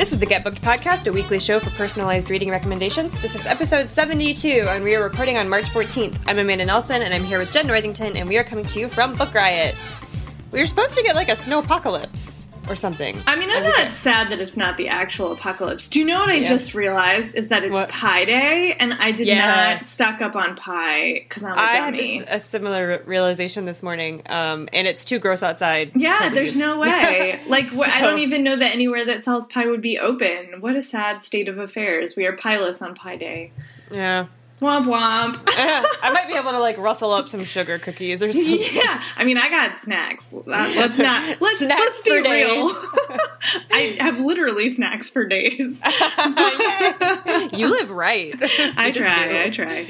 This 0.00 0.14
is 0.14 0.18
the 0.18 0.24
Get 0.24 0.44
Booked 0.44 0.62
Podcast, 0.62 1.06
a 1.06 1.12
weekly 1.12 1.38
show 1.38 1.60
for 1.60 1.68
personalized 1.76 2.30
reading 2.30 2.48
recommendations. 2.48 3.20
This 3.20 3.34
is 3.34 3.44
episode 3.44 3.86
72, 3.86 4.64
and 4.66 4.82
we 4.82 4.94
are 4.94 5.02
recording 5.02 5.36
on 5.36 5.46
March 5.46 5.66
14th. 5.66 6.24
I'm 6.26 6.38
Amanda 6.38 6.64
Nelson, 6.64 7.02
and 7.02 7.12
I'm 7.12 7.22
here 7.22 7.38
with 7.38 7.52
Jen 7.52 7.66
Northington, 7.66 8.16
and 8.16 8.26
we 8.26 8.38
are 8.38 8.42
coming 8.42 8.64
to 8.64 8.80
you 8.80 8.88
from 8.88 9.12
Book 9.12 9.34
Riot. 9.34 9.76
We 10.52 10.60
were 10.60 10.64
supposed 10.64 10.94
to 10.94 11.02
get 11.02 11.16
like 11.16 11.28
a 11.28 11.36
snow 11.36 11.58
apocalypse 11.58 12.48
or 12.70 12.76
something. 12.76 13.20
I 13.26 13.34
mean, 13.36 13.50
I'm 13.50 13.64
not 13.64 13.92
sad 13.94 14.30
that 14.30 14.40
it's 14.40 14.56
not 14.56 14.76
the 14.76 14.88
actual 14.88 15.32
apocalypse. 15.32 15.88
Do 15.88 15.98
you 15.98 16.04
know 16.04 16.20
what 16.20 16.28
I 16.28 16.34
Yeah. 16.34 16.48
just 16.48 16.72
realized 16.72 17.34
is 17.34 17.48
that 17.48 17.64
it's 17.64 17.72
What? 17.72 17.88
Pi 17.88 18.24
Day, 18.24 18.74
and 18.78 18.94
I 18.94 19.10
did 19.10 19.26
Yes. 19.26 19.80
not 19.80 19.86
stock 19.86 20.22
up 20.22 20.36
on 20.36 20.54
pie 20.54 21.24
because 21.28 21.42
I'm 21.42 21.54
a 21.54 21.60
I 21.60 21.66
had 21.66 21.94
dummy. 21.94 22.20
this, 22.20 22.28
a 22.30 22.38
similar 22.40 23.02
realization 23.06 23.64
this 23.64 23.82
morning, 23.82 24.22
um, 24.28 24.68
and 24.72 24.86
it's 24.86 25.04
too 25.04 25.18
gross 25.18 25.42
outside. 25.42 25.90
yeah, 25.96 26.28
there's 26.28 26.54
no 26.56 26.78
way. 26.78 27.40
Like, 27.48 27.70
wh- 27.72 27.88
I 27.96 28.00
don't 28.00 28.20
even 28.20 28.44
know 28.44 28.54
that 28.56 28.72
anywhere 28.72 29.04
that 29.06 29.24
sells 29.24 29.46
pie 29.46 29.66
would 29.66 29.82
be 29.82 29.98
open. 29.98 30.60
What 30.60 30.76
a 30.76 30.82
sad 30.82 31.22
state 31.24 31.48
of 31.48 31.58
affairs. 31.58 32.14
We 32.16 32.26
are 32.26 32.36
pieless 32.36 32.80
on 32.80 32.94
Pie 32.94 33.16
Day. 33.16 33.50
Yeah. 33.90 34.26
Womp 34.60 34.84
womp. 34.86 35.40
I 35.46 36.10
might 36.12 36.28
be 36.28 36.34
able 36.34 36.50
to 36.50 36.60
like 36.60 36.76
rustle 36.76 37.12
up 37.12 37.28
some 37.28 37.44
sugar 37.44 37.78
cookies 37.78 38.22
or 38.22 38.30
something. 38.34 38.58
yeah, 38.72 39.02
I 39.16 39.24
mean, 39.24 39.38
I 39.38 39.48
got 39.48 39.78
snacks. 39.78 40.32
Let's 40.32 40.98
not 40.98 41.36
let's, 41.40 41.58
Snacks 41.58 41.80
let's 41.80 42.04
be 42.04 42.10
for 42.10 42.22
days. 42.22 42.44
real. 42.44 42.70
I 43.70 43.96
have 44.00 44.20
literally 44.20 44.68
snacks 44.68 45.08
for 45.08 45.24
days. 45.24 45.80
you 47.58 47.68
live 47.70 47.90
right. 47.90 48.34
I 48.76 48.90
try. 48.90 49.44
I 49.44 49.50
try. 49.50 49.86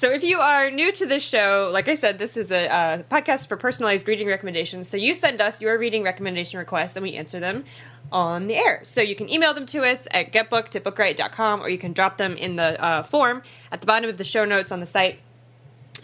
So, 0.00 0.10
if 0.10 0.24
you 0.24 0.38
are 0.38 0.70
new 0.70 0.92
to 0.92 1.04
this 1.04 1.22
show, 1.22 1.68
like 1.70 1.86
I 1.86 1.94
said, 1.94 2.18
this 2.18 2.38
is 2.38 2.50
a 2.50 2.72
uh, 2.72 3.02
podcast 3.02 3.48
for 3.48 3.58
personalized 3.58 4.08
reading 4.08 4.28
recommendations. 4.28 4.88
So, 4.88 4.96
you 4.96 5.12
send 5.12 5.42
us 5.42 5.60
your 5.60 5.76
reading 5.76 6.04
recommendation 6.04 6.58
requests 6.58 6.96
and 6.96 7.02
we 7.02 7.12
answer 7.12 7.38
them 7.38 7.66
on 8.10 8.46
the 8.46 8.54
air. 8.54 8.80
So, 8.84 9.02
you 9.02 9.14
can 9.14 9.28
email 9.28 9.52
them 9.52 9.66
to 9.66 9.82
us 9.82 10.08
at 10.10 10.32
getbooked 10.32 10.74
at 10.74 10.84
bookriot.com 10.84 11.60
or 11.60 11.68
you 11.68 11.76
can 11.76 11.92
drop 11.92 12.16
them 12.16 12.32
in 12.38 12.56
the 12.56 12.82
uh, 12.82 13.02
form 13.02 13.42
at 13.70 13.82
the 13.82 13.86
bottom 13.86 14.08
of 14.08 14.16
the 14.16 14.24
show 14.24 14.46
notes 14.46 14.72
on 14.72 14.80
the 14.80 14.86
site. 14.86 15.20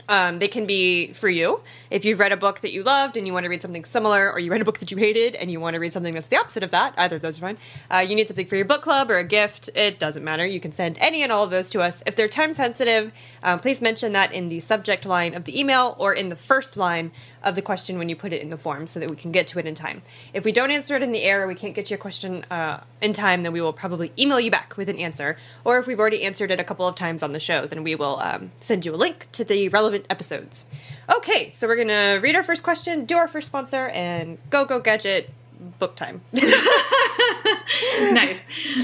Um, 0.09 0.39
they 0.39 0.49
can 0.49 0.67
be 0.67 1.12
for 1.12 1.29
you 1.29 1.61
if 1.91 2.05
you've 2.05 2.19
read 2.19 2.33
a 2.33 2.37
book 2.37 2.61
that 2.61 2.73
you 2.73 2.83
loved 2.83 3.17
and 3.17 3.27
you 3.27 3.33
want 3.33 3.45
to 3.45 3.51
read 3.51 3.62
something 3.62 3.85
similar, 3.85 4.31
or 4.31 4.39
you 4.39 4.51
read 4.51 4.61
a 4.61 4.65
book 4.65 4.79
that 4.79 4.91
you 4.91 4.97
hated 4.97 5.35
and 5.35 5.51
you 5.51 5.61
want 5.61 5.75
to 5.75 5.81
read 5.81 5.93
something 5.93 6.15
that's 6.15 6.29
the 6.29 6.37
opposite 6.37 6.62
of 6.62 6.71
that. 6.71 6.95
Either 6.97 7.17
of 7.17 7.23
those 7.23 7.39
are 7.39 7.43
fine. 7.43 7.59
Uh, 7.91 7.99
you 7.99 8.15
need 8.15 8.29
something 8.29 8.47
for 8.47 8.57
your 8.57 8.65
book 8.65 8.83
club 8.83 9.11
or 9.11 9.19
a 9.19 9.25
gift. 9.25 9.69
It 9.75 9.99
doesn't 9.99 10.23
matter. 10.23 10.47
You 10.47 10.61
can 10.61 10.73
send 10.73 10.97
any 10.99 11.23
and 11.23 11.33
all 11.33 11.45
of 11.45 11.51
those 11.51 11.71
to 11.71 11.81
us. 11.81 12.03
If 12.07 12.15
they're 12.17 12.29
time 12.29 12.53
sensitive, 12.53 13.12
um, 13.43 13.61
please 13.61 13.81
mention 13.81 14.12
that 14.12 14.33
in 14.33 14.49
the 14.49 14.61
subject 14.61 15.05
line 15.05 15.34
of 15.34 15.45
the 15.45 15.59
email 15.59 15.97
or 15.99 16.12
in 16.12 16.29
the 16.29 16.37
first 16.37 16.77
line 16.77 17.11
of 17.47 17.55
the 17.55 17.62
question 17.62 17.97
when 17.97 18.08
you 18.08 18.16
put 18.16 18.33
it 18.33 18.42
in 18.42 18.50
the 18.50 18.58
form 18.58 18.86
so 18.86 19.00
that 19.00 19.08
we 19.08 19.16
can 19.16 19.30
get 19.30 19.47
to 19.47 19.58
it 19.58 19.66
in 19.66 19.75
time. 19.75 20.02
If 20.34 20.44
we 20.44 20.52
don't 20.52 20.72
answer 20.72 20.97
it 20.97 21.02
in 21.02 21.12
the 21.12 21.22
air 21.22 21.44
or 21.44 21.47
we 21.47 21.55
can't 21.55 21.75
get 21.75 21.91
your 21.91 21.98
question 21.98 22.44
uh, 22.50 22.80
in 23.00 23.12
time, 23.12 23.44
then 23.44 23.53
we 23.53 23.61
will 23.61 23.72
probably 23.72 24.12
email 24.19 24.41
you 24.41 24.50
back 24.50 24.77
with 24.77 24.88
an 24.88 24.98
answer. 24.98 25.36
Or 25.64 25.78
if 25.78 25.86
we've 25.86 26.00
already 26.00 26.25
answered 26.25 26.50
it 26.50 26.58
a 26.58 26.64
couple 26.64 26.86
of 26.86 26.97
times 26.97 27.22
on 27.22 27.30
the 27.30 27.41
show, 27.41 27.66
then 27.66 27.84
we 27.84 27.94
will 27.94 28.19
um, 28.19 28.50
send 28.58 28.84
you 28.84 28.92
a 28.92 28.97
link 28.97 29.28
to 29.33 29.44
the 29.44 29.69
relevant 29.69 30.06
episodes. 30.11 30.66
Okay, 31.14 31.50
so 31.50 31.69
we're 31.69 31.77
going 31.77 31.88
to 31.88 32.19
read 32.20 32.34
our 32.34 32.42
first 32.42 32.64
question, 32.64 33.05
do 33.05 33.16
our 33.16 33.28
first 33.28 33.47
sponsor, 33.47 33.88
and 33.88 34.38
go, 34.50 34.65
go, 34.65 34.81
gadget. 34.81 35.31
Book 35.78 35.97
time. 35.97 36.21
nice. 36.32 36.53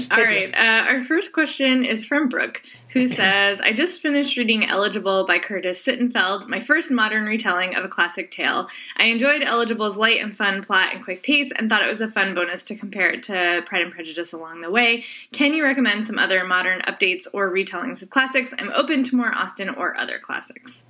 All 0.09 0.23
right. 0.23 0.51
Uh, 0.55 0.85
our 0.89 1.01
first 1.01 1.31
question 1.31 1.85
is 1.85 2.03
from 2.03 2.29
Brooke, 2.29 2.63
who 2.93 3.07
says, 3.07 3.59
I 3.59 3.73
just 3.73 4.01
finished 4.01 4.37
reading 4.37 4.65
Eligible 4.65 5.25
by 5.25 5.39
Curtis 5.39 5.83
Sittenfeld, 5.83 6.47
my 6.47 6.61
first 6.61 6.91
modern 6.91 7.25
retelling 7.25 7.75
of 7.75 7.83
a 7.83 7.87
classic 7.87 8.29
tale. 8.29 8.69
I 8.97 9.05
enjoyed 9.05 9.41
Eligible's 9.41 9.97
light 9.97 10.21
and 10.21 10.37
fun 10.37 10.63
plot 10.63 10.93
and 10.93 11.03
quick 11.03 11.23
pace 11.23 11.51
and 11.57 11.69
thought 11.69 11.83
it 11.83 11.87
was 11.87 12.01
a 12.01 12.11
fun 12.11 12.35
bonus 12.35 12.63
to 12.65 12.75
compare 12.75 13.09
it 13.09 13.23
to 13.23 13.63
Pride 13.65 13.81
and 13.81 13.91
Prejudice 13.91 14.31
along 14.31 14.61
the 14.61 14.69
way. 14.69 15.03
Can 15.31 15.53
you 15.55 15.63
recommend 15.63 16.05
some 16.05 16.19
other 16.19 16.43
modern 16.43 16.81
updates 16.81 17.25
or 17.33 17.51
retellings 17.51 18.03
of 18.03 18.11
classics? 18.11 18.53
I'm 18.59 18.71
open 18.73 19.03
to 19.05 19.15
more 19.15 19.33
Austen 19.33 19.69
or 19.69 19.97
other 19.97 20.19
classics. 20.19 20.85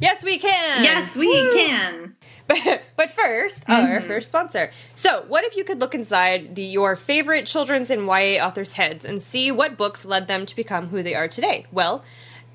yes, 0.00 0.24
we 0.24 0.38
can. 0.38 0.82
Yes, 0.82 1.14
we 1.14 1.28
Woo! 1.28 1.52
can. 1.52 2.16
But, 2.48 2.82
but 2.96 3.10
1st 3.10 3.68
our 3.68 4.00
first 4.00 4.28
sponsor. 4.28 4.70
So, 4.94 5.24
what 5.28 5.44
if 5.44 5.54
you 5.54 5.64
could 5.64 5.80
look 5.80 5.94
inside 5.94 6.54
the 6.54 6.64
your 6.64 6.96
favorite 6.96 7.44
children's 7.44 7.90
and 7.90 8.06
YA 8.06 8.44
authors' 8.44 8.74
heads 8.74 9.04
and 9.04 9.20
see 9.22 9.50
what 9.50 9.76
books 9.76 10.04
led 10.04 10.28
them 10.28 10.46
to 10.46 10.56
become 10.56 10.88
who 10.88 11.02
they 11.02 11.14
are 11.14 11.28
today? 11.28 11.66
Well, 11.70 12.02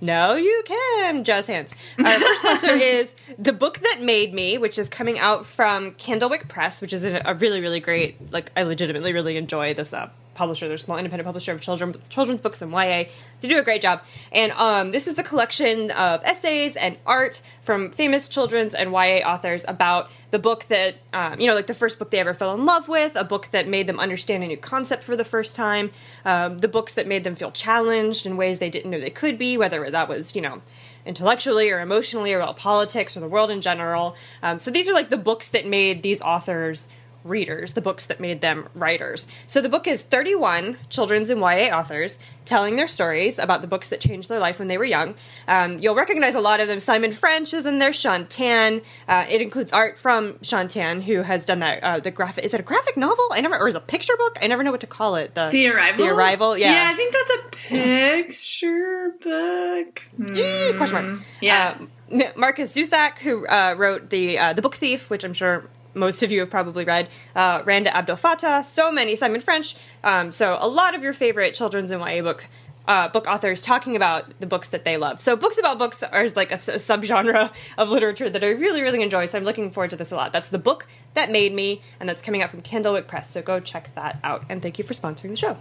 no, 0.02 0.36
you 0.36 0.64
can, 0.66 1.24
jazz 1.24 1.48
hands. 1.48 1.76
Our 1.98 2.20
first 2.20 2.40
sponsor 2.40 2.70
is 2.72 3.14
The 3.40 3.54
Book 3.54 3.80
That 3.80 4.02
Made 4.02 4.34
Me, 4.34 4.58
which 4.58 4.78
is 4.78 4.90
coming 4.90 5.18
out 5.18 5.46
from 5.46 5.92
Candlewick 5.92 6.50
Press, 6.50 6.82
which 6.82 6.92
is 6.92 7.06
a, 7.06 7.22
a 7.24 7.36
really, 7.36 7.62
really 7.62 7.80
great, 7.80 8.34
like, 8.34 8.52
I 8.58 8.64
legitimately 8.64 9.14
really 9.14 9.38
enjoy 9.38 9.74
this 9.74 9.94
uh, 9.94 10.10
publisher. 10.34 10.68
They're 10.68 10.76
a 10.76 10.80
small 10.80 10.98
independent 10.98 11.26
publisher 11.26 11.52
of 11.52 11.62
children, 11.62 11.96
children's 12.10 12.42
books 12.42 12.62
and 12.62 12.72
YA. 12.72 13.06
They 13.40 13.48
do 13.48 13.58
a 13.58 13.64
great 13.64 13.82
job. 13.82 14.02
And 14.32 14.52
um, 14.54 14.92
this 14.92 15.08
is 15.08 15.18
a 15.18 15.24
collection 15.24 15.92
of 15.92 16.22
essays 16.24 16.76
and 16.76 16.98
art 17.06 17.42
from 17.62 17.92
famous 17.92 18.28
children's 18.28 18.74
and 18.74 18.92
YA 18.92 19.20
authors 19.26 19.66
about 19.68 20.10
the 20.32 20.40
book 20.40 20.66
that, 20.66 20.96
um, 21.14 21.40
you 21.40 21.48
know, 21.48 21.54
like 21.54 21.68
the 21.68 21.74
first 21.74 22.00
book 22.00 22.10
they 22.10 22.20
ever 22.20 22.34
fell 22.34 22.54
in 22.54 22.66
love 22.66 22.88
with, 22.88 23.16
a 23.16 23.24
book 23.24 23.50
that 23.52 23.68
made 23.68 23.88
them 23.88 24.00
understand 24.00 24.44
a 24.44 24.48
new 24.48 24.58
concept 24.58 25.04
for 25.04 25.16
the 25.16 25.24
first 25.24 25.56
time, 25.56 25.92
um, 26.26 26.58
the 26.58 26.68
books 26.68 26.96
that 26.96 27.08
made 27.08 27.24
them 27.24 27.36
feel 27.36 27.52
challenged 27.52 28.26
in 28.26 28.36
ways 28.36 28.60
they 28.60 28.70
didn't 28.70 28.90
know 28.90 29.00
they 29.00 29.10
could 29.10 29.38
be, 29.38 29.58
whether 29.58 29.90
that 29.90 30.10
was, 30.10 30.36
you 30.36 30.42
know, 30.42 30.62
intellectually 31.06 31.70
or 31.70 31.80
emotionally 31.80 32.34
or 32.34 32.40
about 32.40 32.58
politics 32.58 33.16
or 33.16 33.20
the 33.20 33.28
world 33.28 33.52
in 33.52 33.62
general. 33.62 34.16
Um, 34.42 34.60
so 34.60 34.72
these 34.72 34.90
are 34.90 34.94
like 34.94 35.10
the 35.10 35.18
books 35.18 35.50
that 35.50 35.68
made 35.68 36.02
these 36.02 36.22
authors 36.22 36.88
readers, 37.24 37.74
the 37.74 37.82
books 37.82 38.06
that 38.08 38.20
made 38.20 38.42
them 38.42 38.68
writers. 38.74 39.28
So 39.48 39.62
the 39.62 39.70
book 39.70 39.88
is 39.88 40.04
31 40.04 40.78
children's 40.90 41.30
and 41.30 41.40
YA 41.40 41.76
authors 41.76 42.20
telling 42.46 42.76
their 42.76 42.88
stories 42.88 43.40
about 43.40 43.62
the 43.62 43.68
books 43.68 43.90
that 43.90 44.02
changed 44.02 44.28
their 44.30 44.40
life 44.40 44.60
when 44.60 44.68
they 44.68 44.78
were 44.78 44.84
young. 44.84 45.16
Um, 45.48 45.80
you'll 45.80 45.96
recognize 45.96 46.36
a 46.36 46.42
lot 46.42 46.60
of 46.60 46.68
them. 46.68 46.80
Simon 46.80 47.14
French 47.14 47.54
is 47.54 47.66
in 47.66 47.80
there, 47.80 47.94
Shaun 47.94 48.28
Tan. 48.28 48.82
Uh, 49.08 49.26
it 49.30 49.42
includes 49.42 49.72
art 49.72 49.98
from 49.98 50.38
Shaun 50.42 50.68
Tan, 50.68 51.02
who 51.02 51.22
has 51.22 51.46
done 51.46 51.60
that. 51.60 51.84
Uh, 51.84 52.00
the 52.00 52.12
graphic 52.12 52.44
is 52.44 52.54
it 52.54 52.60
a 52.60 52.64
graphic 52.64 52.98
novel? 52.98 53.26
I 53.32 53.42
never, 53.42 53.58
or 53.58 53.68
is 53.68 53.76
it 53.76 53.78
a 53.78 53.82
picture 53.82 54.14
book? 54.18 54.38
I 54.42 54.48
never 54.48 54.64
know 54.64 54.72
what 54.72 54.82
to 54.82 54.88
call 54.88 55.16
it. 55.16 55.36
The 55.36 55.50
The 55.52 55.68
Arrival? 55.70 56.06
The 56.06 56.12
Arrival. 56.12 56.58
Yeah. 56.58 56.74
Yeah, 56.74 56.92
I 56.92 56.96
think 56.96 57.14
that's 57.14 57.32
a 57.32 58.24
picture 58.28 59.14
book. 59.22 60.02
Eh, 60.36 60.74
question 60.78 61.08
mark. 61.08 61.20
Yeah. 61.42 61.78
Uh, 62.12 62.32
Markus 62.36 62.74
Zusak, 62.74 63.20
who 63.20 63.48
uh, 63.48 63.76
wrote 63.78 64.10
the 64.10 64.38
uh, 64.38 64.54
the 64.54 64.62
Book 64.62 64.76
Thief, 64.76 65.10
which 65.10 65.24
I'm 65.24 65.34
sure 65.34 65.70
most 65.94 66.24
of 66.24 66.32
you 66.32 66.40
have 66.40 66.50
probably 66.50 66.84
read. 66.86 67.10
Uh, 67.36 67.62
Randa 67.66 67.96
Abdel 67.96 68.18
Fattah, 68.18 68.64
so 68.64 68.92
many. 68.92 69.16
Simon 69.16 69.42
French. 69.42 69.76
Um, 70.04 70.32
so 70.32 70.58
a 70.60 70.68
lot 70.68 70.96
of 70.96 71.04
your 71.04 71.14
favorite 71.14 71.54
children's 71.54 71.92
and 71.92 72.02
YA 72.02 72.22
book 72.22 72.48
uh, 72.88 73.08
book 73.08 73.28
authors 73.28 73.62
talking 73.62 73.96
about 73.96 74.40
the 74.42 74.46
books 74.48 74.70
that 74.70 74.84
they 74.84 74.98
love. 74.98 75.22
So 75.22 75.36
books 75.38 75.58
about 75.58 75.78
books 75.78 76.04
are 76.04 76.28
like 76.36 76.52
a 76.52 76.56
subgenre 76.56 77.50
of 77.78 77.90
literature 77.90 78.30
that 78.30 78.44
I 78.44 78.50
really 78.50 78.82
really 78.82 79.02
enjoy. 79.02 79.26
So 79.26 79.38
I'm 79.38 79.46
looking 79.46 79.72
forward 79.72 79.92
to 79.92 79.96
this 79.96 80.12
a 80.12 80.16
lot. 80.16 80.34
That's 80.34 80.50
the 80.50 80.60
book 80.60 80.86
that 81.14 81.32
made 81.32 81.54
me, 81.54 81.82
and 82.00 82.10
that's 82.10 82.22
coming 82.22 82.44
out 82.44 82.50
from 82.50 82.62
Candlewick 82.62 83.08
Press. 83.08 83.32
So 83.32 83.42
go 83.42 83.60
check 83.60 83.94
that 83.96 84.20
out. 84.24 84.44
And 84.50 84.62
thank 84.62 84.78
you 84.78 84.84
for 84.84 84.94
sponsoring 84.94 85.30
the 85.30 85.38
show. 85.38 85.58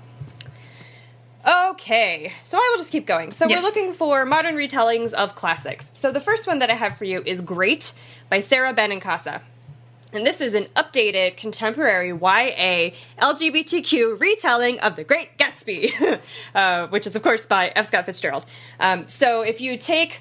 Okay, 1.45 2.33
so 2.45 2.57
I 2.57 2.69
will 2.71 2.79
just 2.79 2.93
keep 2.93 3.05
going. 3.05 3.33
So 3.33 3.49
Yes. 3.49 3.59
we're 3.59 3.63
looking 3.67 3.93
for 3.93 4.25
modern 4.25 4.55
retellings 4.55 5.13
of 5.13 5.35
classics. 5.35 5.91
So 5.95 6.13
the 6.13 6.21
first 6.21 6.47
one 6.47 6.61
that 6.61 6.71
I 6.71 6.75
have 6.75 6.97
for 6.97 7.05
you 7.05 7.21
is 7.27 7.41
Great 7.41 7.93
by 8.29 8.39
Sarah 8.39 8.73
Benincasa. 8.73 9.41
And 10.15 10.27
this 10.27 10.43
is 10.43 10.55
an 10.55 10.65
updated 10.77 11.39
contemporary 11.39 12.11
YA 12.11 12.91
LGBTQ 13.19 14.21
retelling 14.21 14.79
of 14.81 14.97
The 14.97 15.05
Great 15.05 15.39
Gatsby, 15.39 16.21
uh, 16.55 16.87
which 16.89 17.07
is, 17.07 17.17
of 17.17 17.23
course, 17.23 17.47
by 17.47 17.73
F. 17.75 17.87
Scott 17.87 18.05
Fitzgerald. 18.05 18.45
Um, 18.79 19.09
so 19.09 19.43
if 19.43 19.63
you 19.63 19.79
take 19.79 20.21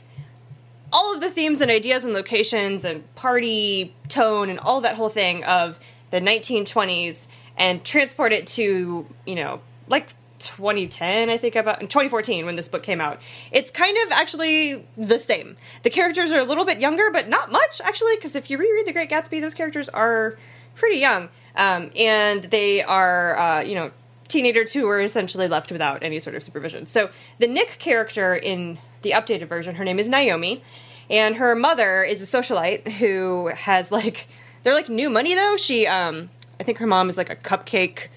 all 0.94 1.14
of 1.14 1.20
the 1.20 1.30
themes 1.30 1.60
and 1.60 1.70
ideas 1.70 2.06
and 2.06 2.14
locations 2.14 2.86
and 2.86 3.14
party 3.16 3.94
tone 4.08 4.50
and 4.50 4.60
all 4.60 4.80
that 4.82 4.96
whole 4.96 5.10
thing 5.10 5.44
of 5.44 5.78
the 6.10 6.22
1920s 6.22 7.28
and 7.58 7.84
transport 7.84 8.32
it 8.32 8.48
to, 8.48 9.06
you 9.26 9.36
know, 9.36 9.62
like 9.88 10.14
2010, 10.42 11.30
I 11.30 11.38
think 11.38 11.56
about 11.56 11.82
in 11.82 11.88
2014 11.88 12.46
when 12.46 12.56
this 12.56 12.68
book 12.68 12.84
came 12.84 13.00
out. 13.00 13.20
It's 13.52 13.72
kind 13.72 13.98
of 14.06 14.12
actually 14.12 14.86
the 14.98 15.20
same. 15.20 15.58
The 15.84 15.90
characters 15.90 16.32
are 16.32 16.40
a 16.40 16.44
little 16.44 16.66
bit 16.66 16.80
younger, 16.80 17.10
but 17.12 17.30
not 17.30 17.52
much 17.52 17.82
actually, 17.84 18.16
because 18.16 18.36
if 18.36 18.50
you 18.50 18.58
reread 18.58 18.86
The 18.86 18.94
Great 18.94 19.10
Gatsby, 19.10 19.42
those 19.42 19.54
characters 19.54 19.90
are 19.90 20.38
pretty 20.76 20.98
young, 20.98 21.30
um, 21.56 21.92
and 21.96 22.44
they 22.46 22.82
are, 22.82 23.38
uh, 23.38 23.62
you 23.62 23.76
know, 23.76 23.92
teenagers 24.28 24.74
who 24.74 24.88
are 24.88 25.02
essentially 25.02 25.48
left 25.48 25.72
without 25.72 26.04
any 26.04 26.20
sort 26.20 26.36
of 26.36 26.44
supervision. 26.44 26.86
So 26.86 27.10
the 27.40 27.48
Nick 27.48 27.78
character 27.80 28.36
in 28.36 28.80
the 29.02 29.12
updated 29.12 29.48
version, 29.48 29.76
her 29.76 29.84
name 29.84 30.00
is 30.00 30.10
Naomi, 30.10 30.64
and 31.10 31.36
her 31.36 31.56
mother 31.56 32.04
is 32.04 32.22
a 32.22 32.38
socialite 32.38 32.88
who 32.94 33.48
has 33.50 33.92
like 33.92 34.28
they're 34.64 34.74
like 34.74 34.90
new 34.90 35.10
money 35.10 35.36
though. 35.36 35.58
She 35.58 35.86
um 35.86 36.30
I 36.60 36.64
think 36.64 36.78
her 36.78 36.88
mom 36.88 37.10
is 37.10 37.18
like 37.18 37.30
a 37.30 37.36
cupcake 37.36 38.08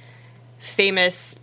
famous 0.59 1.37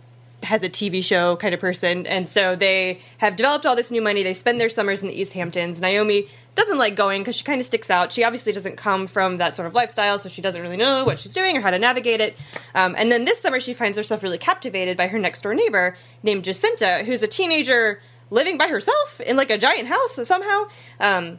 has 0.44 0.62
a 0.62 0.68
TV 0.68 1.02
show 1.02 1.36
kind 1.36 1.54
of 1.54 1.60
person. 1.60 2.06
And 2.06 2.28
so 2.28 2.56
they 2.56 3.00
have 3.18 3.36
developed 3.36 3.66
all 3.66 3.76
this 3.76 3.90
new 3.90 4.02
money. 4.02 4.22
They 4.22 4.34
spend 4.34 4.60
their 4.60 4.68
summers 4.68 5.02
in 5.02 5.08
the 5.08 5.20
East 5.20 5.32
Hamptons. 5.32 5.80
Naomi 5.80 6.28
doesn't 6.54 6.78
like 6.78 6.94
going 6.94 7.22
because 7.22 7.36
she 7.36 7.44
kind 7.44 7.60
of 7.60 7.66
sticks 7.66 7.90
out. 7.90 8.12
She 8.12 8.24
obviously 8.24 8.52
doesn't 8.52 8.76
come 8.76 9.06
from 9.06 9.38
that 9.38 9.56
sort 9.56 9.66
of 9.66 9.74
lifestyle, 9.74 10.18
so 10.18 10.28
she 10.28 10.42
doesn't 10.42 10.60
really 10.60 10.76
know 10.76 11.04
what 11.04 11.18
she's 11.18 11.32
doing 11.32 11.56
or 11.56 11.60
how 11.60 11.70
to 11.70 11.78
navigate 11.78 12.20
it. 12.20 12.36
Um, 12.74 12.94
and 12.98 13.10
then 13.10 13.24
this 13.24 13.40
summer, 13.40 13.60
she 13.60 13.72
finds 13.72 13.96
herself 13.96 14.22
really 14.22 14.38
captivated 14.38 14.96
by 14.96 15.08
her 15.08 15.18
next 15.18 15.42
door 15.42 15.54
neighbor 15.54 15.96
named 16.22 16.44
Jacinta, 16.44 17.04
who's 17.04 17.22
a 17.22 17.28
teenager 17.28 18.00
living 18.30 18.58
by 18.58 18.68
herself 18.68 19.20
in 19.20 19.36
like 19.36 19.50
a 19.50 19.58
giant 19.58 19.88
house 19.88 20.18
somehow. 20.26 20.68
Um, 21.00 21.38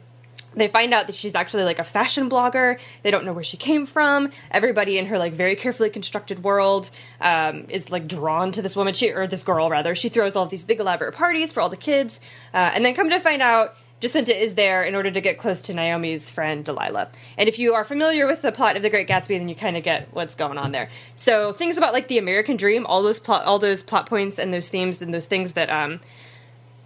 they 0.54 0.68
find 0.68 0.94
out 0.94 1.06
that 1.06 1.16
she's 1.16 1.34
actually 1.34 1.64
like 1.64 1.78
a 1.78 1.84
fashion 1.84 2.30
blogger. 2.30 2.78
They 3.02 3.10
don't 3.10 3.24
know 3.24 3.32
where 3.32 3.44
she 3.44 3.56
came 3.56 3.86
from. 3.86 4.30
Everybody 4.50 4.98
in 4.98 5.06
her 5.06 5.18
like 5.18 5.32
very 5.32 5.56
carefully 5.56 5.90
constructed 5.90 6.42
world 6.42 6.90
um, 7.20 7.66
is 7.68 7.90
like 7.90 8.06
drawn 8.06 8.52
to 8.52 8.62
this 8.62 8.76
woman, 8.76 8.94
she, 8.94 9.10
or 9.10 9.26
this 9.26 9.42
girl 9.42 9.70
rather. 9.70 9.94
She 9.94 10.08
throws 10.08 10.36
all 10.36 10.46
these 10.46 10.64
big 10.64 10.80
elaborate 10.80 11.14
parties 11.14 11.52
for 11.52 11.60
all 11.60 11.68
the 11.68 11.76
kids, 11.76 12.20
uh, 12.52 12.72
and 12.74 12.84
then 12.84 12.94
come 12.94 13.10
to 13.10 13.20
find 13.20 13.42
out. 13.42 13.76
Jacinta 14.00 14.36
is 14.36 14.54
there 14.54 14.82
in 14.82 14.94
order 14.94 15.10
to 15.10 15.20
get 15.22 15.38
close 15.38 15.62
to 15.62 15.72
Naomi's 15.72 16.28
friend 16.28 16.62
Delilah. 16.62 17.08
And 17.38 17.48
if 17.48 17.58
you 17.58 17.72
are 17.72 17.84
familiar 17.84 18.26
with 18.26 18.42
the 18.42 18.52
plot 18.52 18.76
of 18.76 18.82
The 18.82 18.90
Great 18.90 19.08
Gatsby, 19.08 19.38
then 19.38 19.48
you 19.48 19.54
kind 19.54 19.78
of 19.78 19.82
get 19.82 20.08
what's 20.12 20.34
going 20.34 20.58
on 20.58 20.72
there. 20.72 20.90
So 21.14 21.52
things 21.54 21.78
about 21.78 21.94
like 21.94 22.08
the 22.08 22.18
American 22.18 22.58
dream, 22.58 22.84
all 22.84 23.02
those 23.02 23.18
plot, 23.18 23.46
all 23.46 23.58
those 23.58 23.82
plot 23.82 24.06
points 24.06 24.38
and 24.38 24.52
those 24.52 24.68
themes 24.68 25.00
and 25.00 25.14
those 25.14 25.24
things 25.24 25.54
that 25.54 25.70
um, 25.70 26.00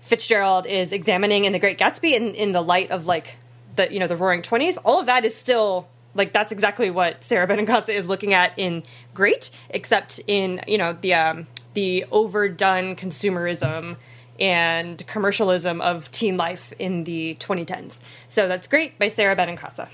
Fitzgerald 0.08 0.66
is 0.66 0.92
examining 0.92 1.44
in 1.44 1.52
The 1.52 1.58
Great 1.58 1.78
Gatsby 1.78 2.12
in, 2.12 2.34
in 2.34 2.52
the 2.52 2.62
light 2.62 2.90
of 2.90 3.04
like 3.06 3.36
the 3.76 3.92
you 3.92 4.00
know 4.00 4.06
the 4.06 4.16
Roaring 4.16 4.42
Twenties, 4.42 4.78
all 4.78 5.00
of 5.00 5.06
that 5.06 5.24
is 5.24 5.34
still 5.34 5.86
like 6.14 6.32
that's 6.32 6.50
exactly 6.50 6.90
what 6.90 7.22
Sarah 7.22 7.46
Benincasa 7.46 7.90
is 7.90 8.06
looking 8.06 8.32
at 8.32 8.52
in 8.56 8.82
Great, 9.14 9.50
except 9.70 10.20
in 10.26 10.62
you 10.66 10.78
know 10.78 10.94
the 10.94 11.14
um, 11.14 11.46
the 11.74 12.06
overdone 12.10 12.96
consumerism 12.96 13.96
and 14.40 15.06
commercialism 15.06 15.80
of 15.80 16.10
teen 16.10 16.36
life 16.36 16.72
in 16.78 17.02
the 17.02 17.36
2010s. 17.40 18.00
So 18.28 18.48
that's 18.48 18.66
great 18.66 18.98
by 18.98 19.08
Sarah 19.08 19.36
Benincasa. 19.36 19.88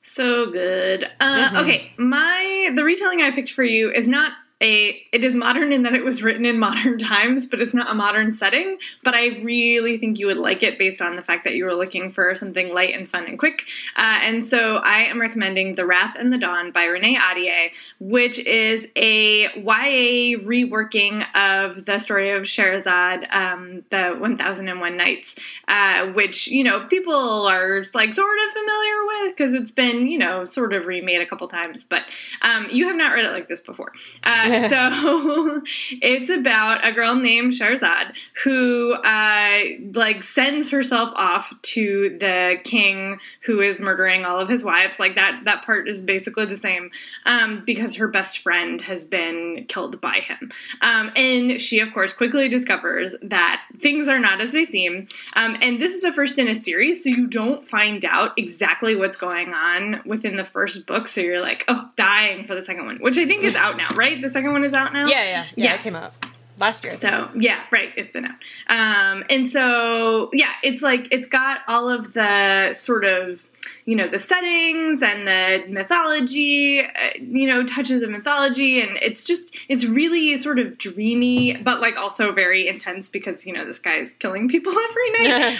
So 0.00 0.50
good. 0.50 1.04
Uh, 1.20 1.48
mm-hmm. 1.48 1.56
Okay, 1.58 1.92
my 1.98 2.72
the 2.74 2.84
retelling 2.84 3.20
I 3.20 3.30
picked 3.32 3.50
for 3.50 3.64
you 3.64 3.90
is 3.90 4.08
not 4.08 4.32
a 4.62 5.02
it 5.12 5.24
is 5.24 5.34
modern 5.34 5.72
in 5.72 5.82
that 5.82 5.94
it 5.94 6.04
was 6.04 6.22
written 6.22 6.46
in 6.46 6.58
modern 6.62 6.98
times, 6.98 7.46
but 7.46 7.60
it's 7.60 7.74
not 7.74 7.90
a 7.90 7.94
modern 7.94 8.32
setting. 8.32 8.78
But 9.02 9.14
I 9.14 9.40
really 9.40 9.98
think 9.98 10.18
you 10.18 10.26
would 10.26 10.36
like 10.36 10.62
it 10.62 10.78
based 10.78 11.02
on 11.02 11.16
the 11.16 11.22
fact 11.22 11.44
that 11.44 11.54
you 11.54 11.64
were 11.64 11.74
looking 11.74 12.08
for 12.08 12.34
something 12.34 12.72
light 12.72 12.94
and 12.94 13.08
fun 13.08 13.26
and 13.26 13.38
quick. 13.38 13.66
Uh, 13.96 14.20
and 14.22 14.44
so 14.44 14.76
I 14.76 15.02
am 15.04 15.20
recommending 15.20 15.74
The 15.74 15.84
Wrath 15.84 16.16
and 16.18 16.32
the 16.32 16.38
Dawn 16.38 16.70
by 16.70 16.84
Renee 16.84 17.16
Ahdieh, 17.16 17.72
which 17.98 18.38
is 18.38 18.86
a 18.96 19.44
YA 19.56 20.38
reworking 20.38 21.26
of 21.34 21.84
the 21.84 21.98
story 21.98 22.30
of 22.30 22.46
Scheherazade, 22.46 23.26
um, 23.30 23.84
the 23.90 24.16
1001 24.18 24.96
Nights, 24.96 25.34
uh, 25.68 26.06
which, 26.12 26.46
you 26.46 26.62
know, 26.62 26.86
people 26.86 27.14
are 27.14 27.82
like 27.94 28.14
sort 28.14 28.38
of 28.46 28.52
familiar 28.52 29.06
with 29.06 29.36
because 29.36 29.54
it's 29.54 29.72
been, 29.72 30.06
you 30.06 30.18
know, 30.18 30.44
sort 30.44 30.72
of 30.72 30.86
remade 30.86 31.20
a 31.20 31.26
couple 31.26 31.48
times, 31.48 31.84
but 31.84 32.04
um, 32.42 32.68
you 32.70 32.86
have 32.86 32.96
not 32.96 33.12
read 33.12 33.24
it 33.24 33.32
like 33.32 33.48
this 33.48 33.60
before. 33.60 33.92
Uh, 34.22 34.51
so 34.68 35.62
it's 36.02 36.30
about 36.30 36.86
a 36.86 36.92
girl 36.92 37.14
named 37.14 37.54
Scheherazade 37.54 38.12
who 38.44 38.92
uh, 38.92 39.60
like 39.94 40.22
sends 40.22 40.70
herself 40.70 41.10
off 41.14 41.52
to 41.62 42.16
the 42.20 42.58
king 42.64 43.18
who 43.42 43.60
is 43.60 43.80
murdering 43.80 44.24
all 44.24 44.40
of 44.40 44.48
his 44.48 44.64
wives. 44.64 45.00
Like 45.00 45.14
that 45.14 45.42
that 45.44 45.64
part 45.64 45.88
is 45.88 46.02
basically 46.02 46.44
the 46.44 46.56
same 46.56 46.90
um, 47.24 47.64
because 47.64 47.96
her 47.96 48.08
best 48.08 48.38
friend 48.38 48.80
has 48.82 49.04
been 49.04 49.64
killed 49.68 50.00
by 50.00 50.20
him, 50.20 50.50
um, 50.80 51.10
and 51.16 51.60
she 51.60 51.80
of 51.80 51.92
course 51.92 52.12
quickly 52.12 52.48
discovers 52.48 53.14
that 53.22 53.62
things 53.80 54.08
are 54.08 54.18
not 54.18 54.40
as 54.40 54.50
they 54.50 54.64
seem. 54.64 55.06
Um, 55.34 55.56
and 55.60 55.80
this 55.80 55.94
is 55.94 56.02
the 56.02 56.12
first 56.12 56.38
in 56.38 56.48
a 56.48 56.54
series, 56.54 57.02
so 57.02 57.08
you 57.08 57.26
don't 57.26 57.66
find 57.66 58.04
out 58.04 58.32
exactly 58.36 58.94
what's 58.96 59.16
going 59.16 59.54
on 59.54 60.02
within 60.04 60.36
the 60.36 60.44
first 60.44 60.86
book. 60.86 61.08
So 61.08 61.20
you're 61.20 61.40
like, 61.40 61.64
oh, 61.68 61.88
dying 61.96 62.44
for 62.44 62.54
the 62.54 62.62
second 62.62 62.86
one, 62.86 62.98
which 62.98 63.18
I 63.18 63.26
think 63.26 63.42
is 63.42 63.54
out 63.54 63.76
now, 63.76 63.88
right? 63.94 64.20
The 64.20 64.28
second 64.28 64.41
second 64.42 64.52
one 64.52 64.64
is 64.64 64.72
out 64.72 64.92
now? 64.92 65.06
Yeah, 65.06 65.22
yeah, 65.22 65.44
yeah. 65.54 65.64
yeah. 65.64 65.74
It 65.74 65.80
came 65.82 65.94
out 65.94 66.12
last 66.58 66.82
year. 66.82 66.94
So 66.94 67.30
yeah, 67.34 67.62
right. 67.70 67.92
It's 67.96 68.10
been 68.10 68.24
out. 68.24 68.34
Um, 68.68 69.24
and 69.30 69.48
so 69.48 70.30
yeah, 70.32 70.52
it's 70.62 70.82
like 70.82 71.08
it's 71.12 71.26
got 71.26 71.60
all 71.68 71.88
of 71.88 72.12
the 72.12 72.74
sort 72.74 73.04
of 73.04 73.48
you 73.84 73.96
know 73.96 74.06
the 74.06 74.18
settings 74.18 75.02
and 75.02 75.26
the 75.26 75.64
mythology 75.68 76.80
uh, 76.80 76.88
you 77.20 77.46
know 77.46 77.64
touches 77.64 78.02
of 78.02 78.10
mythology. 78.10 78.80
And 78.80 78.98
it's 79.00 79.22
just 79.24 79.54
it's 79.68 79.84
really 79.84 80.36
sort 80.36 80.58
of 80.58 80.78
dreamy 80.78 81.56
but 81.56 81.80
like 81.80 81.96
also 81.96 82.32
very 82.32 82.68
intense 82.68 83.08
because 83.08 83.46
you 83.46 83.52
know 83.52 83.64
this 83.64 83.78
guy's 83.78 84.12
killing 84.14 84.48
people 84.48 84.72
every 84.90 85.10
night. 85.10 85.58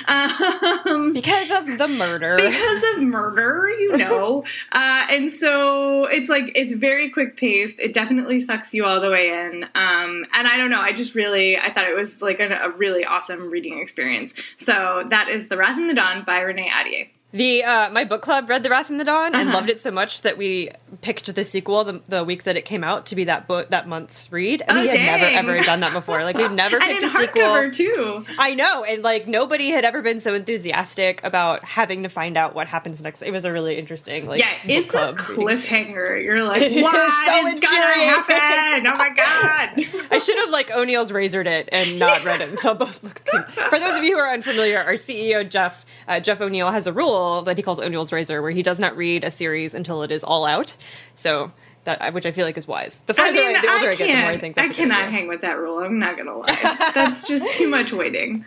Um, 0.86 1.12
because 1.12 1.50
of 1.50 1.78
the 1.78 1.88
murder. 1.88 2.36
because 2.36 2.82
of 2.94 3.02
murder 3.02 3.68
you 3.70 3.96
know. 3.96 4.44
Uh, 4.72 5.06
and 5.10 5.30
so 5.30 6.04
it's 6.06 6.28
like 6.28 6.52
it's 6.54 6.72
very 6.72 7.10
quick 7.10 7.36
paced. 7.36 7.80
It 7.80 7.92
definitely 7.92 8.40
sucks 8.40 8.72
you 8.74 8.84
all 8.84 9.00
the 9.00 9.10
way 9.10 9.30
in. 9.30 9.64
Um, 9.74 10.26
and 10.34 10.46
i 10.48 10.56
don't 10.56 10.70
know 10.70 10.80
i 10.80 10.92
just 10.92 11.14
really 11.14 11.56
i 11.56 11.72
thought 11.72 11.86
it 11.88 11.94
was 11.94 12.22
like 12.22 12.40
a, 12.40 12.48
a 12.62 12.70
really 12.70 13.04
awesome 13.04 13.50
reading 13.50 13.78
experience. 13.78 14.34
So 14.56 15.04
that 15.08 15.28
is 15.28 15.48
the 15.48 15.56
wrath 15.56 15.78
and 15.78 15.88
the 15.88 15.94
dawn 15.94 16.24
by 16.24 16.40
renee 16.40 16.70
ahdieh 16.70 17.08
the 17.32 17.64
uh, 17.64 17.90
my 17.90 18.04
book 18.04 18.20
club 18.20 18.48
read 18.48 18.62
The 18.62 18.70
Wrath 18.70 18.90
and 18.90 19.00
the 19.00 19.04
Dawn 19.04 19.34
and 19.34 19.48
uh-huh. 19.48 19.58
loved 19.58 19.70
it 19.70 19.80
so 19.80 19.90
much 19.90 20.22
that 20.22 20.36
we 20.36 20.70
picked 21.00 21.34
the 21.34 21.44
sequel 21.44 21.84
the, 21.84 22.02
the 22.06 22.24
week 22.24 22.44
that 22.44 22.56
it 22.56 22.66
came 22.66 22.84
out 22.84 23.06
to 23.06 23.16
be 23.16 23.24
that 23.24 23.48
book 23.48 23.70
that 23.70 23.88
month's 23.88 24.30
read. 24.30 24.62
And 24.68 24.78
oh, 24.78 24.80
we 24.82 24.88
had 24.88 24.96
dang. 24.96 25.06
never 25.06 25.52
ever 25.52 25.64
done 25.64 25.80
that 25.80 25.94
before. 25.94 26.22
Like 26.24 26.36
we've 26.36 26.52
never 26.52 26.78
picked 26.80 27.02
a 27.02 27.08
sequel. 27.08 27.70
too. 27.70 28.26
I 28.38 28.54
know, 28.54 28.84
and 28.84 29.02
like 29.02 29.26
nobody 29.26 29.70
had 29.70 29.84
ever 29.86 30.02
been 30.02 30.20
so 30.20 30.34
enthusiastic 30.34 31.24
about 31.24 31.64
having 31.64 32.02
to 32.02 32.10
find 32.10 32.36
out 32.36 32.54
what 32.54 32.68
happens 32.68 33.02
next. 33.02 33.22
It 33.22 33.32
was 33.32 33.46
a 33.46 33.52
really 33.52 33.78
interesting 33.78 34.26
like 34.26 34.40
yeah, 34.40 34.52
it's 34.64 34.92
a 34.92 35.14
cliffhanger. 35.14 36.22
You're 36.22 36.44
like, 36.44 36.62
it 36.70 36.82
what 36.82 36.94
is 36.94 37.26
so 37.26 37.46
is 37.46 37.60
gonna 37.60 38.04
happen? 38.04 38.86
Oh 38.86 38.96
my 38.96 39.08
god! 39.16 40.06
I 40.10 40.18
should 40.18 40.36
have 40.36 40.50
like 40.50 40.70
O'Neal's 40.70 41.10
razored 41.10 41.46
it 41.46 41.70
and 41.72 41.98
not 41.98 42.22
yeah. 42.22 42.28
read 42.28 42.40
it 42.42 42.50
until 42.50 42.74
both 42.74 43.00
books 43.00 43.22
came. 43.22 43.42
For 43.42 43.78
those 43.78 43.96
of 43.96 44.04
you 44.04 44.16
who 44.16 44.18
are 44.18 44.32
unfamiliar, 44.32 44.80
our 44.80 44.94
CEO 44.94 45.48
Jeff 45.48 45.86
uh, 46.06 46.20
Jeff 46.20 46.42
O'Neal 46.42 46.70
has 46.70 46.86
a 46.86 46.92
rule 46.92 47.21
that 47.42 47.56
he 47.56 47.62
calls 47.62 47.78
O'Neal's 47.78 48.12
Razor, 48.12 48.42
where 48.42 48.50
he 48.50 48.62
does 48.62 48.78
not 48.78 48.96
read 48.96 49.24
a 49.24 49.30
series 49.30 49.74
until 49.74 50.02
it 50.02 50.10
is 50.10 50.24
all 50.24 50.44
out. 50.44 50.76
So 51.14 51.52
that 51.84 52.14
which 52.14 52.26
I 52.26 52.30
feel 52.30 52.46
like 52.46 52.56
is 52.56 52.66
wise. 52.66 53.00
The 53.06 53.14
farther 53.14 53.40
I 53.40 53.46
mean, 53.46 53.56
I, 53.56 53.60
the 53.60 53.72
older 53.72 53.88
I, 53.88 53.92
I, 53.92 53.96
get, 53.96 54.06
the 54.06 54.16
more 54.16 54.30
I 54.30 54.38
think 54.38 54.56
that's 54.56 54.70
I 54.70 54.72
cannot 54.72 55.10
hang 55.10 55.28
with 55.28 55.40
that 55.40 55.58
rule. 55.58 55.78
I'm 55.78 55.98
not 55.98 56.16
gonna 56.16 56.36
lie. 56.36 56.90
that's 56.94 57.26
just 57.26 57.54
too 57.54 57.68
much 57.68 57.92
waiting. 57.92 58.44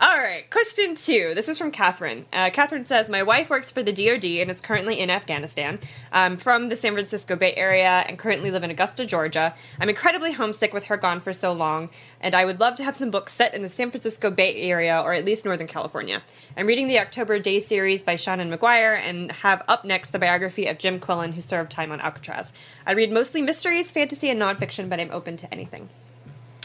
All 0.00 0.16
right, 0.16 0.48
question 0.48 0.94
two. 0.94 1.32
This 1.34 1.48
is 1.48 1.58
from 1.58 1.72
Catherine. 1.72 2.24
Uh, 2.32 2.50
Catherine 2.50 2.86
says, 2.86 3.10
My 3.10 3.24
wife 3.24 3.50
works 3.50 3.72
for 3.72 3.82
the 3.82 3.92
DoD 3.92 4.24
and 4.40 4.48
is 4.48 4.60
currently 4.60 5.00
in 5.00 5.10
Afghanistan. 5.10 5.80
I'm 6.12 6.36
from 6.36 6.68
the 6.68 6.76
San 6.76 6.92
Francisco 6.92 7.34
Bay 7.34 7.52
Area 7.56 8.04
and 8.06 8.16
currently 8.16 8.52
live 8.52 8.62
in 8.62 8.70
Augusta, 8.70 9.04
Georgia. 9.04 9.56
I'm 9.80 9.88
incredibly 9.88 10.30
homesick 10.30 10.72
with 10.72 10.84
her 10.84 10.96
gone 10.96 11.20
for 11.20 11.32
so 11.32 11.52
long, 11.52 11.90
and 12.20 12.36
I 12.36 12.44
would 12.44 12.60
love 12.60 12.76
to 12.76 12.84
have 12.84 12.94
some 12.94 13.10
books 13.10 13.32
set 13.32 13.54
in 13.54 13.62
the 13.62 13.68
San 13.68 13.90
Francisco 13.90 14.30
Bay 14.30 14.54
Area 14.54 15.00
or 15.00 15.14
at 15.14 15.24
least 15.24 15.44
Northern 15.44 15.66
California. 15.66 16.22
I'm 16.56 16.68
reading 16.68 16.86
the 16.86 17.00
October 17.00 17.40
Daye 17.40 17.58
series 17.58 18.04
by 18.04 18.14
Seanan 18.14 18.56
McGuire 18.56 18.96
and 18.96 19.32
have 19.32 19.64
up 19.66 19.84
next 19.84 20.10
the 20.10 20.20
biography 20.20 20.68
of 20.68 20.78
Jim 20.78 21.00
Quillen, 21.00 21.32
who 21.32 21.40
served 21.40 21.72
time 21.72 21.90
on 21.90 22.00
Alcatraz. 22.00 22.52
I 22.86 22.92
read 22.92 23.10
mostly 23.10 23.42
mysteries, 23.42 23.90
fantasy, 23.90 24.30
and 24.30 24.40
nonfiction, 24.40 24.88
but 24.88 25.00
I'm 25.00 25.10
open 25.10 25.36
to 25.38 25.52
anything. 25.52 25.88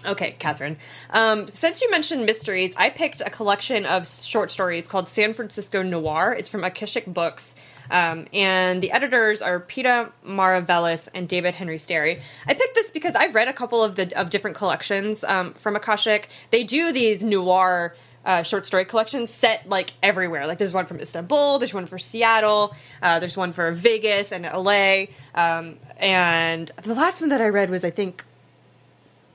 Okay, 0.05 0.35
Catherine. 0.37 0.77
Um, 1.11 1.47
since 1.47 1.81
you 1.81 1.89
mentioned 1.89 2.25
mysteries, 2.25 2.73
I 2.77 2.89
picked 2.89 3.21
a 3.21 3.29
collection 3.29 3.85
of 3.85 4.05
short 4.05 4.51
stories 4.51 4.87
called 4.87 5.07
San 5.07 5.33
Francisco 5.33 5.81
Noir. 5.81 6.35
It's 6.37 6.49
from 6.49 6.63
Akashic 6.63 7.05
Books. 7.05 7.55
Um, 7.89 8.27
and 8.33 8.81
the 8.81 8.91
editors 8.91 9.41
are 9.41 9.59
Peter 9.59 10.11
Maravelis 10.25 11.09
and 11.13 11.27
David 11.27 11.55
Henry 11.55 11.77
Sterry. 11.77 12.21
I 12.47 12.53
picked 12.53 12.75
this 12.75 12.91
because 12.91 13.15
I've 13.15 13.35
read 13.35 13.47
a 13.47 13.53
couple 13.53 13.83
of 13.83 13.95
the 13.95 14.17
of 14.19 14.29
different 14.29 14.57
collections 14.57 15.23
um, 15.23 15.53
from 15.53 15.75
Akashic. 15.75 16.29
They 16.49 16.63
do 16.63 16.91
these 16.91 17.23
noir 17.23 17.95
uh, 18.25 18.43
short 18.43 18.65
story 18.65 18.85
collections 18.85 19.29
set 19.31 19.67
like 19.69 19.93
everywhere. 20.01 20.47
Like 20.47 20.57
there's 20.57 20.73
one 20.73 20.85
from 20.85 20.99
Istanbul, 20.99 21.59
there's 21.59 21.73
one 21.73 21.85
for 21.85 21.99
Seattle, 21.99 22.75
uh, 23.01 23.19
there's 23.19 23.37
one 23.37 23.51
for 23.51 23.71
Vegas 23.71 24.31
and 24.31 24.45
LA. 24.45 25.05
Um, 25.35 25.77
and 25.97 26.71
the 26.83 26.95
last 26.95 27.21
one 27.21 27.29
that 27.29 27.41
I 27.41 27.49
read 27.49 27.69
was 27.69 27.83
I 27.83 27.89
think 27.89 28.23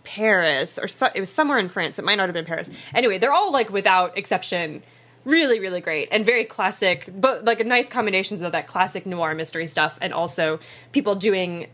Paris 0.09 0.79
or 0.79 0.88
so, 0.88 1.09
it 1.15 1.21
was 1.21 1.31
somewhere 1.31 1.59
in 1.59 1.69
France. 1.69 1.99
It 1.99 2.05
might 2.05 2.15
not 2.15 2.29
have 2.29 2.35
been 2.35 2.47
Paris. 2.47 2.71
Anyway, 2.95 3.19
they're 3.19 3.33
all 3.33 3.53
like 3.53 3.71
without 3.71 4.17
exception 4.17 4.83
really 5.25 5.61
really 5.61 5.81
great 5.83 6.09
and 6.11 6.25
very 6.25 6.45
classic 6.45 7.07
but 7.15 7.45
like 7.45 7.61
a 7.61 7.65
nice 7.65 7.91
combinations 7.91 8.41
of 8.41 8.53
that 8.53 8.67
classic 8.67 9.05
noir 9.05 9.35
mystery 9.35 9.67
stuff 9.67 9.99
and 10.00 10.15
also 10.15 10.59
people 10.93 11.15
doing 11.15 11.67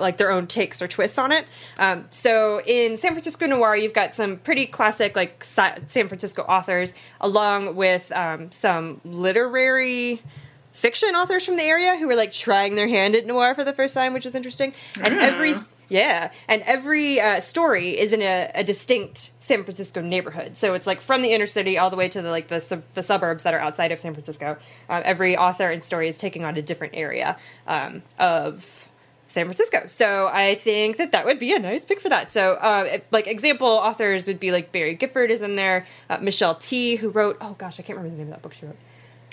like 0.00 0.16
their 0.18 0.30
own 0.30 0.46
takes 0.46 0.80
or 0.80 0.86
twists 0.86 1.18
on 1.18 1.32
it 1.32 1.44
um, 1.78 2.04
so 2.10 2.60
in 2.66 2.96
san 2.98 3.12
francisco 3.12 3.46
noir 3.46 3.74
you've 3.74 3.94
got 3.94 4.14
some 4.14 4.36
pretty 4.36 4.64
classic 4.66 5.16
like 5.16 5.42
san 5.42 5.80
francisco 5.88 6.42
authors 6.42 6.94
along 7.20 7.74
with 7.74 8.12
um, 8.12 8.52
some 8.52 9.00
literary 9.04 10.22
fiction 10.70 11.08
authors 11.16 11.44
from 11.44 11.56
the 11.56 11.64
area 11.64 11.96
who 11.96 12.06
were 12.06 12.16
like 12.16 12.30
trying 12.30 12.76
their 12.76 12.86
hand 12.86 13.16
at 13.16 13.26
noir 13.26 13.54
for 13.56 13.64
the 13.64 13.72
first 13.72 13.94
time 13.94 14.12
which 14.12 14.26
is 14.26 14.36
interesting 14.36 14.72
and 15.02 15.14
every 15.14 15.54
yeah, 15.90 16.30
and 16.48 16.62
every 16.62 17.20
uh, 17.20 17.40
story 17.40 17.98
is 17.98 18.12
in 18.12 18.22
a, 18.22 18.48
a, 18.54 18.62
distinct 18.62 19.32
San 19.40 19.64
Francisco 19.64 20.00
neighborhood. 20.00 20.56
So 20.56 20.74
it's 20.74 20.86
like 20.86 21.00
from 21.00 21.20
the 21.20 21.32
inner 21.32 21.46
city 21.46 21.76
all 21.78 21.90
the 21.90 21.96
way 21.96 22.08
to 22.08 22.22
the 22.22 22.30
like 22.30 22.46
the 22.46 22.60
sub- 22.60 22.84
the 22.94 23.02
suburbs 23.02 23.42
that 23.42 23.54
are 23.54 23.58
outside 23.58 23.90
of 23.90 23.98
San 23.98 24.14
Francisco. 24.14 24.56
Uh, 24.88 25.02
every 25.04 25.36
author 25.36 25.68
and 25.68 25.82
story 25.82 26.08
is 26.08 26.16
taking 26.16 26.44
on 26.44 26.56
a 26.56 26.62
different 26.62 26.94
area 26.96 27.36
um, 27.66 28.02
of 28.20 28.88
San 29.26 29.46
Francisco. 29.46 29.88
So 29.88 30.30
I 30.32 30.54
think 30.54 30.96
that 30.98 31.10
that 31.10 31.26
would 31.26 31.40
be 31.40 31.52
a 31.54 31.58
nice 31.58 31.84
pick 31.84 32.00
for 32.00 32.08
that. 32.08 32.32
So 32.32 32.54
uh, 32.54 32.98
like 33.10 33.26
example 33.26 33.66
authors 33.66 34.28
would 34.28 34.38
be 34.38 34.52
like 34.52 34.70
Barry 34.70 34.94
Gifford 34.94 35.32
is 35.32 35.42
in 35.42 35.56
there, 35.56 35.88
uh, 36.08 36.18
Michelle 36.20 36.54
Tea, 36.54 36.96
who 36.96 37.08
wrote 37.08 37.36
oh 37.40 37.56
gosh 37.58 37.80
I 37.80 37.82
can't 37.82 37.98
remember 37.98 38.16
the 38.16 38.22
name 38.22 38.32
of 38.32 38.34
that 38.34 38.42
book 38.42 38.54
she 38.54 38.64
wrote. 38.64 38.76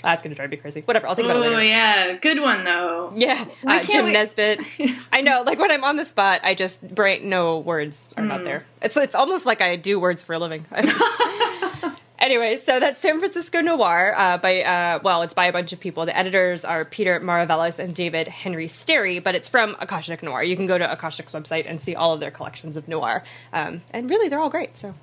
That's 0.02 0.22
gonna 0.22 0.34
drive 0.34 0.50
me 0.50 0.56
crazy. 0.56 0.82
Whatever, 0.82 1.08
I'll 1.08 1.14
think 1.14 1.26
about 1.26 1.38
it 1.38 1.40
later. 1.40 1.56
Oh 1.56 1.60
yeah, 1.60 2.16
good 2.16 2.40
one 2.40 2.64
though. 2.64 3.10
Yeah, 3.14 3.44
uh, 3.66 3.82
Jim 3.82 4.06
we... 4.06 4.12
Nisbet. 4.12 4.60
I 5.12 5.22
know, 5.22 5.42
like 5.44 5.58
when 5.58 5.70
I'm 5.70 5.84
on 5.84 5.96
the 5.96 6.04
spot, 6.04 6.40
I 6.44 6.54
just 6.54 6.94
brain 6.94 7.28
no 7.28 7.58
words 7.58 8.14
are 8.16 8.22
mm. 8.22 8.28
not 8.28 8.44
there. 8.44 8.64
It's 8.80 8.96
it's 8.96 9.14
almost 9.14 9.44
like 9.44 9.60
I 9.60 9.76
do 9.76 9.98
words 9.98 10.22
for 10.22 10.34
a 10.34 10.38
living. 10.38 10.66
anyway, 12.18 12.58
so 12.58 12.78
that's 12.78 13.00
San 13.00 13.18
Francisco 13.18 13.60
Noir 13.60 14.14
uh, 14.16 14.38
by 14.38 14.62
uh, 14.62 15.00
well, 15.02 15.22
it's 15.22 15.34
by 15.34 15.46
a 15.46 15.52
bunch 15.52 15.72
of 15.72 15.80
people. 15.80 16.06
The 16.06 16.16
editors 16.16 16.64
are 16.64 16.84
Peter 16.84 17.18
Maravelis 17.18 17.80
and 17.80 17.92
David 17.92 18.28
Henry 18.28 18.68
Sterry, 18.68 19.18
but 19.18 19.34
it's 19.34 19.48
from 19.48 19.74
Akashic 19.80 20.22
Noir. 20.22 20.44
You 20.44 20.54
can 20.54 20.66
go 20.66 20.78
to 20.78 20.86
Akashic's 20.86 21.32
website 21.32 21.64
and 21.66 21.80
see 21.80 21.96
all 21.96 22.14
of 22.14 22.20
their 22.20 22.30
collections 22.30 22.76
of 22.76 22.86
noir, 22.86 23.24
um, 23.52 23.82
and 23.92 24.08
really, 24.08 24.28
they're 24.28 24.40
all 24.40 24.50
great. 24.50 24.76
So, 24.76 24.94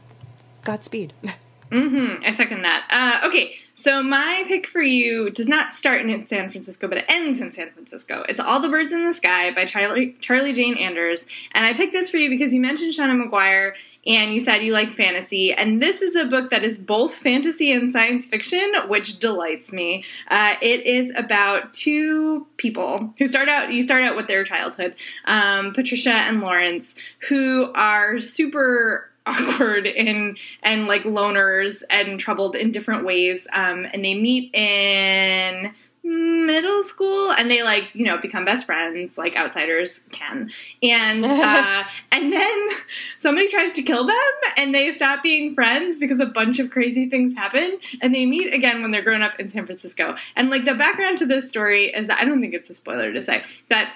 Godspeed. 0.63 1.13
Mm-hmm. 1.71 2.23
I 2.23 2.33
second 2.33 2.61
that. 2.61 2.87
Uh, 2.89 3.27
okay, 3.27 3.55
so 3.73 4.03
my 4.03 4.43
pick 4.47 4.67
for 4.67 4.81
you 4.81 5.29
does 5.31 5.47
not 5.47 5.73
start 5.73 6.01
in 6.01 6.27
San 6.27 6.49
Francisco, 6.49 6.87
but 6.87 6.99
it 6.99 7.05
ends 7.09 7.41
in 7.41 7.51
San 7.51 7.71
Francisco. 7.71 8.23
It's 8.29 8.39
All 8.39 8.59
the 8.59 8.69
Birds 8.69 8.93
in 8.93 9.05
the 9.05 9.13
Sky 9.13 9.51
by 9.51 9.65
Charlie, 9.65 10.15
Charlie 10.21 10.53
Jane 10.53 10.77
Anders. 10.77 11.25
And 11.53 11.65
I 11.65 11.73
picked 11.73 11.91
this 11.91 12.09
for 12.09 12.17
you 12.17 12.29
because 12.29 12.53
you 12.53 12.61
mentioned 12.61 12.93
Seanan 12.93 13.29
McGuire 13.29 13.73
and 14.05 14.31
you 14.31 14.39
said 14.39 14.59
you 14.59 14.73
liked 14.73 14.93
fantasy. 14.93 15.51
And 15.53 15.81
this 15.81 16.01
is 16.01 16.15
a 16.15 16.25
book 16.25 16.51
that 16.51 16.63
is 16.63 16.77
both 16.77 17.15
fantasy 17.15 17.71
and 17.71 17.91
science 17.91 18.27
fiction, 18.27 18.71
which 18.87 19.19
delights 19.19 19.73
me. 19.73 20.03
Uh, 20.29 20.53
it 20.61 20.85
is 20.85 21.11
about 21.17 21.73
two 21.73 22.45
people 22.57 23.13
who 23.17 23.27
start 23.27 23.49
out, 23.49 23.73
you 23.73 23.81
start 23.81 24.03
out 24.03 24.15
with 24.15 24.27
their 24.27 24.43
childhood, 24.43 24.95
um, 25.25 25.73
Patricia 25.73 26.11
and 26.11 26.41
Lawrence, 26.41 26.93
who 27.27 27.71
are 27.73 28.19
super 28.19 29.09
awkward 29.25 29.87
and 29.87 30.37
and 30.63 30.87
like 30.87 31.03
loners 31.03 31.83
and 31.89 32.19
troubled 32.19 32.55
in 32.55 32.71
different 32.71 33.05
ways. 33.05 33.47
Um, 33.53 33.87
and 33.91 34.03
they 34.03 34.15
meet 34.15 34.53
in 34.53 35.73
middle 36.05 36.83
school 36.83 37.31
and 37.31 37.49
they 37.49 37.63
like 37.63 37.89
you 37.93 38.05
know 38.05 38.15
become 38.17 38.45
best 38.45 38.67
friends 38.67 39.17
like 39.17 39.35
outsiders 39.35 40.01
can 40.11 40.51
and 40.83 41.25
uh, 41.25 41.83
and 42.11 42.31
then 42.31 42.69
somebody 43.17 43.49
tries 43.49 43.71
to 43.71 43.81
kill 43.81 44.05
them 44.05 44.15
and 44.55 44.73
they 44.73 44.91
stop 44.91 45.23
being 45.23 45.55
friends 45.55 45.97
because 45.97 46.19
a 46.19 46.25
bunch 46.27 46.59
of 46.59 46.69
crazy 46.69 47.09
things 47.09 47.33
happen 47.33 47.79
and 48.03 48.13
they 48.13 48.27
meet 48.27 48.53
again 48.53 48.83
when 48.83 48.91
they're 48.91 49.01
grown 49.01 49.23
up 49.23 49.39
in 49.39 49.49
san 49.49 49.65
francisco 49.65 50.15
and 50.35 50.51
like 50.51 50.63
the 50.65 50.75
background 50.75 51.17
to 51.17 51.25
this 51.25 51.49
story 51.49 51.85
is 51.85 52.05
that 52.05 52.19
i 52.19 52.25
don't 52.25 52.39
think 52.39 52.53
it's 52.53 52.69
a 52.69 52.75
spoiler 52.75 53.11
to 53.11 53.21
say 53.21 53.43
that 53.69 53.91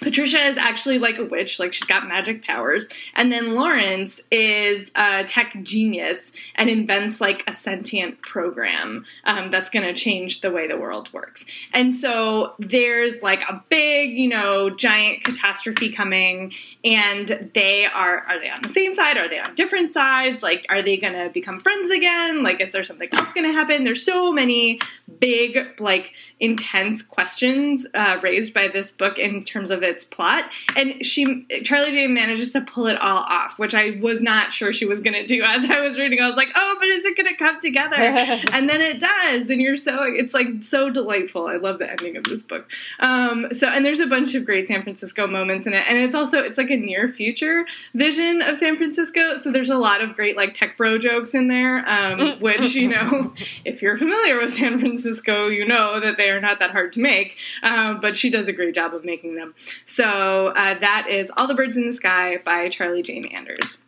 Patricia 0.00 0.38
is 0.46 0.56
actually 0.56 0.98
like 0.98 1.18
a 1.18 1.24
witch, 1.24 1.58
like 1.58 1.72
she's 1.72 1.84
got 1.84 2.06
magic 2.06 2.44
powers. 2.44 2.88
And 3.14 3.32
then 3.32 3.54
Lawrence 3.54 4.20
is 4.30 4.90
a 4.94 5.24
tech 5.24 5.56
genius 5.62 6.32
and 6.54 6.70
invents 6.70 7.20
like 7.20 7.44
a 7.46 7.52
sentient 7.52 8.22
program 8.22 9.04
um, 9.24 9.50
that's 9.50 9.70
going 9.70 9.86
to 9.86 9.94
change 9.94 10.40
the 10.40 10.50
way 10.50 10.66
the 10.66 10.76
world 10.76 11.12
works. 11.12 11.44
And 11.72 11.94
so 11.94 12.54
there's 12.58 13.22
like 13.22 13.42
a 13.48 13.62
big, 13.68 14.12
you 14.12 14.28
know, 14.28 14.70
giant 14.70 15.24
catastrophe 15.24 15.90
coming, 15.90 16.52
and 16.84 17.50
they 17.54 17.86
are 17.86 18.20
are 18.20 18.40
they 18.40 18.50
on 18.50 18.62
the 18.62 18.68
same 18.68 18.94
side? 18.94 19.16
Are 19.16 19.28
they 19.28 19.38
on 19.38 19.54
different 19.54 19.92
sides? 19.92 20.42
Like, 20.42 20.66
are 20.68 20.82
they 20.82 20.96
going 20.96 21.14
to 21.14 21.30
become 21.30 21.60
friends 21.60 21.90
again? 21.90 22.42
Like, 22.42 22.60
is 22.60 22.72
there 22.72 22.84
something 22.84 23.08
else 23.12 23.32
going 23.32 23.46
to 23.46 23.52
happen? 23.52 23.84
There's 23.84 24.04
so 24.04 24.32
many 24.32 24.80
big, 25.18 25.80
like, 25.80 26.14
intense 26.40 27.02
questions 27.02 27.86
uh, 27.94 28.18
raised 28.22 28.54
by 28.54 28.68
this 28.68 28.92
book 28.92 29.18
in 29.18 29.44
terms 29.44 29.70
of 29.70 29.82
its 29.88 30.04
plot. 30.04 30.52
And 30.76 31.04
she, 31.04 31.46
Charlie 31.64 31.90
Jane 31.90 32.14
manages 32.14 32.52
to 32.52 32.60
pull 32.60 32.86
it 32.86 32.96
all 33.00 33.18
off, 33.18 33.58
which 33.58 33.74
I 33.74 33.98
was 34.00 34.22
not 34.22 34.52
sure 34.52 34.72
she 34.72 34.86
was 34.86 35.00
going 35.00 35.14
to 35.14 35.26
do. 35.26 35.42
As 35.48 35.64
I 35.64 35.80
was 35.80 35.98
reading, 35.98 36.20
I 36.20 36.26
was 36.26 36.36
like, 36.36 36.48
oh, 36.54 36.76
but 36.78 36.88
is 36.88 37.04
it 37.04 37.16
going 37.16 37.28
to 37.28 37.36
come 37.36 37.60
together? 37.60 37.96
and 38.52 38.68
then 38.68 38.80
it 38.80 39.00
does. 39.00 39.50
And 39.50 39.60
you're 39.60 39.76
so, 39.76 40.02
it's 40.04 40.34
like 40.34 40.62
so 40.62 40.90
delightful. 40.90 41.46
I 41.46 41.56
love 41.56 41.78
the 41.78 41.90
ending 41.90 42.16
of 42.16 42.24
this 42.24 42.42
book. 42.42 42.70
Um, 43.00 43.48
so, 43.52 43.68
and 43.68 43.84
there's 43.84 44.00
a 44.00 44.06
bunch 44.06 44.34
of 44.34 44.44
great 44.44 44.68
San 44.68 44.82
Francisco 44.82 45.26
moments 45.26 45.66
in 45.66 45.74
it. 45.74 45.84
And 45.88 45.98
it's 45.98 46.14
also, 46.14 46.38
it's 46.38 46.58
like 46.58 46.70
a 46.70 46.76
near 46.76 47.08
future 47.08 47.66
vision 47.94 48.42
of 48.42 48.56
San 48.56 48.76
Francisco. 48.76 49.36
So 49.36 49.50
there's 49.50 49.70
a 49.70 49.78
lot 49.78 50.00
of 50.02 50.14
great 50.14 50.36
like 50.36 50.54
tech 50.54 50.76
bro 50.76 50.98
jokes 50.98 51.34
in 51.34 51.48
there, 51.48 51.82
um, 51.88 52.38
which, 52.40 52.74
you 52.74 52.88
know, 52.88 53.32
if 53.64 53.82
you're 53.82 53.96
familiar 53.96 54.38
with 54.38 54.52
San 54.52 54.78
Francisco, 54.78 55.48
you 55.48 55.66
know 55.66 56.00
that 56.00 56.16
they 56.16 56.30
are 56.30 56.40
not 56.40 56.58
that 56.58 56.70
hard 56.70 56.92
to 56.94 57.00
make. 57.00 57.36
Uh, 57.62 57.94
but 57.94 58.16
she 58.16 58.30
does 58.30 58.48
a 58.48 58.52
great 58.52 58.74
job 58.74 58.94
of 58.94 59.04
making 59.04 59.34
them. 59.34 59.54
So 59.84 60.48
uh, 60.48 60.78
that 60.78 61.06
is 61.08 61.30
All 61.36 61.46
the 61.46 61.54
Birds 61.54 61.76
in 61.76 61.86
the 61.86 61.92
Sky 61.92 62.38
by 62.44 62.68
Charlie 62.68 63.02
Jane 63.02 63.26
Anders. 63.26 63.82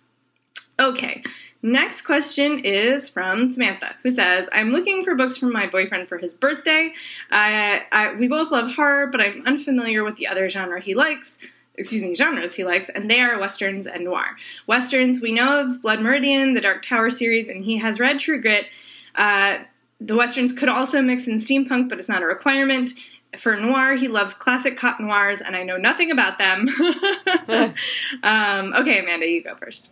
Okay, 0.78 1.23
next 1.62 2.02
question 2.02 2.61
is 2.64 3.09
from 3.09 3.47
Samantha, 3.47 3.94
who 4.02 4.11
says, 4.11 4.49
I'm 4.52 4.70
looking 4.70 5.04
for 5.04 5.14
books 5.14 5.37
for 5.37 5.47
my 5.47 5.66
boyfriend 5.66 6.09
for 6.09 6.16
his 6.16 6.32
birthday. 6.32 6.94
I, 7.30 7.82
I, 7.92 8.14
we 8.14 8.28
both 8.28 8.50
love 8.50 8.75
horror, 8.75 9.06
but 9.09 9.20
I'm 9.20 9.42
unfamiliar 9.47 10.04
with 10.04 10.16
the 10.16 10.26
other 10.26 10.49
genre 10.49 10.80
he 10.80 10.94
likes 10.94 11.38
excuse 11.80 12.02
me, 12.02 12.14
genres 12.14 12.54
he 12.54 12.64
likes, 12.64 12.88
and 12.90 13.11
they 13.11 13.20
are 13.20 13.38
westerns 13.38 13.87
and 13.87 14.04
noir. 14.04 14.37
Westerns, 14.66 15.20
we 15.20 15.32
know 15.32 15.61
of 15.61 15.82
Blood 15.82 16.00
Meridian, 16.00 16.52
the 16.52 16.61
Dark 16.61 16.85
Tower 16.85 17.11
series, 17.11 17.49
and 17.49 17.64
he 17.64 17.78
has 17.78 17.99
read 17.99 18.18
True 18.18 18.40
Grit. 18.40 18.66
Uh, 19.14 19.59
the 20.00 20.14
westerns 20.14 20.52
could 20.52 20.68
also 20.68 21.02
mix 21.02 21.26
in 21.26 21.37
steampunk, 21.37 21.88
but 21.88 21.99
it's 21.99 22.09
not 22.09 22.23
a 22.23 22.26
requirement. 22.26 22.92
For 23.38 23.56
noir, 23.56 23.94
he 23.94 24.08
loves 24.08 24.34
classic 24.34 24.76
cop 24.76 24.99
noirs, 25.00 25.40
and 25.40 25.54
I 25.54 25.62
know 25.62 25.76
nothing 25.76 26.10
about 26.10 26.38
them. 26.38 26.68
um, 28.22 28.75
okay, 28.75 28.99
Amanda, 29.00 29.26
you 29.26 29.42
go 29.42 29.54
first. 29.54 29.88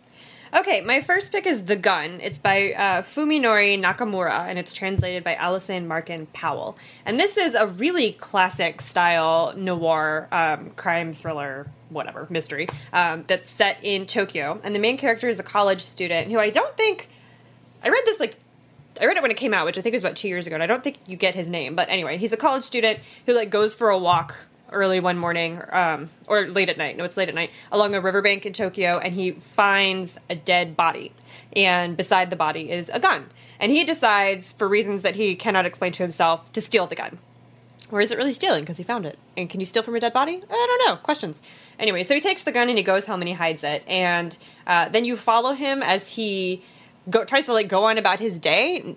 Okay, 0.51 0.81
my 0.81 0.99
first 0.99 1.31
pick 1.31 1.45
is 1.45 1.65
The 1.65 1.75
Gun. 1.75 2.19
It's 2.23 2.39
by 2.39 2.73
uh, 2.73 3.01
Fuminori 3.03 3.79
Nakamura, 3.79 4.47
and 4.47 4.57
it's 4.57 4.73
translated 4.73 5.23
by 5.23 5.35
Allison 5.35 5.87
Markin 5.87 6.25
Powell. 6.33 6.75
And 7.05 7.19
this 7.19 7.37
is 7.37 7.53
a 7.53 7.67
really 7.67 8.13
classic 8.13 8.81
style 8.81 9.53
noir 9.55 10.27
um, 10.31 10.71
crime 10.71 11.13
thriller, 11.13 11.69
whatever, 11.89 12.25
mystery, 12.31 12.67
um, 12.91 13.25
that's 13.27 13.47
set 13.47 13.77
in 13.83 14.07
Tokyo. 14.07 14.59
And 14.63 14.73
the 14.73 14.79
main 14.79 14.97
character 14.97 15.29
is 15.29 15.39
a 15.39 15.43
college 15.43 15.81
student 15.81 16.31
who 16.31 16.39
I 16.39 16.49
don't 16.49 16.75
think. 16.75 17.09
I 17.83 17.89
read 17.89 18.01
this 18.05 18.19
like 18.19 18.39
I 18.99 19.05
read 19.05 19.17
it 19.17 19.21
when 19.21 19.31
it 19.31 19.37
came 19.37 19.53
out, 19.53 19.65
which 19.65 19.77
I 19.77 19.81
think 19.81 19.93
was 19.93 20.03
about 20.03 20.15
two 20.15 20.27
years 20.27 20.47
ago, 20.47 20.55
and 20.55 20.63
I 20.63 20.67
don't 20.67 20.83
think 20.83 20.97
you 21.07 21.15
get 21.15 21.35
his 21.35 21.47
name. 21.47 21.75
But 21.75 21.89
anyway, 21.89 22.17
he's 22.17 22.33
a 22.33 22.37
college 22.37 22.63
student 22.63 22.99
who 23.25 23.33
like 23.33 23.49
goes 23.49 23.73
for 23.73 23.89
a 23.89 23.97
walk 23.97 24.35
early 24.71 24.99
one 24.99 25.17
morning, 25.17 25.61
um, 25.71 26.09
or 26.27 26.47
late 26.47 26.69
at 26.69 26.77
night. 26.77 26.97
No, 26.97 27.03
it's 27.03 27.17
late 27.17 27.29
at 27.29 27.35
night 27.35 27.51
along 27.71 27.95
a 27.95 28.01
riverbank 28.01 28.45
in 28.45 28.53
Tokyo, 28.53 28.99
and 28.99 29.13
he 29.13 29.31
finds 29.31 30.19
a 30.29 30.35
dead 30.35 30.75
body, 30.75 31.11
and 31.55 31.97
beside 31.97 32.29
the 32.29 32.35
body 32.35 32.71
is 32.71 32.89
a 32.89 32.99
gun. 32.99 33.25
And 33.59 33.71
he 33.71 33.83
decides, 33.83 34.53
for 34.53 34.67
reasons 34.67 35.01
that 35.01 35.15
he 35.15 35.35
cannot 35.35 35.65
explain 35.65 35.91
to 35.93 36.03
himself, 36.03 36.51
to 36.53 36.61
steal 36.61 36.87
the 36.87 36.95
gun. 36.95 37.19
Or 37.91 38.01
is 38.01 38.11
it 38.11 38.17
really 38.17 38.33
stealing 38.33 38.63
because 38.63 38.77
he 38.77 38.83
found 38.83 39.05
it? 39.05 39.17
And 39.35 39.49
can 39.49 39.59
you 39.59 39.65
steal 39.65 39.81
from 39.81 39.95
a 39.95 39.99
dead 39.99 40.13
body? 40.13 40.39
I 40.49 40.77
don't 40.79 40.87
know. 40.87 40.95
Questions. 40.97 41.41
Anyway, 41.79 42.03
so 42.03 42.13
he 42.13 42.21
takes 42.21 42.43
the 42.43 42.51
gun 42.51 42.69
and 42.69 42.77
he 42.77 42.83
goes 42.83 43.07
home 43.07 43.21
and 43.21 43.27
he 43.27 43.33
hides 43.33 43.63
it. 43.63 43.83
And 43.87 44.37
uh, 44.67 44.89
then 44.89 45.05
you 45.05 45.15
follow 45.15 45.53
him 45.53 45.81
as 45.81 46.11
he 46.11 46.63
go, 47.09 47.23
tries 47.25 47.45
to 47.45 47.53
like 47.53 47.67
go 47.67 47.85
on 47.85 47.97
about 47.97 48.19
his 48.19 48.39
day 48.39 48.95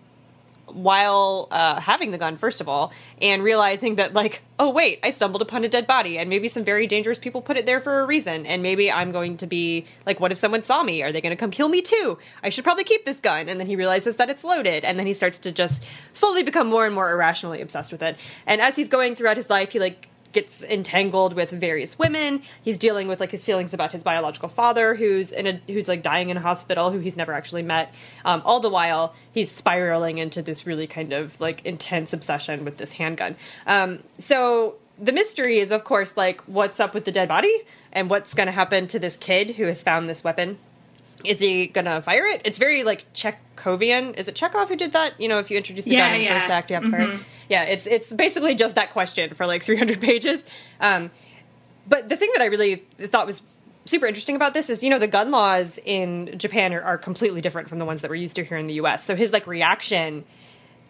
while 0.67 1.49
uh, 1.51 1.81
having 1.81 2.13
the 2.13 2.19
gun 2.19 2.37
first 2.37 2.61
of 2.61 2.69
all 2.69 2.93
and 3.21 3.43
realizing 3.43 3.97
that 3.97 4.15
like 4.15 4.41
oh 4.59 4.71
wait 4.71 4.99
i 5.03 5.11
stumbled 5.11 5.43
upon 5.43 5.65
a 5.65 5.69
dead 5.69 5.87
body 5.87 6.17
and 6.17 6.31
maybe 6.31 6.49
some 6.49 6.65
very 6.65 6.87
dangerous 6.87 7.19
people 7.19 7.43
put 7.43 7.59
it 7.59 7.67
there 7.67 7.81
for 7.81 8.01
a 8.01 8.07
reason 8.07 8.47
and 8.47 8.63
maybe 8.63 8.91
i'm 8.91 9.13
going 9.13 9.37
to 9.37 9.47
be 9.47 9.85
like 10.07 10.19
what 10.19 10.33
if 10.33 10.39
someone 10.39 10.63
saw 10.63 10.83
me? 10.83 11.03
Are 11.03 11.13
they 11.13 11.21
going 11.21 11.31
to 11.31 11.37
come 11.37 11.51
kill 11.51 11.69
me 11.69 11.83
too? 11.83 12.19
I 12.43 12.49
should 12.49 12.65
probably 12.65 12.85
keep 12.85 13.05
this 13.05 13.21
gun. 13.21 13.49
And 13.49 13.61
then 13.61 13.67
he 13.67 13.77
realizes 13.77 14.17
that 14.17 14.31
it's 14.31 14.45
loaded 14.45 14.85
and 14.85 14.99
then 14.99 15.07
he 15.07 15.13
starts 15.13 15.39
to 15.41 15.53
just 15.53 15.83
slowly 16.13 16.43
become 16.43 16.69
more 16.69 16.87
and 16.87 16.95
more 16.95 17.11
irrationally 17.11 17.61
obsessed 17.61 17.93
with 17.93 18.03
it. 18.03 18.17
And 18.47 18.61
as 18.61 18.77
he's 18.77 18.89
going 18.89 19.15
throughout 19.15 19.37
his 19.37 19.51
life 19.51 19.73
he 19.73 19.81
like 19.81 20.09
gets 20.33 20.65
entangled 20.65 21.35
with 21.35 21.51
various 21.51 21.99
women. 21.99 22.43
He's 22.63 22.79
dealing 22.79 23.09
with 23.09 23.21
like 23.21 23.31
his 23.31 23.45
feelings 23.45 23.73
about 23.75 23.93
his 23.93 24.03
biological 24.03 24.49
father, 24.49 24.95
who's 24.95 25.33
in 25.33 25.47
a 25.47 25.61
who's 25.67 25.89
like 25.89 26.03
dying 26.03 26.29
in 26.31 26.37
a 26.37 26.41
hospital, 26.41 26.91
who 26.91 26.99
he's 26.99 27.17
never 27.17 27.33
actually 27.33 27.63
met. 27.63 27.93
Um, 28.25 28.43
all 28.45 28.61
the 28.61 28.71
while, 28.71 29.15
he's 29.33 29.51
spiraling 29.51 30.19
into 30.19 30.43
this 30.43 30.67
really 30.67 30.87
kind 30.87 31.13
of 31.13 31.41
like 31.41 31.65
intense 31.65 32.13
obsession 32.13 32.65
with 32.65 32.77
this 32.79 32.93
handgun. 32.93 33.37
Um, 33.67 34.03
so 34.19 34.77
the 34.99 35.13
mystery 35.13 35.59
is, 35.59 35.71
of 35.71 35.85
course, 35.85 36.17
like 36.17 36.41
what's 36.43 36.81
up 36.81 36.95
with 36.95 37.05
the 37.05 37.13
dead 37.13 37.29
body 37.29 37.55
and 37.93 38.09
what's 38.11 38.35
going 38.35 38.47
to 38.47 38.53
happen 38.53 38.87
to 38.89 38.99
this 38.99 39.17
kid 39.17 39.51
who 39.57 39.65
has 39.65 39.83
found 39.83 40.09
this 40.09 40.23
weapon. 40.25 40.59
Is 41.25 41.39
he 41.39 41.69
gonna 41.69 42.01
fire 42.03 42.27
it? 42.27 42.41
It's 42.45 42.59
very 42.59 42.83
like 42.83 43.05
Chekhovian. 43.13 44.17
Is 44.19 44.27
it 44.27 44.35
Chekhov 44.35 44.69
who 44.69 44.75
did 44.75 44.93
that? 44.93 45.21
You 45.21 45.29
know, 45.29 45.39
if 45.39 45.53
you 45.53 45.57
introduce 45.57 45.87
a 45.87 45.91
Yeah, 45.93 45.99
gun 46.09 46.15
in 46.15 46.19
the 46.19 46.25
yeah. 46.25 46.39
first 46.41 46.51
act, 46.51 46.71
you 46.71 46.75
have 46.75 46.85
to 46.85 46.91
fire 46.91 47.13
it. 47.13 47.21
Yeah, 47.53 47.65
it's 47.65 47.87
it's 47.87 48.11
basically 48.11 48.55
just 48.55 48.77
that 48.77 48.93
question 48.93 49.35
for 49.35 49.45
like 49.47 49.63
300 49.69 50.01
pages. 50.01 50.43
Um, 50.81 51.11
but 51.87 52.09
the 52.09 52.17
thing 52.17 52.31
that 52.33 52.41
I 52.41 52.47
really 52.47 52.77
thought 52.77 53.27
was 53.27 53.43
super 53.85 54.07
interesting 54.07 54.37
about 54.37 54.55
this 54.55 54.71
is, 54.71 54.83
you 54.83 54.89
know, 54.89 54.99
the 54.99 55.07
gun 55.07 55.31
laws 55.31 55.79
in 55.85 56.39
Japan 56.39 56.73
are, 56.73 56.81
are 56.81 56.97
completely 56.97 57.43
different 57.43 57.69
from 57.69 57.79
the 57.79 57.85
ones 57.85 58.01
that 58.01 58.11
we're 58.11 58.17
used 58.17 58.37
to 58.37 58.45
here 58.45 58.57
in 58.57 58.65
the 58.65 58.75
U.S. 58.75 59.05
So 59.05 59.15
his 59.15 59.35
like 59.35 59.47
reaction 59.47 60.25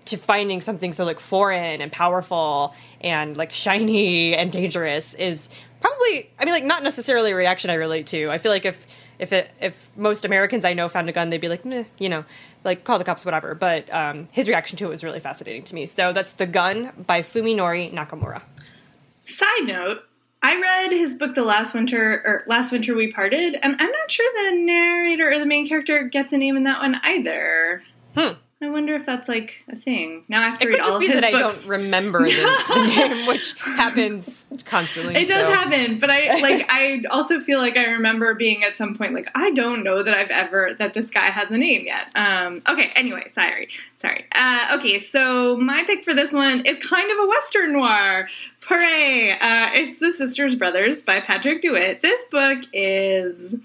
to 0.04 0.16
finding 0.16 0.60
something 0.60 0.92
so 0.92 1.04
like 1.04 1.18
foreign 1.18 1.80
and 1.80 1.90
powerful 1.90 2.72
and 3.00 3.36
like 3.36 3.50
shiny 3.50 4.36
and 4.36 4.52
dangerous 4.52 5.14
is 5.14 5.48
probably 5.80 6.30
I 6.38 6.44
mean 6.44 6.54
like 6.54 6.64
not 6.64 6.84
necessarily 6.84 7.32
a 7.32 7.36
reaction 7.36 7.70
I 7.70 7.74
relate 7.74 8.06
to. 8.08 8.30
I 8.30 8.38
feel 8.38 8.52
like 8.52 8.64
if 8.64 8.86
if 9.18 9.32
it 9.32 9.50
if 9.60 9.90
most 9.96 10.24
Americans 10.24 10.64
I 10.64 10.74
know 10.74 10.88
found 10.88 11.08
a 11.08 11.12
gun 11.12 11.30
they'd 11.30 11.40
be 11.40 11.48
like 11.48 11.64
Meh, 11.64 11.84
you 11.98 12.08
know 12.08 12.24
like 12.64 12.84
call 12.84 12.98
the 12.98 13.04
cops 13.04 13.24
whatever. 13.24 13.54
But 13.54 13.92
um, 13.92 14.28
his 14.32 14.48
reaction 14.48 14.76
to 14.78 14.86
it 14.86 14.90
was 14.90 15.04
really 15.04 15.20
fascinating 15.20 15.64
to 15.64 15.74
me. 15.74 15.86
So 15.86 16.12
that's 16.12 16.32
The 16.32 16.46
Gun 16.46 16.92
by 17.06 17.20
Fuminori 17.20 17.92
Nakamura. 17.92 18.42
Side 19.24 19.64
note, 19.64 20.02
I 20.42 20.60
read 20.60 20.92
his 20.92 21.14
book 21.14 21.34
The 21.34 21.42
Last 21.42 21.74
Winter 21.74 22.22
or 22.24 22.44
Last 22.46 22.72
Winter 22.72 22.94
We 22.94 23.12
Parted, 23.12 23.56
and 23.62 23.76
I'm 23.78 23.90
not 23.90 24.10
sure 24.10 24.50
the 24.50 24.56
narrator 24.58 25.30
or 25.30 25.38
the 25.38 25.46
main 25.46 25.68
character 25.68 26.02
gets 26.04 26.32
a 26.32 26.38
name 26.38 26.56
in 26.56 26.64
that 26.64 26.80
one 26.80 27.00
either. 27.02 27.82
Hmm. 28.16 28.32
I 28.62 28.70
wonder 28.70 28.94
if 28.94 29.04
that's 29.04 29.28
like 29.28 29.64
a 29.68 29.74
thing. 29.74 30.22
Now 30.28 30.40
I 30.40 30.50
have 30.50 30.60
to 30.60 30.64
It 30.64 30.68
read 30.68 30.76
could 30.76 30.86
all 30.86 31.00
just 31.00 31.10
of 31.10 31.14
be 31.14 31.20
that 31.20 31.24
I 31.24 31.30
don't 31.32 31.68
remember 31.68 32.20
the, 32.20 32.30
the 32.68 32.86
name, 32.86 33.26
which 33.26 33.58
happens 33.60 34.52
constantly. 34.64 35.16
It 35.16 35.26
does 35.26 35.52
happen, 35.52 35.98
but 35.98 36.10
I 36.10 36.36
like 36.40 36.66
I 36.68 37.02
also 37.10 37.40
feel 37.40 37.58
like 37.58 37.76
I 37.76 37.86
remember 37.86 38.34
being 38.34 38.62
at 38.62 38.76
some 38.76 38.94
point 38.94 39.14
like 39.14 39.28
I 39.34 39.50
don't 39.50 39.82
know 39.82 40.04
that 40.04 40.14
I've 40.14 40.30
ever 40.30 40.74
that 40.78 40.94
this 40.94 41.10
guy 41.10 41.26
has 41.26 41.50
a 41.50 41.58
name 41.58 41.86
yet. 41.86 42.06
Um 42.14 42.62
okay, 42.68 42.92
anyway, 42.94 43.28
sorry. 43.32 43.68
Sorry. 43.96 44.26
Uh 44.32 44.76
okay, 44.78 45.00
so 45.00 45.56
my 45.56 45.82
pick 45.82 46.04
for 46.04 46.14
this 46.14 46.32
one 46.32 46.64
is 46.64 46.78
kind 46.78 47.10
of 47.10 47.18
a 47.18 47.26
western 47.26 47.72
noir. 47.72 48.28
Hooray! 48.60 49.32
Uh 49.32 49.70
it's 49.74 49.98
The 49.98 50.12
Sisters 50.12 50.54
Brothers 50.54 51.02
by 51.02 51.18
Patrick 51.18 51.62
DeWitt. 51.62 52.00
This 52.00 52.24
book 52.30 52.60
is 52.72 53.56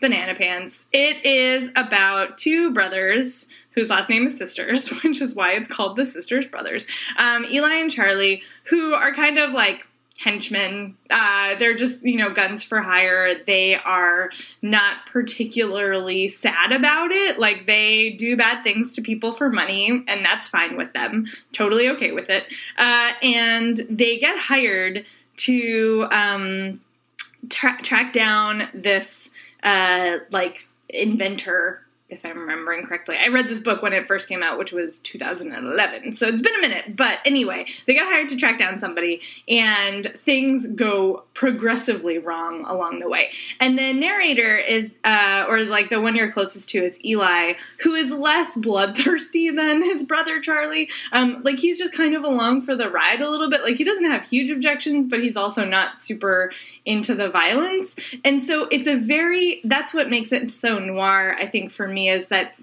Banana 0.00 0.36
Pants. 0.36 0.86
It 0.92 1.24
is 1.24 1.70
about 1.74 2.38
two 2.38 2.72
brothers 2.72 3.48
whose 3.76 3.90
last 3.90 4.08
name 4.08 4.26
is 4.26 4.36
Sisters, 4.36 4.88
which 5.04 5.20
is 5.20 5.34
why 5.34 5.52
it's 5.52 5.68
called 5.68 5.96
the 5.96 6.06
Sisters 6.06 6.46
Brothers. 6.46 6.86
Um, 7.18 7.44
Eli 7.44 7.74
and 7.74 7.90
Charlie, 7.90 8.42
who 8.64 8.94
are 8.94 9.14
kind 9.14 9.38
of 9.38 9.52
like 9.52 9.86
henchmen. 10.18 10.96
Uh, 11.10 11.54
they're 11.56 11.74
just, 11.74 12.02
you 12.02 12.16
know, 12.16 12.32
guns 12.32 12.64
for 12.64 12.80
hire. 12.80 13.34
They 13.44 13.74
are 13.74 14.30
not 14.62 15.04
particularly 15.04 16.28
sad 16.28 16.72
about 16.72 17.12
it. 17.12 17.38
Like, 17.38 17.66
they 17.66 18.12
do 18.12 18.34
bad 18.34 18.62
things 18.62 18.94
to 18.94 19.02
people 19.02 19.32
for 19.32 19.50
money, 19.50 20.02
and 20.08 20.24
that's 20.24 20.48
fine 20.48 20.78
with 20.78 20.94
them. 20.94 21.26
Totally 21.52 21.90
okay 21.90 22.12
with 22.12 22.30
it. 22.30 22.44
Uh, 22.78 23.10
and 23.22 23.76
they 23.90 24.18
get 24.18 24.38
hired 24.38 25.04
to 25.36 26.06
um, 26.10 26.80
tra- 27.50 27.82
track 27.82 28.14
down 28.14 28.68
this, 28.72 29.30
uh, 29.62 30.16
like, 30.30 30.66
inventor 30.88 31.85
if 32.08 32.24
I'm 32.24 32.38
remembering 32.38 32.86
correctly. 32.86 33.16
I 33.16 33.28
read 33.28 33.48
this 33.48 33.58
book 33.58 33.82
when 33.82 33.92
it 33.92 34.06
first 34.06 34.28
came 34.28 34.42
out, 34.42 34.58
which 34.58 34.70
was 34.70 35.00
2011. 35.00 36.14
So 36.14 36.28
it's 36.28 36.40
been 36.40 36.54
a 36.54 36.60
minute. 36.60 36.96
But 36.96 37.18
anyway, 37.24 37.66
they 37.86 37.96
got 37.96 38.04
hired 38.04 38.28
to 38.28 38.36
track 38.36 38.58
down 38.58 38.78
somebody, 38.78 39.20
and 39.48 40.14
things 40.20 40.68
go 40.68 41.24
progressively 41.34 42.18
wrong 42.18 42.64
along 42.64 43.00
the 43.00 43.08
way. 43.08 43.30
And 43.58 43.76
the 43.76 43.92
narrator 43.92 44.56
is, 44.56 44.94
uh, 45.02 45.46
or 45.48 45.64
like 45.64 45.90
the 45.90 46.00
one 46.00 46.14
you're 46.14 46.30
closest 46.30 46.68
to 46.70 46.84
is 46.84 47.04
Eli, 47.04 47.54
who 47.80 47.94
is 47.94 48.12
less 48.12 48.56
bloodthirsty 48.56 49.50
than 49.50 49.82
his 49.82 50.04
brother 50.04 50.40
Charlie. 50.40 50.88
Um, 51.10 51.42
like 51.42 51.58
he's 51.58 51.76
just 51.76 51.92
kind 51.92 52.14
of 52.14 52.22
along 52.22 52.60
for 52.60 52.76
the 52.76 52.88
ride 52.88 53.20
a 53.20 53.28
little 53.28 53.50
bit. 53.50 53.62
Like 53.62 53.76
he 53.76 53.84
doesn't 53.84 54.08
have 54.08 54.24
huge 54.24 54.50
objections, 54.50 55.08
but 55.08 55.20
he's 55.20 55.36
also 55.36 55.64
not 55.64 56.00
super 56.00 56.52
into 56.84 57.16
the 57.16 57.28
violence. 57.28 57.96
And 58.24 58.42
so 58.42 58.68
it's 58.70 58.86
a 58.86 58.94
very, 58.94 59.60
that's 59.64 59.92
what 59.92 60.08
makes 60.08 60.30
it 60.30 60.52
so 60.52 60.78
noir, 60.78 61.36
I 61.36 61.48
think, 61.48 61.72
for 61.72 61.88
me, 61.88 61.95
is 61.98 62.28
that 62.28 62.54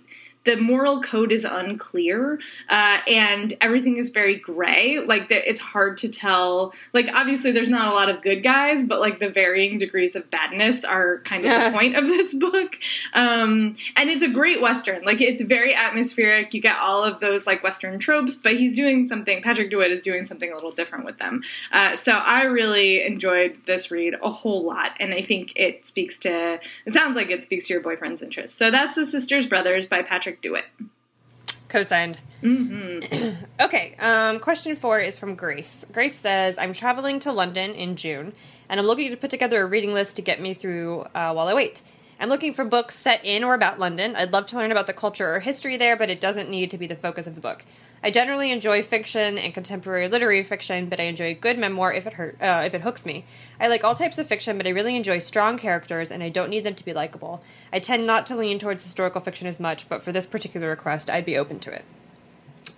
the 0.46 0.58
moral 0.58 1.02
code 1.02 1.32
is 1.32 1.46
unclear 1.46 2.40
uh, 2.70 2.98
and 3.08 3.54
everything 3.62 3.98
is 3.98 4.10
very 4.10 4.36
gray. 4.36 5.00
Like 5.00 5.30
the, 5.30 5.50
it's 5.50 5.60
hard 5.60 5.98
to 6.00 6.10
tell. 6.10 6.74
Like 6.92 7.10
obviously 7.14 7.52
there's 7.52 7.70
not 7.70 7.92
a 7.92 7.96
lot 7.96 8.10
of 8.10 8.22
good 8.22 8.44
guys 8.44 8.84
but 8.86 9.00
like 9.00 9.20
the 9.20 9.30
varying 9.30 9.78
degrees 9.78 10.16
of 10.16 10.30
badness 10.30 10.84
are 10.84 11.20
kind 11.20 11.44
of 11.44 11.52
Yeah. 11.52 11.70
the 11.70 11.78
point 11.78 11.96
of 11.96 12.06
this 12.06 12.34
book. 12.48 12.78
Um, 13.14 13.76
and 13.96 14.10
it's 14.10 14.24
a 14.24 14.30
great 14.30 14.62
western. 14.62 15.04
Like 15.04 15.22
it's 15.22 15.42
very 15.42 15.74
atmospheric. 15.76 16.54
You 16.54 16.62
get 16.62 16.78
all 16.78 17.04
of 17.04 17.20
those 17.20 17.48
like 17.48 17.64
western 17.64 18.00
tropes 18.00 18.36
but 18.36 18.56
he's 18.58 18.76
doing 18.76 19.06
something 19.06 19.42
patrick 19.42 19.70
dewitt 19.70 19.92
is 19.92 20.02
doing 20.02 20.26
something 20.26 20.52
a 20.52 20.56
little 20.56 20.72
different 20.72 21.06
with 21.06 21.18
them. 21.20 21.42
Uh, 21.72 21.96
so 21.96 22.12
i 22.14 22.44
really 22.44 23.04
enjoyed 23.04 23.58
this 23.66 23.92
read 23.92 24.16
a 24.22 24.30
whole 24.32 24.64
lot 24.66 24.92
and 25.00 25.14
i 25.14 25.22
think 25.22 25.54
it 25.56 25.86
speaks 25.88 26.18
to 26.20 26.60
it 26.86 26.94
sounds 26.94 27.16
like 27.16 27.30
it 27.30 27.44
speaks 27.44 27.68
to 27.68 27.74
your 27.74 27.82
boyfriend's 27.82 28.22
interests. 28.22 28.58
So 28.58 28.72
that's 28.72 28.96
the 28.96 29.06
sisters 29.06 29.48
brothers 29.48 29.88
by 29.88 30.02
patrick 30.02 30.33
dewitt 30.42 30.66
Co-signed. 31.74 32.20
Mm-hmm. 32.44 33.46
okay. 33.60 33.96
Um, 33.98 34.40
question 34.40 34.76
four 34.76 35.00
is 35.00 35.18
from 35.18 35.34
Grace. 35.34 35.86
Grace 35.92 36.14
says, 36.14 36.56
"I'm 36.60 36.72
traveling 36.72 37.20
to 37.22 37.32
London 37.32 37.72
in 37.72 37.96
June, 37.96 38.34
and 38.70 38.80
I'm 38.80 38.86
looking 38.86 39.10
to 39.10 39.18
put 39.18 39.32
together 39.32 39.60
a 39.60 39.66
reading 39.66 39.92
list 39.92 40.16
to 40.18 40.22
get 40.22 40.40
me 40.40 40.54
through 40.54 41.02
uh, 41.16 41.34
while 41.34 41.48
I 41.48 41.56
wait. 41.56 41.82
I'm 42.20 42.30
looking 42.30 42.54
for 42.54 42.64
books 42.64 42.96
set 42.96 43.26
in 43.26 43.44
or 43.44 43.56
about 43.56 43.80
London. 43.80 44.16
I'd 44.16 44.32
love 44.34 44.46
to 44.48 44.56
learn 44.56 44.72
about 44.72 44.86
the 44.86 44.94
culture 44.94 45.34
or 45.34 45.40
history 45.40 45.76
there, 45.78 45.98
but 45.98 46.12
it 46.12 46.22
doesn't 46.22 46.48
need 46.48 46.70
to 46.70 46.78
be 46.78 46.86
the 46.86 46.96
focus 46.96 47.26
of 47.26 47.34
the 47.34 47.42
book. 47.42 47.66
I 48.04 48.12
generally 48.12 48.52
enjoy 48.52 48.84
fiction 48.84 49.38
and 49.38 49.54
contemporary 49.54 50.10
literary 50.10 50.44
fiction, 50.44 50.88
but 50.90 51.00
I 51.00 51.04
enjoy 51.04 51.28
a 51.28 51.34
good 51.34 51.58
memoir 51.58 51.94
if 51.94 52.06
it 52.06 52.14
hurt, 52.14 52.38
uh, 52.42 52.64
if 52.66 52.74
it 52.74 52.82
hooks 52.82 53.06
me. 53.06 53.26
I 53.60 53.70
like 53.70 53.84
all 53.84 53.96
types 53.96 54.18
of 54.18 54.28
fiction, 54.28 54.58
but 54.58 54.68
I 54.68 54.72
really 54.72 54.96
enjoy 54.96 55.20
strong 55.20 55.58
characters, 55.58 56.12
and 56.12 56.22
I 56.22 56.30
don't 56.30 56.50
need 56.50 56.66
them 56.66 56.76
to 56.76 56.84
be 56.84 56.94
likable. 56.94 57.42
I 57.72 57.80
tend 57.80 58.06
not 58.06 58.26
to 58.28 58.36
lean 58.36 58.60
towards 58.60 58.84
historical 58.84 59.22
fiction 59.22 59.48
as 59.48 59.60
much, 59.60 59.88
but 59.88 60.04
for 60.04 60.12
this 60.12 60.28
particular 60.28 60.70
request, 60.70 61.10
I'd 61.10 61.26
be 61.26 61.38
open 61.38 61.60
to 61.62 61.72
it." 61.72 61.86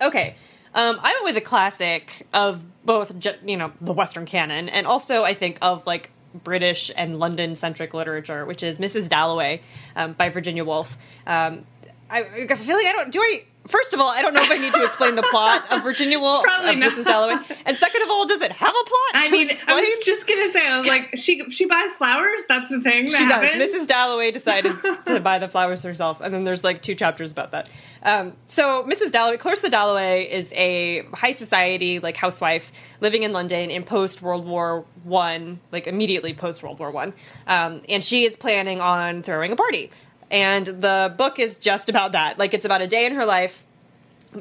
Okay. 0.00 0.36
Um, 0.74 1.00
I 1.02 1.12
went 1.14 1.24
with 1.24 1.42
a 1.42 1.46
classic 1.46 2.26
of 2.34 2.64
both, 2.84 3.14
you 3.44 3.56
know, 3.56 3.72
the 3.80 3.94
Western 3.94 4.26
canon, 4.26 4.68
and 4.68 4.86
also 4.86 5.24
I 5.24 5.34
think 5.34 5.58
of 5.62 5.86
like 5.86 6.10
British 6.44 6.90
and 6.96 7.18
London 7.18 7.56
centric 7.56 7.94
literature, 7.94 8.44
which 8.44 8.62
is 8.62 8.78
Mrs. 8.78 9.08
Dalloway 9.08 9.62
um, 9.96 10.12
by 10.12 10.28
Virginia 10.28 10.64
Woolf. 10.64 10.98
Um, 11.26 11.64
I, 12.10 12.20
I 12.20 12.54
feel 12.54 12.76
like 12.76 12.86
I 12.86 12.92
don't 12.92 13.10
do 13.10 13.20
I. 13.20 13.44
First 13.68 13.94
of 13.94 14.00
all, 14.00 14.08
I 14.10 14.22
don't 14.22 14.34
know 14.34 14.42
if 14.42 14.50
I 14.50 14.58
need 14.58 14.74
to 14.74 14.84
explain 14.84 15.14
the 15.14 15.22
plot 15.30 15.70
of 15.70 15.82
Virginia 15.82 16.18
Woolf 16.18 16.42
Probably 16.44 16.70
of 16.74 16.78
not. 16.78 16.92
Mrs. 16.92 17.04
Dalloway, 17.04 17.42
and 17.64 17.76
second 17.76 18.02
of 18.02 18.10
all, 18.10 18.26
does 18.26 18.40
it 18.42 18.52
have 18.52 18.70
a 18.70 18.84
plot? 18.84 19.10
I 19.14 19.28
mean, 19.30 19.50
explain? 19.50 19.78
I 19.78 19.80
was 19.80 20.04
just 20.04 20.26
gonna 20.26 20.50
say, 20.50 20.66
I 20.66 20.78
was 20.78 20.86
like, 20.88 21.16
she 21.16 21.48
she 21.50 21.66
buys 21.66 21.92
flowers. 21.92 22.42
That's 22.48 22.70
the 22.70 22.80
thing. 22.80 23.06
That 23.06 23.10
She 23.10 23.26
does. 23.26 23.74
Mrs. 23.74 23.86
Dalloway 23.86 24.30
decided 24.30 24.74
to 25.06 25.20
buy 25.20 25.38
the 25.38 25.48
flowers 25.48 25.82
herself, 25.82 26.20
and 26.20 26.32
then 26.34 26.44
there's 26.44 26.64
like 26.64 26.82
two 26.82 26.94
chapters 26.94 27.32
about 27.32 27.52
that. 27.52 27.68
Um, 28.02 28.34
so 28.46 28.84
Mrs. 28.84 29.12
Dalloway, 29.12 29.36
Clarissa 29.36 29.70
Dalloway, 29.70 30.24
is 30.24 30.52
a 30.54 31.02
high 31.14 31.32
society 31.32 31.98
like 31.98 32.16
housewife 32.16 32.72
living 33.00 33.22
in 33.22 33.32
London 33.32 33.70
in 33.70 33.82
post 33.82 34.22
World 34.22 34.46
War 34.46 34.84
One, 35.04 35.60
like 35.72 35.86
immediately 35.86 36.34
post 36.34 36.62
World 36.62 36.78
War 36.78 36.90
One, 36.90 37.12
um, 37.46 37.82
and 37.88 38.04
she 38.04 38.24
is 38.24 38.36
planning 38.36 38.80
on 38.80 39.22
throwing 39.22 39.52
a 39.52 39.56
party. 39.56 39.90
And 40.30 40.66
the 40.66 41.14
book 41.16 41.38
is 41.38 41.58
just 41.58 41.88
about 41.88 42.12
that. 42.12 42.38
Like 42.38 42.54
it's 42.54 42.64
about 42.64 42.82
a 42.82 42.86
day 42.86 43.06
in 43.06 43.14
her 43.14 43.24
life 43.24 43.64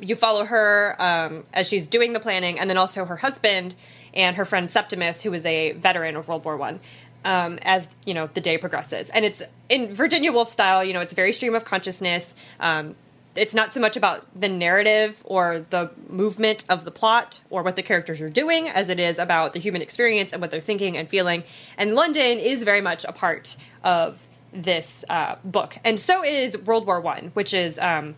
you 0.01 0.15
follow 0.15 0.45
her 0.45 0.95
um, 0.99 1.43
as 1.53 1.67
she's 1.67 1.85
doing 1.85 2.13
the 2.13 2.19
planning, 2.19 2.59
and 2.59 2.69
then 2.69 2.77
also 2.77 3.05
her 3.05 3.17
husband 3.17 3.75
and 4.13 4.35
her 4.35 4.45
friend 4.45 4.69
Septimus, 4.69 5.21
who 5.21 5.33
is 5.33 5.45
a 5.45 5.73
veteran 5.73 6.15
of 6.15 6.27
World 6.27 6.45
War 6.45 6.57
One. 6.57 6.79
Um, 7.23 7.57
as 7.63 7.87
you 8.05 8.13
know, 8.13 8.27
the 8.27 8.41
day 8.41 8.59
progresses, 8.59 9.09
and 9.09 9.25
it's 9.25 9.41
in 9.67 9.95
Virginia 9.95 10.31
Woolf 10.31 10.49
style. 10.49 10.83
You 10.83 10.93
know, 10.93 11.01
it's 11.01 11.13
very 11.13 11.33
stream 11.33 11.55
of 11.55 11.65
consciousness. 11.65 12.35
Um, 12.59 12.95
it's 13.35 13.53
not 13.53 13.73
so 13.73 13.81
much 13.81 13.97
about 13.97 14.25
the 14.39 14.47
narrative 14.47 15.21
or 15.25 15.65
the 15.69 15.91
movement 16.07 16.63
of 16.69 16.85
the 16.85 16.91
plot 16.91 17.41
or 17.49 17.63
what 17.63 17.75
the 17.75 17.83
characters 17.83 18.21
are 18.21 18.29
doing 18.29 18.69
as 18.69 18.87
it 18.87 18.97
is 18.97 19.19
about 19.19 19.51
the 19.51 19.59
human 19.59 19.81
experience 19.81 20.31
and 20.31 20.41
what 20.41 20.51
they're 20.51 20.61
thinking 20.61 20.95
and 20.95 21.09
feeling. 21.09 21.43
And 21.77 21.95
London 21.95 22.39
is 22.39 22.63
very 22.63 22.79
much 22.79 23.03
a 23.03 23.11
part 23.11 23.57
of 23.83 24.25
this 24.55 25.05
uh, 25.09 25.35
book, 25.43 25.77
and 25.83 25.99
so 25.99 26.23
is 26.23 26.57
World 26.57 26.87
War 26.87 27.01
One, 27.01 27.31
which 27.33 27.53
is 27.53 27.77
um, 27.79 28.15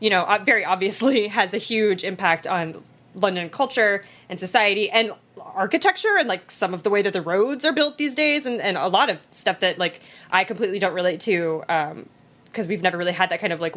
you 0.00 0.10
know, 0.10 0.26
very 0.44 0.64
obviously 0.64 1.28
has 1.38 1.54
a 1.54 1.58
huge 1.58 2.04
impact 2.04 2.46
on 2.46 2.82
London 3.14 3.48
culture 3.48 4.04
and 4.28 4.38
society 4.38 4.90
and 4.90 5.12
architecture 5.40 6.16
and 6.18 6.28
like 6.28 6.50
some 6.50 6.74
of 6.74 6.82
the 6.82 6.90
way 6.90 7.00
that 7.00 7.12
the 7.12 7.22
roads 7.22 7.64
are 7.64 7.72
built 7.72 7.96
these 7.96 8.14
days 8.14 8.44
and, 8.44 8.60
and 8.60 8.76
a 8.76 8.88
lot 8.88 9.08
of 9.08 9.18
stuff 9.30 9.60
that 9.60 9.78
like 9.78 10.00
I 10.30 10.44
completely 10.44 10.78
don't 10.78 10.94
relate 10.94 11.20
to 11.20 11.62
um 11.68 12.08
because 12.46 12.68
we've 12.68 12.82
never 12.82 12.96
really 12.98 13.12
had 13.12 13.30
that 13.30 13.40
kind 13.40 13.52
of 13.52 13.60
like 13.60 13.74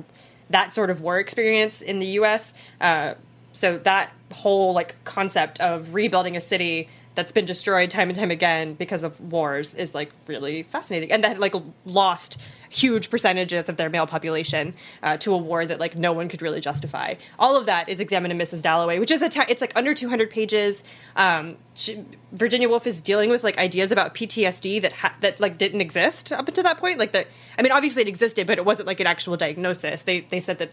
that 0.50 0.74
sort 0.74 0.90
of 0.90 1.02
war 1.02 1.20
experience 1.20 1.82
in 1.82 2.00
the 2.00 2.06
US. 2.20 2.54
Uh, 2.80 3.16
so 3.54 3.78
that 3.80 4.12
whole 4.34 4.74
like 4.74 5.02
concept 5.04 5.60
of 5.62 5.94
rebuilding 5.94 6.36
a 6.38 6.42
city 6.42 6.90
that's 7.18 7.32
been 7.32 7.46
destroyed 7.46 7.90
time 7.90 8.10
and 8.10 8.16
time 8.18 8.30
again 8.30 8.76
because 8.76 9.02
of 9.02 9.20
wars 9.20 9.74
is 9.74 9.96
like 9.96 10.12
really 10.28 10.62
fascinating. 10.62 11.12
And 11.12 11.24
that 11.24 11.40
like 11.40 11.56
lost 11.84 12.40
huge 12.70 13.10
percentages 13.10 13.70
of 13.70 13.78
their 13.78 13.90
male 13.90 14.06
population 14.06 14.76
uh, 15.02 15.18
to 15.18 15.34
a 15.34 15.38
war 15.38 15.66
that 15.66 15.80
like 15.80 15.96
no 15.98 16.14
one 16.14 16.30
could 16.30 16.44
really 16.44 16.60
justify. 16.62 17.16
All 17.40 17.58
of 17.58 17.66
that 17.66 17.90
is 17.90 18.00
examined 18.00 18.32
in 18.32 18.38
mrs 18.38 18.62
dalloway 18.62 19.00
which 19.00 19.10
is 19.10 19.24
a 19.24 19.30
it's 19.50 19.62
like 19.62 19.76
under 19.76 19.96
200 19.96 20.30
pages. 20.30 20.84
Um, 21.16 21.58
she, 21.74 22.06
virginia 22.34 22.70
woolf 22.70 22.86
is 22.86 23.02
dealing 23.02 23.32
with 23.32 23.44
like 23.44 23.58
ideas 23.58 23.92
about 23.92 24.14
ptsd 24.14 24.80
that 24.84 24.94
ha- 24.94 25.16
that 25.22 25.40
like 25.40 25.58
didn't 25.58 25.82
exist 25.82 26.32
up 26.32 26.48
until 26.48 26.64
that 26.66 26.78
point. 26.78 27.00
Like 27.00 27.14
that 27.14 27.28
i 27.58 27.64
mean 27.64 27.72
obviously 27.72 28.04
it 28.04 28.08
existed 28.08 28.46
but 28.46 28.60
it 28.60 28.66
wasn't 28.66 28.86
like 28.86 29.00
an 29.00 29.08
actual 29.08 29.36
diagnosis. 29.38 30.04
They 30.04 30.20
they 30.20 30.40
said 30.40 30.60
that 30.60 30.70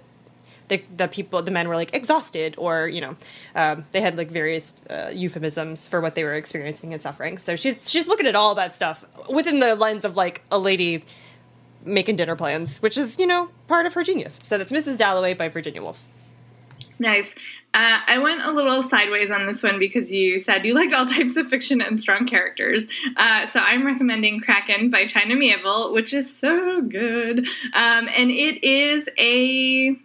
the, 0.69 0.83
the 0.97 1.09
people 1.09 1.43
the 1.43 1.51
men 1.51 1.69
were 1.69 1.75
like 1.75 1.95
exhausted 1.95 2.55
or 2.59 2.89
you 2.89 3.01
know 3.01 3.17
um, 3.55 3.85
they 3.93 4.01
had 4.01 4.17
like 4.17 4.31
various 4.31 4.75
uh, 4.91 5.11
euphemisms 5.13 5.89
for 5.89 6.01
what 6.01 6.15
they 6.15 6.25
were 6.25 6.35
experiencing 6.35 6.93
and 6.93 7.03
suffering 7.03 7.39
so 7.39 7.57
she's 7.57 7.91
she's 7.91 8.09
looking 8.09 8.27
at 8.27 8.35
all 8.35 8.55
that 8.55 8.73
stuff 8.73 9.05
within 9.31 9.61
the 9.61 9.75
lens 9.75 10.05
of 10.05 10.17
like 10.17 10.43
a 10.51 10.59
lady 10.59 11.05
making 11.85 12.17
dinner 12.17 12.37
plans 12.37 12.81
which 12.81 12.97
is 12.97 13.19
you 13.19 13.27
know 13.27 13.51
part 13.69 13.87
of 13.87 13.95
her 13.95 14.03
genius 14.03 14.41
so 14.43 14.57
that's 14.57 14.73
mrs 14.73 14.99
dalloway 14.99 15.35
by 15.35 15.49
virginia 15.49 15.83
woolf 15.83 16.09
nice 16.99 17.35
uh, 17.75 17.99
I 18.07 18.19
went 18.19 18.41
a 18.43 18.53
little 18.53 18.85
sideways 18.85 19.33
on 19.33 19.49
this 19.49 19.61
one 19.61 19.81
because 19.81 20.13
you 20.13 20.39
said 20.39 20.65
you 20.65 20.75
liked 20.75 20.93
all 20.93 21.07
types 21.09 21.37
of 21.37 21.49
fiction 21.49 21.83
and 21.83 22.01
strong 22.01 22.25
characters. 22.25 22.85
Uh, 23.17 23.47
so 23.47 23.59
I'm 23.61 23.85
recommending 23.85 24.39
Kraken 24.39 24.91
by 24.91 25.07
China 25.07 25.35
Miéville, 25.35 25.93
which 25.93 26.15
is 26.15 26.35
so 26.35 26.83
good. 26.83 27.41
Um, 27.41 28.09
and 28.17 28.31
it 28.31 28.63
is 28.63 29.09
a 29.19 29.99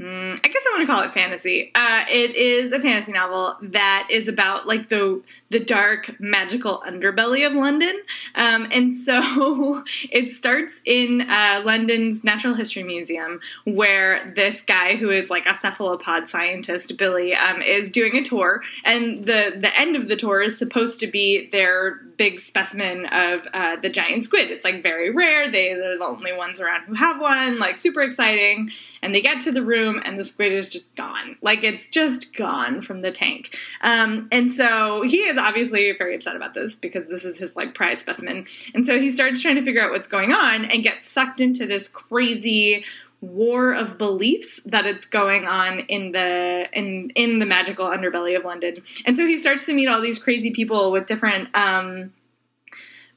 Mm, 0.00 0.38
I 0.44 0.48
guess 0.48 0.62
I 0.64 0.70
want 0.76 0.82
to 0.82 0.86
call 0.86 1.02
it 1.02 1.12
fantasy. 1.12 1.72
Uh, 1.74 2.04
it 2.08 2.36
is 2.36 2.70
a 2.70 2.78
fantasy 2.78 3.10
novel 3.10 3.56
that 3.60 4.06
is 4.08 4.28
about 4.28 4.68
like 4.68 4.88
the 4.88 5.20
the 5.50 5.58
dark 5.58 6.20
magical 6.20 6.80
underbelly 6.86 7.44
of 7.44 7.54
London, 7.54 8.00
um, 8.36 8.68
and 8.70 8.94
so 8.94 9.82
it 10.12 10.30
starts 10.30 10.80
in 10.84 11.22
uh, 11.22 11.62
London's 11.64 12.22
Natural 12.22 12.54
History 12.54 12.84
Museum, 12.84 13.40
where 13.64 14.32
this 14.36 14.62
guy 14.62 14.94
who 14.94 15.10
is 15.10 15.30
like 15.30 15.46
a 15.46 15.54
cephalopod 15.54 16.28
scientist, 16.28 16.96
Billy, 16.96 17.34
um, 17.34 17.60
is 17.60 17.90
doing 17.90 18.14
a 18.14 18.22
tour, 18.22 18.62
and 18.84 19.26
the 19.26 19.52
the 19.56 19.76
end 19.76 19.96
of 19.96 20.06
the 20.06 20.16
tour 20.16 20.40
is 20.40 20.56
supposed 20.56 21.00
to 21.00 21.08
be 21.08 21.48
their 21.50 22.00
big 22.18 22.40
specimen 22.40 23.06
of 23.06 23.46
uh, 23.54 23.76
the 23.76 23.88
giant 23.88 24.24
squid. 24.24 24.50
It's 24.50 24.64
like 24.64 24.82
very 24.82 25.10
rare. 25.10 25.48
They 25.48 25.72
they're 25.72 25.96
the 25.96 26.04
only 26.04 26.36
ones 26.36 26.60
around 26.60 26.82
who 26.82 26.94
have 26.94 27.20
one. 27.20 27.58
Like 27.58 27.78
super 27.78 28.02
exciting, 28.02 28.70
and 29.00 29.14
they 29.14 29.22
get 29.22 29.40
to 29.42 29.52
the 29.52 29.62
room 29.62 30.02
and 30.04 30.18
the 30.18 30.24
squid 30.24 30.52
is 30.52 30.68
just 30.68 30.94
gone. 30.96 31.36
Like 31.40 31.64
it's 31.64 31.86
just 31.86 32.36
gone 32.36 32.82
from 32.82 33.00
the 33.00 33.12
tank. 33.12 33.56
Um, 33.80 34.28
and 34.30 34.52
so 34.52 35.02
he 35.02 35.18
is 35.18 35.38
obviously 35.38 35.90
very 35.92 36.14
upset 36.14 36.36
about 36.36 36.54
this 36.54 36.74
because 36.74 37.08
this 37.08 37.24
is 37.24 37.38
his 37.38 37.56
like 37.56 37.74
prize 37.74 38.00
specimen. 38.00 38.46
And 38.74 38.84
so 38.84 39.00
he 39.00 39.10
starts 39.10 39.40
trying 39.40 39.56
to 39.56 39.62
figure 39.62 39.82
out 39.82 39.92
what's 39.92 40.08
going 40.08 40.32
on 40.32 40.64
and 40.66 40.82
gets 40.82 41.08
sucked 41.08 41.40
into 41.40 41.66
this 41.66 41.88
crazy 41.88 42.84
war 43.20 43.74
of 43.74 43.98
beliefs 43.98 44.60
that 44.64 44.86
it's 44.86 45.04
going 45.04 45.46
on 45.46 45.80
in 45.80 46.12
the 46.12 46.68
in 46.72 47.10
in 47.16 47.38
the 47.38 47.46
magical 47.46 47.86
underbelly 47.86 48.36
of 48.36 48.44
London. 48.44 48.76
And 49.04 49.16
so 49.16 49.26
he 49.26 49.36
starts 49.36 49.66
to 49.66 49.72
meet 49.72 49.88
all 49.88 50.00
these 50.00 50.18
crazy 50.18 50.50
people 50.50 50.92
with 50.92 51.06
different 51.06 51.48
um 51.54 52.12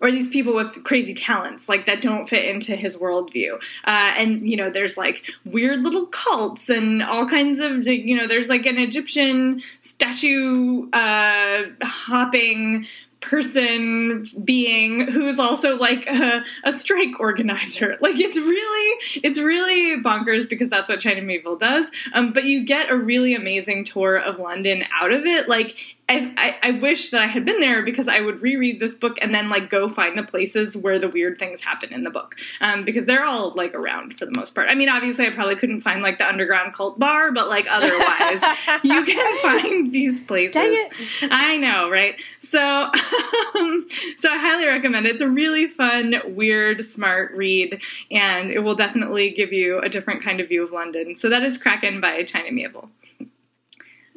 or 0.02 0.10
these 0.10 0.30
people 0.30 0.56
with 0.56 0.84
crazy 0.84 1.14
talents 1.14 1.70
like 1.70 1.86
that 1.86 2.02
don't 2.02 2.28
fit 2.28 2.46
into 2.46 2.76
his 2.76 2.98
worldview 2.98 3.54
uh, 3.86 4.14
and 4.18 4.50
you 4.50 4.58
know 4.58 4.70
there's 4.70 4.98
like 4.98 5.32
weird 5.46 5.82
little 5.82 6.08
cults 6.08 6.70
and 6.70 7.04
all 7.04 7.28
kinds 7.28 7.60
of 7.60 7.86
you 7.88 8.18
know 8.18 8.28
there's 8.28 8.50
like 8.50 8.66
an 8.66 8.78
egyptian 8.78 9.62
statue 9.82 10.90
uh, 10.92 11.64
hopping 11.84 12.86
person 13.22 14.28
being 14.44 15.08
who's 15.08 15.40
also 15.40 15.78
like 15.78 16.08
a, 16.08 16.44
a, 16.64 16.74
strike 16.74 17.20
organizer. 17.20 17.98
Like 18.02 18.20
it's 18.20 18.36
really 18.36 19.20
it's 19.24 19.38
really 19.38 20.02
bonkers 20.02 20.50
because 20.50 20.70
that's 20.70 20.90
what 20.90 21.00
China 21.00 21.22
Miéville 21.22 21.60
does. 21.60 21.86
Um, 22.14 22.34
but 22.34 22.46
you 22.46 22.66
get 22.66 22.90
a 22.90 22.98
really 22.98 23.36
amazing 23.36 23.86
tour 23.86 24.18
of 24.18 24.40
London 24.40 24.84
out 25.00 25.12
of 25.12 25.26
it. 25.26 25.48
Like 25.48 25.98
I, 26.12 26.34
I, 26.36 26.56
I, 26.62 26.72
wish 26.72 27.12
that 27.12 27.22
I 27.22 27.28
had 27.28 27.46
been 27.46 27.62
there 27.62 27.84
because 27.84 28.10
I 28.10 28.20
would 28.20 28.42
reread 28.42 28.82
this 28.82 28.96
book 28.96 29.18
and 29.22 29.34
then 29.34 29.50
like 29.50 29.70
go 29.70 29.88
find 29.88 30.18
the 30.18 30.24
places 30.24 30.76
where 30.76 31.00
the 31.00 31.08
weird 31.08 31.40
things 31.40 31.62
happen 31.62 31.94
in 31.94 32.04
the 32.04 32.10
book 32.10 32.36
um, 32.60 32.84
because 32.84 33.06
they're 33.06 33.24
all 33.24 33.54
like 33.56 33.74
around 33.74 34.18
for 34.18 34.26
the 34.26 34.34
most 34.36 34.54
part. 34.54 34.70
I 34.70 34.76
mean, 34.76 34.90
obviously, 34.90 35.26
I 35.26 35.32
probably 35.32 35.56
couldn't 35.56 35.82
find 35.82 36.02
like 36.02 36.18
the 36.18 36.28
underground 36.28 36.74
cult 36.74 37.00
bar, 37.00 37.32
but 37.32 37.48
like 37.48 37.66
otherwise, 37.70 38.44
you 38.84 39.06
can 39.06 39.42
find 39.42 39.94
these 39.94 40.20
places. 40.20 40.54
Dang 40.56 40.74
it! 40.74 40.94
I 41.32 41.56
know, 41.56 41.90
right? 41.90 42.20
So, 42.42 42.60
um, 43.56 43.88
so 44.18 44.30
I 44.30 44.38
highly 44.38 44.66
recommend 44.66 45.06
it. 45.06 45.14
It's 45.14 45.22
a 45.22 45.30
really 45.30 45.68
fun, 45.68 46.16
weird, 46.26 46.84
smart 46.84 47.32
read, 47.34 47.82
and 48.12 48.52
it 48.52 48.60
will 48.60 48.76
definitely 48.76 49.30
give 49.30 49.54
you 49.54 49.80
a 49.80 49.88
different 49.88 50.24
kind 50.24 50.42
of 50.42 50.50
view 50.50 50.62
of 50.62 50.74
London. 50.74 51.16
So 51.16 51.30
that 51.30 51.44
is 51.44 51.58
Kraken 51.58 52.02
by 52.02 52.24
China 52.24 52.50
Miéville. 52.50 52.90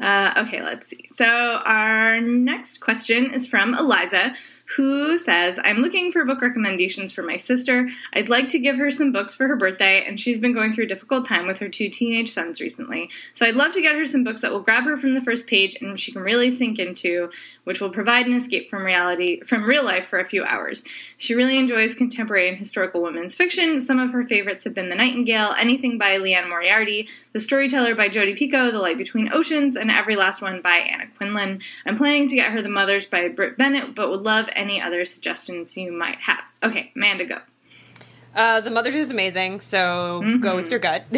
Uh, 0.00 0.44
okay, 0.46 0.62
let's 0.62 0.88
see. 0.88 1.08
So, 1.16 1.24
our 1.24 2.20
next 2.20 2.78
question 2.78 3.32
is 3.32 3.46
from 3.46 3.74
Eliza, 3.74 4.34
who 4.76 5.18
says, 5.18 5.58
I'm 5.62 5.78
looking 5.78 6.10
for 6.10 6.24
book 6.24 6.40
recommendations 6.40 7.12
for 7.12 7.22
my 7.22 7.36
sister. 7.36 7.88
I'd 8.14 8.28
like 8.28 8.48
to 8.50 8.58
give 8.58 8.76
her 8.76 8.90
some 8.90 9.12
books 9.12 9.34
for 9.34 9.46
her 9.46 9.56
birthday, 9.56 10.04
and 10.06 10.18
she's 10.18 10.40
been 10.40 10.54
going 10.54 10.72
through 10.72 10.84
a 10.84 10.88
difficult 10.88 11.26
time 11.26 11.46
with 11.46 11.58
her 11.58 11.68
two 11.68 11.88
teenage 11.88 12.30
sons 12.30 12.60
recently. 12.60 13.10
So 13.34 13.44
I'd 13.44 13.56
love 13.56 13.72
to 13.72 13.82
get 13.82 13.94
her 13.94 14.06
some 14.06 14.24
books 14.24 14.40
that 14.40 14.52
will 14.52 14.60
grab 14.60 14.84
her 14.84 14.96
from 14.96 15.14
the 15.14 15.20
first 15.20 15.46
page 15.46 15.76
and 15.80 15.98
she 16.00 16.12
can 16.12 16.22
really 16.22 16.50
sink 16.50 16.78
into, 16.78 17.30
which 17.64 17.80
will 17.80 17.90
provide 17.90 18.26
an 18.26 18.34
escape 18.34 18.70
from 18.70 18.84
reality, 18.84 19.40
from 19.42 19.64
real 19.64 19.84
life 19.84 20.06
for 20.06 20.18
a 20.18 20.24
few 20.24 20.44
hours. 20.44 20.84
She 21.16 21.34
really 21.34 21.58
enjoys 21.58 21.94
contemporary 21.94 22.48
and 22.48 22.58
historical 22.58 23.02
women's 23.02 23.34
fiction. 23.34 23.80
Some 23.80 23.98
of 23.98 24.12
her 24.12 24.24
favorites 24.24 24.64
have 24.64 24.74
been 24.74 24.88
The 24.88 24.94
Nightingale, 24.94 25.54
anything 25.58 25.98
by 25.98 26.16
Liane 26.16 26.48
Moriarty, 26.48 27.08
The 27.32 27.40
Storyteller 27.40 27.94
by 27.94 28.08
Jodi 28.08 28.34
Picoult, 28.34 28.72
The 28.72 28.78
Light 28.78 28.98
Between 28.98 29.32
Oceans, 29.32 29.76
and 29.76 29.90
every 29.90 30.16
last 30.16 30.40
one 30.40 30.62
by 30.62 30.76
Anna 30.76 31.06
Quindlen. 31.20 31.62
I'm 31.86 31.96
planning 31.96 32.28
to 32.28 32.34
get 32.34 32.52
her 32.52 32.62
The 32.62 32.68
Mothers 32.68 33.06
by 33.06 33.28
Brit 33.28 33.58
Bennett, 33.58 33.94
but 33.94 34.10
would 34.10 34.22
love 34.22 34.48
any 34.54 34.80
other 34.80 35.04
suggestions 35.04 35.76
you 35.76 35.92
might 35.92 36.18
have. 36.18 36.44
Okay, 36.62 36.92
Amanda, 36.96 37.24
go. 37.24 37.38
Uh, 38.34 38.60
the 38.60 38.70
Mothers 38.70 38.94
is 38.96 39.10
amazing, 39.12 39.60
so 39.60 40.20
mm-hmm. 40.24 40.40
go 40.40 40.56
with 40.56 40.68
your 40.68 40.80
gut. 40.80 41.04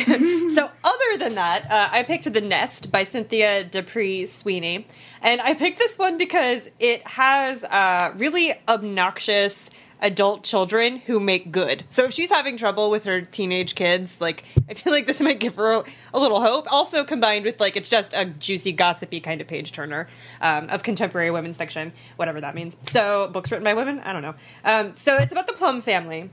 so, 0.49 0.71
other 0.85 1.19
than 1.19 1.35
that, 1.37 1.67
uh, 1.71 1.89
I 1.91 2.03
picked 2.03 2.31
The 2.31 2.43
Nest 2.43 2.93
by 2.93 3.05
Cynthia 3.05 3.65
D'Aprix 3.65 4.29
Sweeney. 4.29 4.87
And 5.23 5.41
I 5.41 5.55
picked 5.55 5.79
this 5.79 5.99
one 5.99 6.19
because 6.19 6.69
it 6.79 7.07
has 7.07 7.65
uh, 7.65 8.13
really 8.17 8.53
obnoxious 8.69 9.71
adult 10.01 10.45
children 10.45 10.99
who 10.99 11.19
make 11.19 11.51
good. 11.51 11.85
So 11.89 12.05
if 12.05 12.13
she's 12.13 12.31
having 12.31 12.57
trouble 12.57 12.91
with 12.91 13.05
her 13.05 13.21
teenage 13.23 13.75
kids, 13.75 14.21
like 14.21 14.45
I 14.69 14.75
feel 14.75 14.93
like 14.93 15.07
this 15.07 15.21
might 15.27 15.41
give 15.41 15.57
her 15.57 15.83
a, 16.13 16.19
little 16.19 16.41
hope. 16.41 16.71
Also 16.73 17.05
combined 17.05 17.45
with 17.45 17.61
like 17.61 17.77
it's 17.77 17.89
just 17.89 18.15
a 18.15 18.25
juicy, 18.25 18.73
gossipy 18.73 19.21
kind 19.21 19.41
of 19.41 19.47
page 19.47 19.73
turner 19.73 20.09
um, 20.41 20.69
of 20.71 20.83
contemporary 20.83 21.31
women's 21.31 21.57
fiction, 21.57 21.93
whatever 22.17 22.41
that 22.41 22.55
means. 22.55 22.77
So 22.83 23.29
books 23.29 23.51
written 23.51 23.65
by 23.65 23.75
women, 23.75 24.01
I 24.01 24.13
don't 24.13 24.23
know. 24.23 24.35
Um, 24.65 24.95
so 24.95 25.17
it's 25.17 25.33
about 25.33 25.47
the 25.47 25.55
Plum 25.55 25.81
family. 25.81 26.31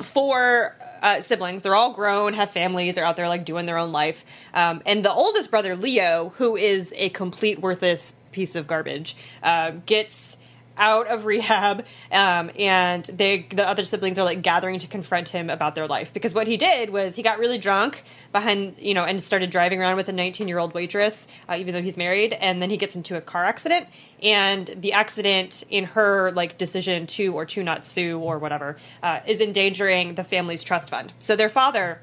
Four 0.00 0.76
uh, 1.00 1.22
siblings. 1.22 1.62
They're 1.62 1.74
all 1.74 1.92
grown, 1.92 2.34
have 2.34 2.50
families, 2.50 2.98
are 2.98 3.04
out 3.04 3.16
there 3.16 3.28
like 3.28 3.46
doing 3.46 3.64
their 3.64 3.78
own 3.78 3.92
life. 3.92 4.26
Um, 4.52 4.82
and 4.84 5.02
the 5.02 5.10
oldest 5.10 5.50
brother, 5.50 5.74
Leo, 5.74 6.34
who 6.36 6.54
is 6.54 6.92
a 6.98 7.08
complete 7.10 7.60
worthless 7.60 8.14
piece 8.30 8.56
of 8.56 8.66
garbage, 8.66 9.16
uh, 9.42 9.70
gets 9.86 10.36
out 10.78 11.06
of 11.08 11.24
rehab 11.24 11.84
um, 12.12 12.50
and 12.58 13.04
they 13.06 13.46
the 13.50 13.66
other 13.68 13.84
siblings 13.84 14.18
are 14.18 14.24
like 14.24 14.42
gathering 14.42 14.78
to 14.78 14.86
confront 14.86 15.28
him 15.28 15.50
about 15.50 15.74
their 15.74 15.86
life. 15.86 16.12
Because 16.12 16.34
what 16.34 16.46
he 16.46 16.56
did 16.56 16.90
was 16.90 17.16
he 17.16 17.22
got 17.22 17.38
really 17.38 17.58
drunk 17.58 18.04
behind 18.32 18.76
you 18.78 18.94
know 18.94 19.04
and 19.04 19.20
started 19.20 19.50
driving 19.50 19.80
around 19.80 19.96
with 19.96 20.08
a 20.08 20.12
19 20.12 20.48
year 20.48 20.58
old 20.58 20.74
waitress 20.74 21.26
uh, 21.48 21.56
even 21.58 21.74
though 21.74 21.82
he's 21.82 21.96
married 21.96 22.32
and 22.34 22.60
then 22.60 22.70
he 22.70 22.76
gets 22.76 22.96
into 22.96 23.16
a 23.16 23.20
car 23.20 23.44
accident. 23.44 23.86
And 24.22 24.66
the 24.66 24.92
accident 24.92 25.64
in 25.68 25.84
her 25.84 26.30
like 26.32 26.58
decision 26.58 27.06
to 27.08 27.34
or 27.34 27.44
to 27.46 27.62
not 27.62 27.84
sue 27.84 28.18
or 28.18 28.38
whatever 28.38 28.76
uh, 29.02 29.20
is 29.26 29.40
endangering 29.40 30.14
the 30.14 30.24
family's 30.24 30.64
trust 30.64 30.90
fund. 30.90 31.12
So 31.18 31.36
their 31.36 31.48
father 31.48 32.00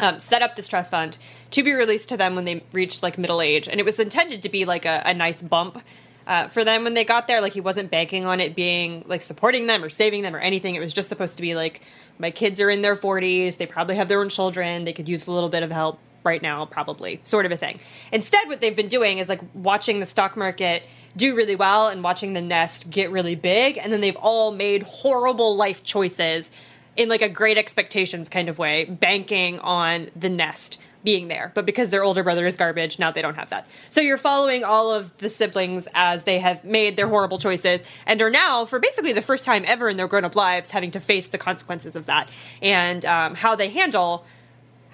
um, 0.00 0.20
set 0.20 0.42
up 0.42 0.56
this 0.56 0.68
trust 0.68 0.90
fund 0.90 1.18
to 1.50 1.62
be 1.62 1.72
released 1.72 2.08
to 2.10 2.16
them 2.16 2.34
when 2.34 2.44
they 2.44 2.62
reached 2.72 3.02
like 3.02 3.18
middle 3.18 3.40
age. 3.40 3.68
And 3.68 3.80
it 3.80 3.84
was 3.84 3.98
intended 3.98 4.42
to 4.42 4.48
be 4.48 4.64
like 4.64 4.84
a, 4.84 5.02
a 5.04 5.14
nice 5.14 5.42
bump 5.42 5.82
uh, 6.28 6.46
for 6.46 6.62
them 6.62 6.84
when 6.84 6.94
they 6.94 7.04
got 7.04 7.26
there. 7.26 7.40
Like 7.40 7.54
he 7.54 7.60
wasn't 7.60 7.90
banking 7.90 8.26
on 8.26 8.38
it 8.38 8.54
being 8.54 9.02
like 9.06 9.22
supporting 9.22 9.66
them 9.66 9.82
or 9.82 9.88
saving 9.88 10.22
them 10.22 10.36
or 10.36 10.38
anything. 10.38 10.76
It 10.76 10.80
was 10.80 10.92
just 10.92 11.08
supposed 11.08 11.36
to 11.36 11.42
be 11.42 11.56
like 11.56 11.80
my 12.18 12.30
kids 12.30 12.60
are 12.60 12.70
in 12.70 12.82
their 12.82 12.94
40s. 12.94 13.56
They 13.56 13.66
probably 13.66 13.96
have 13.96 14.08
their 14.08 14.20
own 14.20 14.28
children. 14.28 14.84
They 14.84 14.92
could 14.92 15.08
use 15.08 15.26
a 15.26 15.32
little 15.32 15.48
bit 15.48 15.64
of 15.64 15.72
help. 15.72 15.98
right 16.24 16.42
now, 16.42 16.66
probably, 16.66 17.20
sort 17.24 17.46
of 17.46 17.52
a 17.52 17.56
thing. 17.56 17.80
Instead, 18.12 18.48
what 18.48 18.60
they've 18.60 18.76
been 18.76 18.88
doing 18.88 19.18
is 19.18 19.28
like 19.28 19.40
watching 19.54 20.00
the 20.00 20.04
stock 20.04 20.36
market 20.36 20.82
do 21.16 21.34
really 21.34 21.56
well 21.56 21.88
and 21.88 22.04
watching 22.04 22.34
the 22.34 22.40
nest 22.40 22.90
get 22.90 23.10
really 23.10 23.34
big, 23.34 23.78
and 23.78 23.92
then 23.92 24.00
they've 24.00 24.16
all 24.16 24.50
made 24.50 24.82
horrible 24.82 25.56
life 25.56 25.82
choices 25.82 26.50
in 26.96 27.08
like 27.08 27.22
a 27.22 27.28
great 27.28 27.56
expectations 27.56 28.28
kind 28.28 28.48
of 28.48 28.58
way, 28.58 28.84
banking 28.84 29.58
on 29.60 30.10
the 30.14 30.28
nest 30.28 30.78
being 31.04 31.28
there. 31.28 31.52
But 31.54 31.66
because 31.66 31.90
their 31.90 32.04
older 32.04 32.22
brother 32.22 32.46
is 32.46 32.56
garbage, 32.56 32.98
now 32.98 33.10
they 33.10 33.22
don't 33.22 33.36
have 33.36 33.50
that. 33.50 33.66
So 33.90 34.00
you're 34.00 34.16
following 34.16 34.64
all 34.64 34.92
of 34.92 35.16
the 35.18 35.28
siblings 35.28 35.88
as 35.94 36.24
they 36.24 36.38
have 36.38 36.64
made 36.64 36.96
their 36.96 37.08
horrible 37.08 37.38
choices 37.38 37.82
and 38.06 38.20
are 38.20 38.30
now, 38.30 38.64
for 38.64 38.78
basically 38.78 39.12
the 39.12 39.22
first 39.22 39.44
time 39.44 39.64
ever 39.66 39.88
in 39.88 39.96
their 39.96 40.08
grown 40.08 40.24
up 40.24 40.36
lives, 40.36 40.70
having 40.70 40.90
to 40.92 41.00
face 41.00 41.28
the 41.28 41.38
consequences 41.38 41.96
of 41.96 42.06
that 42.06 42.28
and 42.62 43.04
um, 43.04 43.34
how 43.34 43.54
they 43.54 43.68
handle 43.68 44.24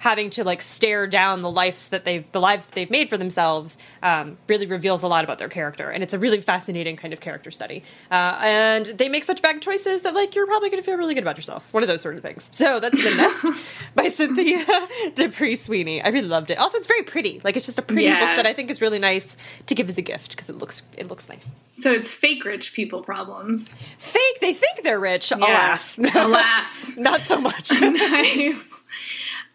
having 0.05 0.29
to 0.29 0.43
like 0.43 0.61
stare 0.61 1.07
down 1.07 1.41
the 1.41 1.49
lives 1.49 1.89
that 1.89 2.05
they've 2.05 2.23
the 2.31 2.39
lives 2.39 2.65
that 2.65 2.75
they've 2.75 2.91
made 2.91 3.09
for 3.09 3.17
themselves 3.17 3.77
um, 4.03 4.37
really 4.47 4.67
reveals 4.67 5.01
a 5.03 5.07
lot 5.07 5.23
about 5.23 5.39
their 5.39 5.49
character. 5.49 5.89
And 5.89 6.03
it's 6.03 6.13
a 6.13 6.19
really 6.19 6.39
fascinating 6.39 6.95
kind 6.95 7.11
of 7.11 7.19
character 7.19 7.49
study. 7.49 7.81
Uh, 8.11 8.37
and 8.41 8.85
they 8.85 9.09
make 9.09 9.23
such 9.23 9.41
bad 9.41 9.61
choices 9.63 10.03
that 10.03 10.13
like 10.13 10.35
you're 10.35 10.45
probably 10.45 10.69
going 10.69 10.81
to 10.81 10.85
feel 10.85 10.95
really 10.95 11.15
good 11.15 11.23
about 11.23 11.37
yourself. 11.37 11.73
One 11.73 11.81
of 11.81 11.89
those 11.89 12.01
sort 12.01 12.13
of 12.15 12.21
things. 12.21 12.49
So 12.53 12.79
that's 12.79 13.03
the 13.03 13.15
nest 13.15 13.45
by 13.95 14.07
cynthia 14.09 14.63
d'Aprix 15.15 15.65
sweeney. 15.65 16.01
I 16.03 16.09
really 16.09 16.27
loved 16.27 16.51
it. 16.51 16.59
Also 16.59 16.77
it's 16.77 16.87
very 16.87 17.01
pretty. 17.03 17.41
Like 17.43 17.57
it's 17.57 17.65
just 17.65 17.79
a 17.79 17.81
pretty 17.81 18.03
Yeah. 18.03 18.19
book 18.27 18.35
that 18.37 18.45
i 18.45 18.53
think 18.53 18.69
is 18.69 18.81
really 18.81 18.99
nice 18.99 19.35
to 19.65 19.73
give 19.75 19.89
as 19.89 19.97
a 19.97 20.01
gift 20.03 20.29
because 20.31 20.49
it 20.49 20.57
looks 20.57 20.83
it 20.97 21.07
looks 21.07 21.27
nice. 21.27 21.47
So 21.77 21.91
it's 21.91 22.11
fake 22.11 22.45
rich 22.45 22.73
people 22.73 23.01
problems. 23.01 23.73
fake? 23.97 24.39
They 24.39 24.53
think 24.53 24.83
they're 24.83 24.99
rich. 24.99 25.31
Alas. 25.31 25.97
Alas. 26.15 26.95
not 26.97 27.21
so 27.21 27.41
much. 27.41 27.71
Nice. 27.81 28.71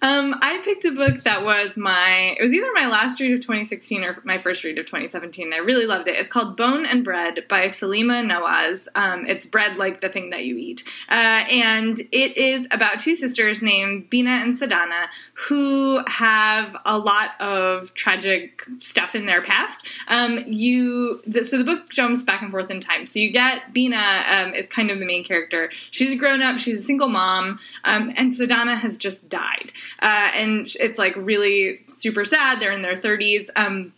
Um, 0.02 0.34
I 0.40 0.60
picked 0.64 0.84
a 0.86 0.92
book 0.92 1.24
that 1.24 1.44
was 1.44 1.76
my, 1.76 2.34
it 2.38 2.42
was 2.42 2.54
either 2.54 2.72
my 2.72 2.86
last 2.86 3.20
read 3.20 3.32
of 3.32 3.40
2016 3.40 4.02
or 4.02 4.18
my 4.24 4.38
first 4.38 4.64
read 4.64 4.78
of 4.78 4.86
2017. 4.86 5.52
I 5.52 5.58
really 5.58 5.84
loved 5.84 6.08
it. 6.08 6.16
It's 6.16 6.30
called 6.30 6.56
Bone 6.56 6.86
and 6.86 7.04
Bread 7.04 7.44
by 7.48 7.66
Saleema 7.66 8.24
Nawaz. 8.24 8.88
Um, 8.94 9.26
it's 9.26 9.44
bread 9.44 9.76
like 9.76 10.00
the 10.00 10.08
thing 10.08 10.30
that 10.30 10.44
you 10.44 10.56
eat. 10.56 10.84
Uh, 11.10 11.44
and 11.50 12.00
it 12.12 12.36
is 12.36 12.66
about 12.70 13.00
two 13.00 13.14
sisters 13.14 13.60
named 13.60 14.10
Beena 14.10 14.42
and 14.42 14.56
Sadhana 14.56 15.08
who 15.34 16.02
have 16.06 16.76
a 16.86 16.96
lot 16.96 17.38
of 17.38 17.92
tragic 17.92 18.64
stuff 18.80 19.14
in 19.14 19.26
their 19.26 19.42
past. 19.42 19.84
Um, 20.08 20.44
you, 20.46 21.20
the, 21.26 21.44
so 21.44 21.58
the 21.58 21.64
book 21.64 21.90
jumps 21.90 22.24
back 22.24 22.40
and 22.40 22.50
forth 22.50 22.70
in 22.70 22.80
time. 22.80 23.04
So 23.04 23.18
you 23.18 23.30
get 23.30 23.74
Beena 23.74 24.46
um, 24.46 24.54
is 24.54 24.66
kind 24.66 24.90
of 24.90 24.98
the 24.98 25.06
main 25.06 25.24
character. 25.24 25.70
She's 25.90 26.18
grown 26.18 26.40
up, 26.40 26.58
she's 26.58 26.80
a 26.80 26.82
single 26.82 27.08
mom, 27.08 27.58
um, 27.84 28.12
and 28.16 28.34
Sadhana 28.34 28.76
has 28.76 28.96
just 28.96 29.28
died. 29.28 29.72
Uh, 30.00 30.31
and 30.35 30.68
it's 30.79 30.98
like 30.98 31.14
really 31.16 31.81
super 31.98 32.24
sad. 32.24 32.61
They're 32.61 32.72
in 32.72 32.83
their 32.83 33.00
30s. 33.00 33.48
Um, 33.57 33.92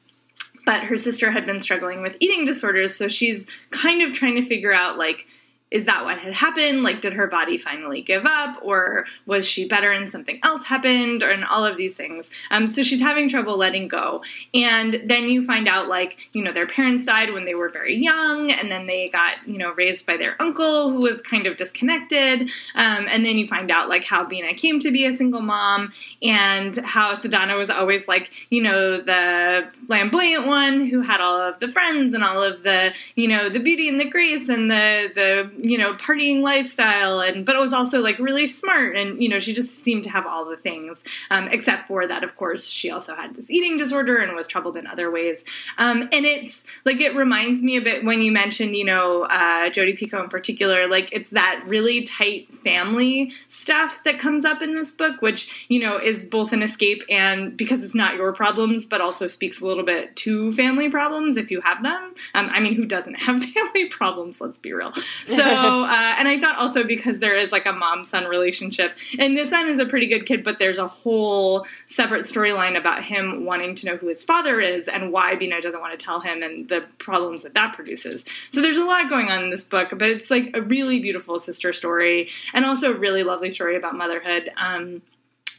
but 0.64 0.84
her 0.84 0.96
sister 0.96 1.30
had 1.30 1.44
been 1.44 1.60
struggling 1.60 2.02
with 2.02 2.16
eating 2.20 2.44
disorders, 2.44 2.94
so 2.94 3.08
she's 3.08 3.46
kind 3.70 4.00
of 4.02 4.12
trying 4.12 4.36
to 4.36 4.42
figure 4.46 4.72
out 4.72 4.96
like 4.96 5.26
is 5.72 5.86
that 5.86 6.04
what 6.04 6.18
had 6.18 6.34
happened? 6.34 6.82
Like, 6.82 7.00
did 7.00 7.14
her 7.14 7.26
body 7.26 7.56
finally 7.56 8.02
give 8.02 8.26
up, 8.26 8.58
or 8.62 9.06
was 9.24 9.48
she 9.48 9.66
better 9.66 9.90
and 9.90 10.10
something 10.10 10.38
else 10.42 10.64
happened, 10.64 11.22
or 11.22 11.30
and 11.30 11.46
all 11.46 11.64
of 11.64 11.78
these 11.78 11.94
things? 11.94 12.28
Um, 12.50 12.68
so 12.68 12.82
she's 12.82 13.00
having 13.00 13.30
trouble 13.30 13.56
letting 13.56 13.88
go. 13.88 14.22
And 14.52 15.02
then 15.06 15.30
you 15.30 15.46
find 15.46 15.66
out, 15.66 15.88
like, 15.88 16.18
you 16.34 16.42
know, 16.44 16.52
their 16.52 16.66
parents 16.66 17.06
died 17.06 17.32
when 17.32 17.46
they 17.46 17.54
were 17.54 17.70
very 17.70 17.96
young, 17.96 18.52
and 18.52 18.70
then 18.70 18.86
they 18.86 19.08
got, 19.08 19.36
you 19.48 19.56
know, 19.56 19.72
raised 19.72 20.04
by 20.04 20.18
their 20.18 20.40
uncle 20.40 20.90
who 20.90 20.98
was 20.98 21.22
kind 21.22 21.46
of 21.46 21.56
disconnected. 21.56 22.42
Um, 22.74 23.06
and 23.08 23.24
then 23.24 23.38
you 23.38 23.46
find 23.46 23.70
out, 23.70 23.88
like, 23.88 24.04
how 24.04 24.24
Beena 24.24 24.54
came 24.54 24.78
to 24.80 24.90
be 24.90 25.06
a 25.06 25.14
single 25.14 25.40
mom, 25.40 25.90
and 26.22 26.76
how 26.76 27.14
Sadhana 27.14 27.56
was 27.56 27.70
always, 27.70 28.06
like, 28.06 28.30
you 28.50 28.62
know, 28.62 28.98
the 28.98 29.70
flamboyant 29.86 30.46
one 30.46 30.86
who 30.86 31.00
had 31.00 31.22
all 31.22 31.40
of 31.40 31.60
the 31.60 31.72
friends 31.72 32.12
and 32.12 32.22
all 32.22 32.42
of 32.42 32.62
the, 32.62 32.92
you 33.14 33.26
know, 33.26 33.48
the 33.48 33.58
beauty 33.58 33.88
and 33.88 33.98
the 33.98 34.10
grace 34.10 34.50
and 34.50 34.70
the, 34.70 35.10
the, 35.14 35.61
you 35.62 35.78
know, 35.78 35.94
partying 35.94 36.42
lifestyle, 36.42 37.20
and 37.20 37.46
but 37.46 37.54
it 37.54 37.60
was 37.60 37.72
also 37.72 38.00
like 38.00 38.18
really 38.18 38.46
smart, 38.46 38.96
and 38.96 39.22
you 39.22 39.28
know, 39.28 39.38
she 39.38 39.54
just 39.54 39.74
seemed 39.82 40.04
to 40.04 40.10
have 40.10 40.26
all 40.26 40.44
the 40.44 40.56
things, 40.56 41.04
um, 41.30 41.48
except 41.48 41.86
for 41.86 42.06
that, 42.06 42.24
of 42.24 42.36
course, 42.36 42.68
she 42.68 42.90
also 42.90 43.14
had 43.14 43.34
this 43.36 43.50
eating 43.50 43.76
disorder 43.76 44.18
and 44.18 44.34
was 44.34 44.46
troubled 44.46 44.76
in 44.76 44.86
other 44.86 45.10
ways. 45.10 45.44
Um, 45.78 46.02
and 46.12 46.26
it's 46.26 46.64
like 46.84 47.00
it 47.00 47.14
reminds 47.14 47.62
me 47.62 47.76
a 47.76 47.80
bit 47.80 48.04
when 48.04 48.22
you 48.22 48.32
mentioned, 48.32 48.76
you 48.76 48.84
know, 48.84 49.22
uh, 49.22 49.70
Jodi 49.70 49.94
Picoult 49.94 50.24
in 50.24 50.28
particular, 50.28 50.88
like 50.88 51.10
it's 51.12 51.30
that 51.30 51.62
really 51.66 52.02
tight 52.02 52.54
family 52.56 53.32
stuff 53.46 54.02
that 54.04 54.18
comes 54.18 54.44
up 54.44 54.62
in 54.62 54.74
this 54.74 54.90
book, 54.90 55.22
which 55.22 55.66
you 55.68 55.78
know 55.78 55.96
is 55.96 56.24
both 56.24 56.52
an 56.52 56.62
escape 56.62 57.02
and 57.08 57.56
because 57.56 57.84
it's 57.84 57.94
not 57.94 58.16
your 58.16 58.32
problems, 58.32 58.84
but 58.84 59.00
also 59.00 59.28
speaks 59.28 59.60
a 59.60 59.66
little 59.66 59.84
bit 59.84 60.16
to 60.16 60.52
family 60.52 60.90
problems 60.90 61.36
if 61.36 61.50
you 61.50 61.60
have 61.60 61.82
them. 61.82 62.14
Um, 62.34 62.48
I 62.50 62.58
mean, 62.58 62.74
who 62.74 62.84
doesn't 62.84 63.14
have 63.14 63.44
family 63.54 63.86
problems? 63.86 64.40
Let's 64.40 64.58
be 64.58 64.72
real. 64.72 64.92
So, 65.24 65.51
uh, 65.54 66.14
and 66.18 66.28
I 66.28 66.38
thought 66.40 66.56
also 66.56 66.84
because 66.84 67.18
there 67.18 67.36
is 67.36 67.52
like 67.52 67.66
a 67.66 67.72
mom 67.72 68.04
son 68.04 68.24
relationship, 68.24 68.96
and 69.18 69.36
the 69.36 69.46
son 69.46 69.68
is 69.68 69.78
a 69.78 69.86
pretty 69.86 70.06
good 70.06 70.26
kid, 70.26 70.44
but 70.44 70.58
there's 70.58 70.78
a 70.78 70.88
whole 70.88 71.66
separate 71.86 72.24
storyline 72.24 72.76
about 72.76 73.04
him 73.04 73.44
wanting 73.44 73.74
to 73.76 73.86
know 73.86 73.96
who 73.96 74.08
his 74.08 74.24
father 74.24 74.60
is 74.60 74.88
and 74.88 75.12
why 75.12 75.34
Beena 75.36 75.60
doesn't 75.60 75.80
want 75.80 75.98
to 75.98 76.04
tell 76.04 76.20
him 76.20 76.42
and 76.42 76.68
the 76.68 76.82
problems 76.98 77.42
that 77.42 77.54
that 77.54 77.74
produces. 77.74 78.24
So 78.50 78.60
there's 78.62 78.78
a 78.78 78.84
lot 78.84 79.08
going 79.08 79.28
on 79.28 79.44
in 79.44 79.50
this 79.50 79.64
book, 79.64 79.90
but 79.90 80.08
it's 80.08 80.30
like 80.30 80.50
a 80.54 80.62
really 80.62 81.00
beautiful 81.00 81.38
sister 81.38 81.72
story 81.72 82.30
and 82.52 82.64
also 82.64 82.92
a 82.92 82.96
really 82.96 83.22
lovely 83.22 83.50
story 83.50 83.76
about 83.76 83.94
motherhood. 83.96 84.50
Um, 84.56 85.02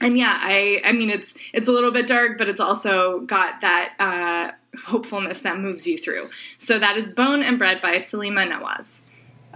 and 0.01 0.17
yeah, 0.17 0.37
I 0.39 0.81
I 0.83 0.91
mean 0.91 1.09
it's 1.09 1.33
it's 1.53 1.67
a 1.67 1.71
little 1.71 1.91
bit 1.91 2.07
dark, 2.07 2.37
but 2.37 2.49
it's 2.49 2.59
also 2.59 3.21
got 3.21 3.61
that 3.61 3.93
uh, 3.99 4.51
hopefulness 4.85 5.41
that 5.41 5.59
moves 5.59 5.87
you 5.87 5.97
through. 5.97 6.29
So 6.57 6.77
that 6.79 6.97
is 6.97 7.09
Bone 7.09 7.41
and 7.41 7.57
Bread 7.57 7.81
by 7.81 7.97
Saleema 7.97 8.47
Nawaz. 8.51 9.02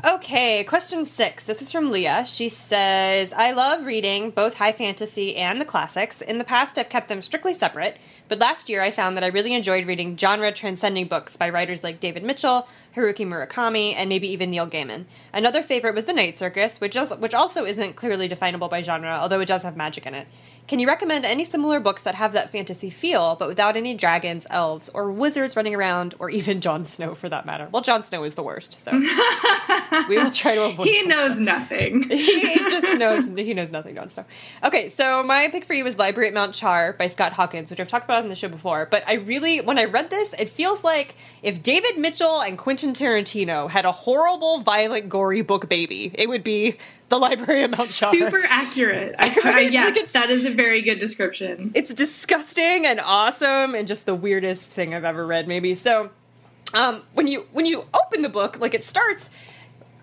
Okay, 0.05 0.63
question 0.63 1.05
six. 1.05 1.43
This 1.45 1.59
is 1.59 1.71
from 1.71 1.89
Leah. 1.89 2.23
She 2.27 2.49
says, 2.49 3.33
I 3.33 3.51
love 3.51 3.83
reading 3.83 4.29
both 4.29 4.53
high 4.53 4.71
fantasy 4.71 5.35
and 5.35 5.59
the 5.59 5.65
classics. 5.65 6.21
In 6.21 6.37
the 6.37 6.43
past, 6.43 6.77
I've 6.77 6.87
kept 6.87 7.07
them 7.07 7.19
strictly 7.19 7.51
separate, 7.51 7.97
but 8.27 8.39
last 8.39 8.69
year 8.69 8.81
I 8.81 8.91
found 8.91 9.15
that 9.17 9.23
I 9.23 9.27
really 9.27 9.53
enjoyed 9.53 9.85
reading 9.85 10.17
genre 10.17 10.51
transcending 10.51 11.07
books 11.07 11.37
by 11.37 11.49
writers 11.49 11.83
like 11.83 11.99
David 11.99 12.23
Mitchell, 12.23 12.67
Haruki 12.95 13.27
Murakami, 13.27 13.93
and 13.95 14.09
maybe 14.09 14.27
even 14.27 14.49
Neil 14.49 14.67
Gaiman. 14.67 15.05
Another 15.31 15.61
favorite 15.61 15.95
was 15.95 16.05
The 16.05 16.13
Night 16.13 16.37
Circus, 16.37 16.81
which 16.81 16.97
also, 16.97 17.15
which 17.15 17.33
also 17.33 17.63
isn't 17.63 17.95
clearly 17.95 18.27
definable 18.27 18.67
by 18.67 18.81
genre, 18.81 19.19
although 19.21 19.39
it 19.39 19.47
does 19.47 19.63
have 19.63 19.77
magic 19.77 20.05
in 20.05 20.15
it. 20.15 20.27
Can 20.67 20.79
you 20.79 20.87
recommend 20.87 21.23
any 21.23 21.45
similar 21.45 21.79
books 21.79 22.01
that 22.01 22.15
have 22.15 22.33
that 22.33 22.49
fantasy 22.49 22.89
feel, 22.89 23.35
but 23.35 23.47
without 23.47 23.77
any 23.77 23.93
dragons, 23.93 24.45
elves, 24.49 24.89
or 24.89 25.09
wizards 25.09 25.55
running 25.55 25.73
around, 25.73 26.13
or 26.19 26.29
even 26.29 26.59
Jon 26.59 26.83
Snow 26.83 27.15
for 27.15 27.29
that 27.29 27.45
matter? 27.45 27.69
Well, 27.71 27.81
Jon 27.81 28.03
Snow 28.03 28.25
is 28.25 28.35
the 28.35 28.43
worst, 28.43 28.83
so 28.83 28.91
we 30.09 30.17
will 30.17 30.29
try 30.29 30.55
to 30.55 30.65
avoid. 30.65 30.87
He 30.87 31.03
knows 31.03 31.39
nothing. 31.39 32.03
he 32.09 32.55
just 32.69 32.97
knows 32.97 33.29
he 33.29 33.53
knows 33.53 33.71
nothing, 33.71 33.95
Jon 33.95 34.09
Snow. 34.09 34.25
Okay, 34.61 34.89
so 34.89 35.23
my 35.23 35.47
pick 35.47 35.63
for 35.63 35.73
you 35.73 35.85
was 35.85 35.97
Library 35.97 36.27
at 36.27 36.33
Mount 36.33 36.53
Char 36.53 36.91
by 36.91 37.07
Scott 37.07 37.31
Hawkins, 37.31 37.69
which 37.69 37.79
I've 37.79 37.87
talked 37.87 38.03
about 38.03 38.16
on 38.23 38.29
the 38.29 38.35
show 38.35 38.47
before. 38.47 38.85
But 38.85 39.03
I 39.07 39.13
really, 39.13 39.61
when 39.61 39.77
I 39.77 39.85
read 39.85 40.09
this, 40.09 40.33
it 40.33 40.49
feels 40.49 40.83
like 40.83 41.15
if 41.43 41.61
David 41.63 41.97
Mitchell 41.97 42.41
and 42.41 42.57
Quentin 42.57 42.93
Tarantino 42.93 43.69
had 43.69 43.85
a 43.85 43.91
horrible, 43.91 44.59
violent, 44.59 45.09
gory 45.09 45.41
book 45.41 45.67
baby, 45.69 46.11
it 46.15 46.27
would 46.29 46.43
be 46.43 46.77
the 47.09 47.17
Library 47.17 47.63
of 47.63 47.71
Mount 47.71 47.89
Char. 47.89 48.11
Super 48.11 48.41
accurate. 48.47 49.15
I, 49.17 49.27
I, 49.43 49.49
Right? 49.49 49.71
yes, 49.71 49.95
Like, 49.95 50.11
that 50.11 50.29
is 50.29 50.45
a 50.45 50.49
very 50.51 50.81
good 50.81 50.99
description. 50.99 51.71
it's 51.73 51.93
disgusting 51.93 52.85
and 52.85 52.99
awesome 52.99 53.75
and 53.75 53.87
just 53.87 54.05
the 54.05 54.15
weirdest 54.15 54.69
thing 54.69 54.93
I've 54.93 55.05
ever 55.05 55.25
read 55.25 55.47
maybe. 55.47 55.75
So 55.75 56.11
um 56.73 57.01
when 57.13 57.27
you 57.27 57.45
when 57.53 57.65
you 57.65 57.85
open 57.93 58.23
the 58.23 58.29
book 58.29 58.59
like 58.59 58.73
it 58.73 58.83
starts 58.83 59.29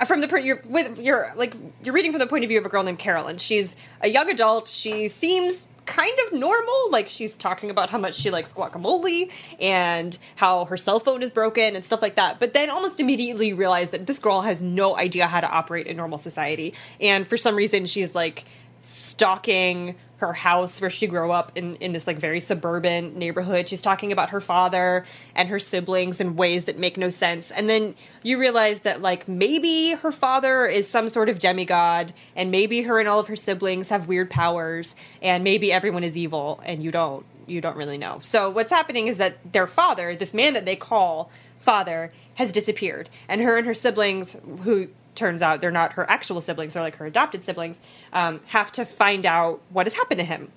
from 0.07 0.23
the 0.23 0.29
point 0.29 0.45
you're 0.47 0.63
with 0.67 0.99
you're 0.99 1.31
like 1.37 1.55
you're 1.83 1.95
reading 1.95 2.11
from 2.11 2.21
the 2.21 2.27
point 2.27 2.43
of 2.43 2.49
view 2.49 2.59
of 2.59 2.65
a 2.65 2.71
girl 2.71 2.83
named 2.83 2.99
Carolyn. 2.99 3.37
She's 3.37 3.77
a 4.01 4.09
young 4.09 4.31
adult. 4.31 4.67
She 4.67 5.09
seems 5.09 5.67
kind 5.87 6.17
of 6.27 6.39
normal 6.39 6.91
like 6.91 7.09
she's 7.09 7.37
talking 7.37 7.71
about 7.71 7.91
how 7.91 7.99
much 7.99 8.15
she 8.15 8.31
likes 8.31 8.53
guacamole 8.53 9.31
and 9.61 10.19
how 10.37 10.65
her 10.65 10.77
cell 10.77 10.99
phone 10.99 11.23
is 11.23 11.31
broken 11.31 11.75
and 11.75 11.85
stuff 11.85 12.01
like 12.01 12.15
that 12.17 12.41
but 12.41 12.55
then 12.55 12.71
almost 12.71 13.01
immediately 13.01 13.53
realize 13.53 13.91
that 13.91 14.07
this 14.07 14.19
girl 14.19 14.41
has 14.41 14.63
no 14.63 14.97
idea 14.97 15.27
how 15.27 15.41
to 15.41 15.51
operate 15.51 15.87
in 15.87 15.97
normal 15.97 16.19
society. 16.19 16.75
And 17.01 17.27
for 17.27 17.37
some 17.37 17.57
reason 17.57 17.87
she's 17.87 18.15
like 18.15 18.45
stalking 18.85 19.97
her 20.19 20.33
house 20.33 20.81
where 20.81 20.91
she 20.91 21.07
grew 21.07 21.33
up 21.33 21.53
in, 21.55 21.75
in 21.77 21.93
this 21.93 22.07
like 22.07 22.19
very 22.19 22.39
suburban 22.39 23.19
neighborhood. 23.19 23.69
She's 23.69 23.83
talking 23.83 24.13
about 24.13 24.31
her 24.31 24.41
father 24.41 25.05
and 25.35 25.49
her 25.49 25.59
siblings 25.59 26.21
in 26.21 26.37
ways 26.37 26.67
that 26.67 26.79
make 26.79 26.97
no 26.97 27.11
sense. 27.11 27.51
And 27.51 27.69
then 27.69 27.95
you 28.23 28.39
realize 28.39 28.81
that 28.81 29.03
like 29.03 29.27
maybe 29.27 29.93
her 29.93 30.13
father 30.13 30.67
is 30.67 30.89
some 30.89 31.09
sort 31.09 31.29
of 31.29 31.39
demigod 31.39 32.13
and 32.37 32.51
maybe 32.51 32.83
her 32.83 33.01
and 33.01 33.09
all 33.09 33.19
of 33.19 33.29
her 33.29 33.37
siblings 33.37 33.89
have 33.89 34.07
weird 34.07 34.31
powers 34.31 34.95
and 35.21 35.43
maybe 35.43 35.73
everyone 35.73 36.05
is 36.05 36.17
evil 36.17 36.61
and 36.65 36.83
you 36.83 36.91
don't 36.91 37.27
you 37.47 37.61
don't 37.61 37.77
really 37.77 37.99
know. 37.99 38.19
So 38.21 38.49
what's 38.49 38.71
happening 38.71 39.07
is 39.07 39.19
that 39.19 39.53
their 39.53 39.67
father, 39.67 40.17
this 40.17 40.33
man 40.33 40.55
that 40.55 40.65
they 40.65 40.77
call 40.77 41.31
father, 41.59 42.13
has 42.37 42.53
disappeared. 42.53 43.11
And 43.29 43.41
her 43.41 43.57
and 43.57 43.67
her 43.67 43.75
siblings 43.75 44.37
who 44.63 44.89
turns 45.15 45.43
out 45.43 45.61
they're 45.61 45.71
not 45.71 45.95
her 45.95 46.09
actual 46.11 46.41
siblings, 46.41 46.75
they're 46.75 46.83
like 46.83 46.97
her 46.97 47.07
adopted 47.07 47.45
siblings, 47.45 47.81
um, 48.13 48.41
have 48.47 48.73
to 48.73 48.85
find 48.85 49.27
out 49.27 49.61
what 49.71 49.87
has 49.87 49.95
happened 49.95 50.19
to 50.19 50.25
him. 50.25 50.51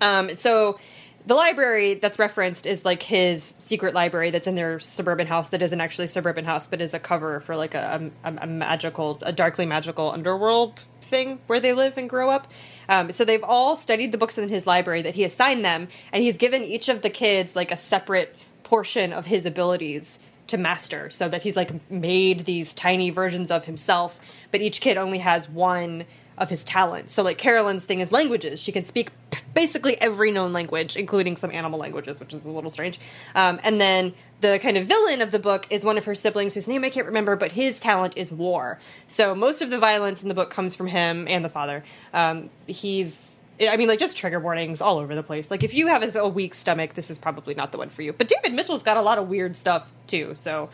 Um, 0.00 0.36
so 0.36 0.78
the 1.26 1.34
library 1.34 1.94
that's 1.94 2.18
referenced 2.18 2.66
is 2.66 2.84
like 2.84 3.02
his 3.02 3.54
secret 3.58 3.94
library 3.94 4.30
that's 4.30 4.46
in 4.46 4.54
their 4.54 4.78
suburban 4.78 5.26
house 5.26 5.48
that 5.50 5.62
isn't 5.62 5.80
actually 5.80 6.06
suburban 6.06 6.44
house 6.44 6.66
but 6.66 6.80
is 6.80 6.92
a 6.92 6.98
cover 6.98 7.40
for 7.40 7.56
like 7.56 7.74
a, 7.74 8.10
a, 8.24 8.34
a 8.42 8.46
magical 8.46 9.18
a 9.22 9.32
darkly 9.32 9.64
magical 9.64 10.10
underworld 10.10 10.84
thing 11.00 11.38
where 11.46 11.60
they 11.60 11.72
live 11.72 11.96
and 11.96 12.10
grow 12.10 12.30
up 12.30 12.50
um, 12.88 13.10
so 13.12 13.24
they've 13.24 13.44
all 13.44 13.76
studied 13.76 14.12
the 14.12 14.18
books 14.18 14.36
in 14.36 14.48
his 14.48 14.66
library 14.66 15.02
that 15.02 15.14
he 15.14 15.24
assigned 15.24 15.64
them 15.64 15.88
and 16.12 16.22
he's 16.22 16.36
given 16.36 16.62
each 16.62 16.88
of 16.88 17.02
the 17.02 17.10
kids 17.10 17.56
like 17.56 17.70
a 17.70 17.76
separate 17.76 18.36
portion 18.62 19.12
of 19.12 19.26
his 19.26 19.46
abilities 19.46 20.18
to 20.46 20.58
master 20.58 21.10
so 21.10 21.28
that 21.28 21.42
he's 21.42 21.56
like 21.56 21.90
made 21.90 22.40
these 22.40 22.74
tiny 22.74 23.10
versions 23.10 23.50
of 23.50 23.64
himself 23.64 24.20
but 24.50 24.60
each 24.60 24.80
kid 24.80 24.96
only 24.96 25.18
has 25.18 25.48
one 25.48 26.04
of 26.36 26.50
his 26.50 26.64
talents. 26.64 27.14
So 27.14 27.22
like 27.22 27.38
carolyn's 27.38 27.84
thing 27.84 28.00
is 28.00 28.10
languages. 28.10 28.60
She 28.60 28.72
can 28.72 28.84
speak 28.84 29.10
basically 29.52 30.00
every 30.00 30.32
known 30.32 30.52
language 30.52 30.96
including 30.96 31.36
some 31.36 31.50
animal 31.50 31.78
languages 31.78 32.18
which 32.18 32.34
is 32.34 32.44
a 32.44 32.50
little 32.50 32.70
strange. 32.70 32.98
Um, 33.34 33.60
and 33.62 33.80
then 33.80 34.14
the 34.40 34.58
kind 34.58 34.76
of 34.76 34.86
villain 34.86 35.22
of 35.22 35.30
the 35.30 35.38
book 35.38 35.66
is 35.70 35.84
one 35.84 35.96
of 35.96 36.04
her 36.04 36.14
siblings 36.14 36.54
whose 36.54 36.68
name 36.68 36.84
i 36.84 36.90
can't 36.90 37.06
remember 37.06 37.36
but 37.36 37.52
his 37.52 37.78
talent 37.78 38.16
is 38.16 38.32
war. 38.32 38.80
So 39.06 39.34
most 39.34 39.62
of 39.62 39.70
the 39.70 39.78
violence 39.78 40.22
in 40.22 40.28
the 40.28 40.34
book 40.34 40.50
comes 40.50 40.74
from 40.74 40.88
him 40.88 41.26
and 41.28 41.44
the 41.44 41.48
father. 41.48 41.84
Um, 42.12 42.50
he's 42.66 43.33
I 43.60 43.76
mean, 43.76 43.88
like 43.88 43.98
just 43.98 44.16
trigger 44.16 44.40
warnings 44.40 44.80
all 44.80 44.98
over 44.98 45.14
the 45.14 45.22
place. 45.22 45.50
Like 45.50 45.62
if 45.62 45.74
you 45.74 45.86
have 45.86 46.02
a, 46.02 46.18
a 46.18 46.28
weak 46.28 46.54
stomach, 46.54 46.94
this 46.94 47.10
is 47.10 47.18
probably 47.18 47.54
not 47.54 47.72
the 47.72 47.78
one 47.78 47.88
for 47.88 48.02
you. 48.02 48.12
But 48.12 48.28
David 48.28 48.54
Mitchell's 48.54 48.82
got 48.82 48.96
a 48.96 49.02
lot 49.02 49.18
of 49.18 49.28
weird 49.28 49.54
stuff 49.56 49.92
too, 50.06 50.34
so 50.34 50.70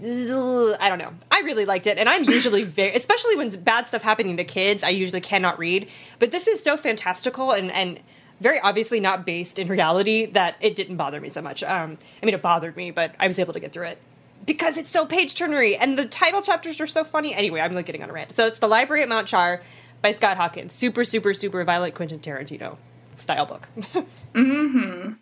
I 0.00 0.88
don't 0.88 0.98
know. 0.98 1.12
I 1.30 1.40
really 1.40 1.64
liked 1.64 1.86
it, 1.86 1.98
and 1.98 2.08
I'm 2.08 2.24
usually 2.24 2.64
very, 2.64 2.94
especially 2.94 3.36
when 3.36 3.48
bad 3.60 3.86
stuff 3.86 4.02
happening 4.02 4.36
to 4.36 4.44
kids, 4.44 4.84
I 4.84 4.90
usually 4.90 5.20
cannot 5.20 5.58
read. 5.58 5.88
But 6.18 6.30
this 6.30 6.46
is 6.46 6.62
so 6.62 6.76
fantastical 6.76 7.52
and 7.52 7.70
and 7.70 8.00
very 8.40 8.60
obviously 8.60 9.00
not 9.00 9.26
based 9.26 9.58
in 9.58 9.66
reality 9.66 10.26
that 10.26 10.56
it 10.60 10.76
didn't 10.76 10.96
bother 10.96 11.20
me 11.20 11.28
so 11.28 11.42
much. 11.42 11.62
Um, 11.64 11.98
I 12.22 12.26
mean, 12.26 12.34
it 12.34 12.42
bothered 12.42 12.76
me, 12.76 12.90
but 12.90 13.14
I 13.18 13.26
was 13.26 13.38
able 13.38 13.52
to 13.52 13.60
get 13.60 13.72
through 13.72 13.86
it 13.86 13.98
because 14.46 14.76
it's 14.76 14.90
so 14.90 15.04
page 15.04 15.34
turnery, 15.34 15.76
and 15.78 15.98
the 15.98 16.06
title 16.06 16.42
chapters 16.42 16.80
are 16.80 16.86
so 16.86 17.04
funny. 17.04 17.34
Anyway, 17.34 17.60
I'm 17.60 17.74
like 17.74 17.86
getting 17.86 18.02
on 18.02 18.10
a 18.10 18.12
rant. 18.12 18.32
So 18.32 18.46
it's 18.46 18.58
the 18.58 18.68
Library 18.68 19.02
at 19.02 19.08
Mount 19.08 19.26
Char 19.26 19.62
by 20.02 20.12
Scott 20.12 20.36
Hawkins. 20.36 20.72
Super, 20.72 21.04
super, 21.04 21.34
super 21.34 21.64
violent 21.64 21.94
Quentin 21.94 22.20
Tarantino 22.20 22.76
style 23.16 23.46
book. 23.46 23.68
mm-hmm. 24.34 25.12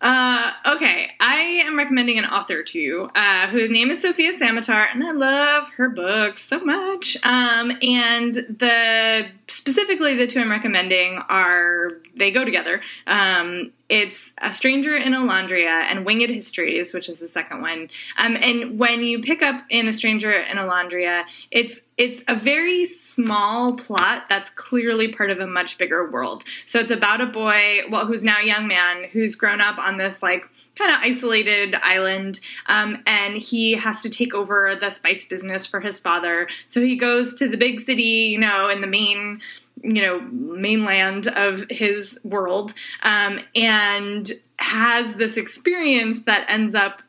Uh, 0.00 0.52
okay, 0.64 1.10
I 1.18 1.38
am 1.66 1.76
recommending 1.76 2.18
an 2.18 2.24
author 2.24 2.62
to 2.62 2.78
you 2.78 3.10
uh, 3.16 3.48
whose 3.48 3.68
name 3.68 3.90
is 3.90 4.00
Sofia 4.00 4.32
Samatar, 4.32 4.86
and 4.92 5.02
I 5.02 5.10
love 5.10 5.70
her 5.70 5.88
books 5.88 6.42
so 6.44 6.60
much. 6.60 7.16
Um, 7.24 7.72
and 7.82 8.34
the 8.34 9.26
specifically 9.48 10.14
the 10.14 10.28
two 10.28 10.40
I'm 10.40 10.50
recommending 10.50 11.18
are 11.28 11.90
they 12.14 12.30
go 12.30 12.44
together. 12.44 12.80
Um, 13.08 13.72
it's 13.88 14.32
A 14.42 14.52
Stranger 14.52 14.94
in 14.94 15.12
Olondria 15.12 15.66
and 15.66 16.04
Winged 16.04 16.30
Histories, 16.30 16.92
which 16.92 17.08
is 17.08 17.18
the 17.20 17.28
second 17.28 17.62
one. 17.62 17.88
Um, 18.18 18.36
and 18.36 18.78
when 18.78 19.02
you 19.02 19.22
pick 19.22 19.42
up 19.42 19.62
in 19.70 19.88
A 19.88 19.92
Stranger 19.92 20.30
in 20.30 20.58
Olondria, 20.58 21.24
it's 21.50 21.80
it's 21.96 22.22
a 22.28 22.34
very 22.34 22.86
small 22.86 23.74
plot 23.74 24.28
that's 24.28 24.50
clearly 24.50 25.08
part 25.08 25.30
of 25.30 25.40
a 25.40 25.46
much 25.48 25.78
bigger 25.78 26.08
world. 26.08 26.44
So 26.64 26.78
it's 26.78 26.92
about 26.92 27.20
a 27.20 27.26
boy, 27.26 27.80
well, 27.90 28.06
who's 28.06 28.22
now 28.22 28.38
a 28.40 28.46
young 28.46 28.68
man, 28.68 29.04
who's 29.10 29.34
grown 29.34 29.60
up 29.60 29.78
on 29.78 29.96
this 29.96 30.22
like 30.22 30.48
kind 30.76 30.92
of 30.92 30.98
isolated 31.00 31.74
island, 31.74 32.38
um, 32.66 33.02
and 33.04 33.36
he 33.36 33.72
has 33.72 34.00
to 34.02 34.10
take 34.10 34.32
over 34.32 34.76
the 34.76 34.90
spice 34.90 35.24
business 35.24 35.66
for 35.66 35.80
his 35.80 35.98
father. 35.98 36.48
So 36.68 36.80
he 36.80 36.94
goes 36.94 37.34
to 37.34 37.48
the 37.48 37.56
big 37.56 37.80
city, 37.80 38.30
you 38.30 38.38
know, 38.38 38.68
in 38.68 38.80
the 38.80 38.86
main 38.86 39.40
you 39.82 40.02
know 40.02 40.20
mainland 40.20 41.26
of 41.28 41.64
his 41.70 42.18
world 42.24 42.72
um, 43.02 43.40
and 43.54 44.32
has 44.58 45.14
this 45.14 45.36
experience 45.36 46.20
that 46.22 46.44
ends 46.48 46.74
up 46.74 47.02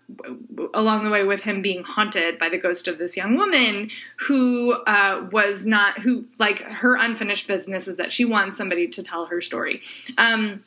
along 0.74 1.04
the 1.04 1.10
way 1.10 1.24
with 1.24 1.42
him 1.42 1.62
being 1.62 1.84
haunted 1.84 2.38
by 2.38 2.48
the 2.48 2.58
ghost 2.58 2.88
of 2.88 3.00
this 3.00 3.18
young 3.18 3.36
woman 3.36 3.90
who 4.28 4.74
uh, 4.84 5.28
was 5.32 5.66
not 5.66 6.00
who 6.00 6.26
like 6.38 6.60
her 6.60 6.96
unfinished 6.96 7.48
business 7.48 7.88
is 7.88 7.98
that 7.98 8.12
she 8.12 8.24
wants 8.24 8.56
somebody 8.56 8.88
to 8.88 9.02
tell 9.02 9.26
her 9.26 9.42
story. 9.42 9.82
Um, 10.18 10.64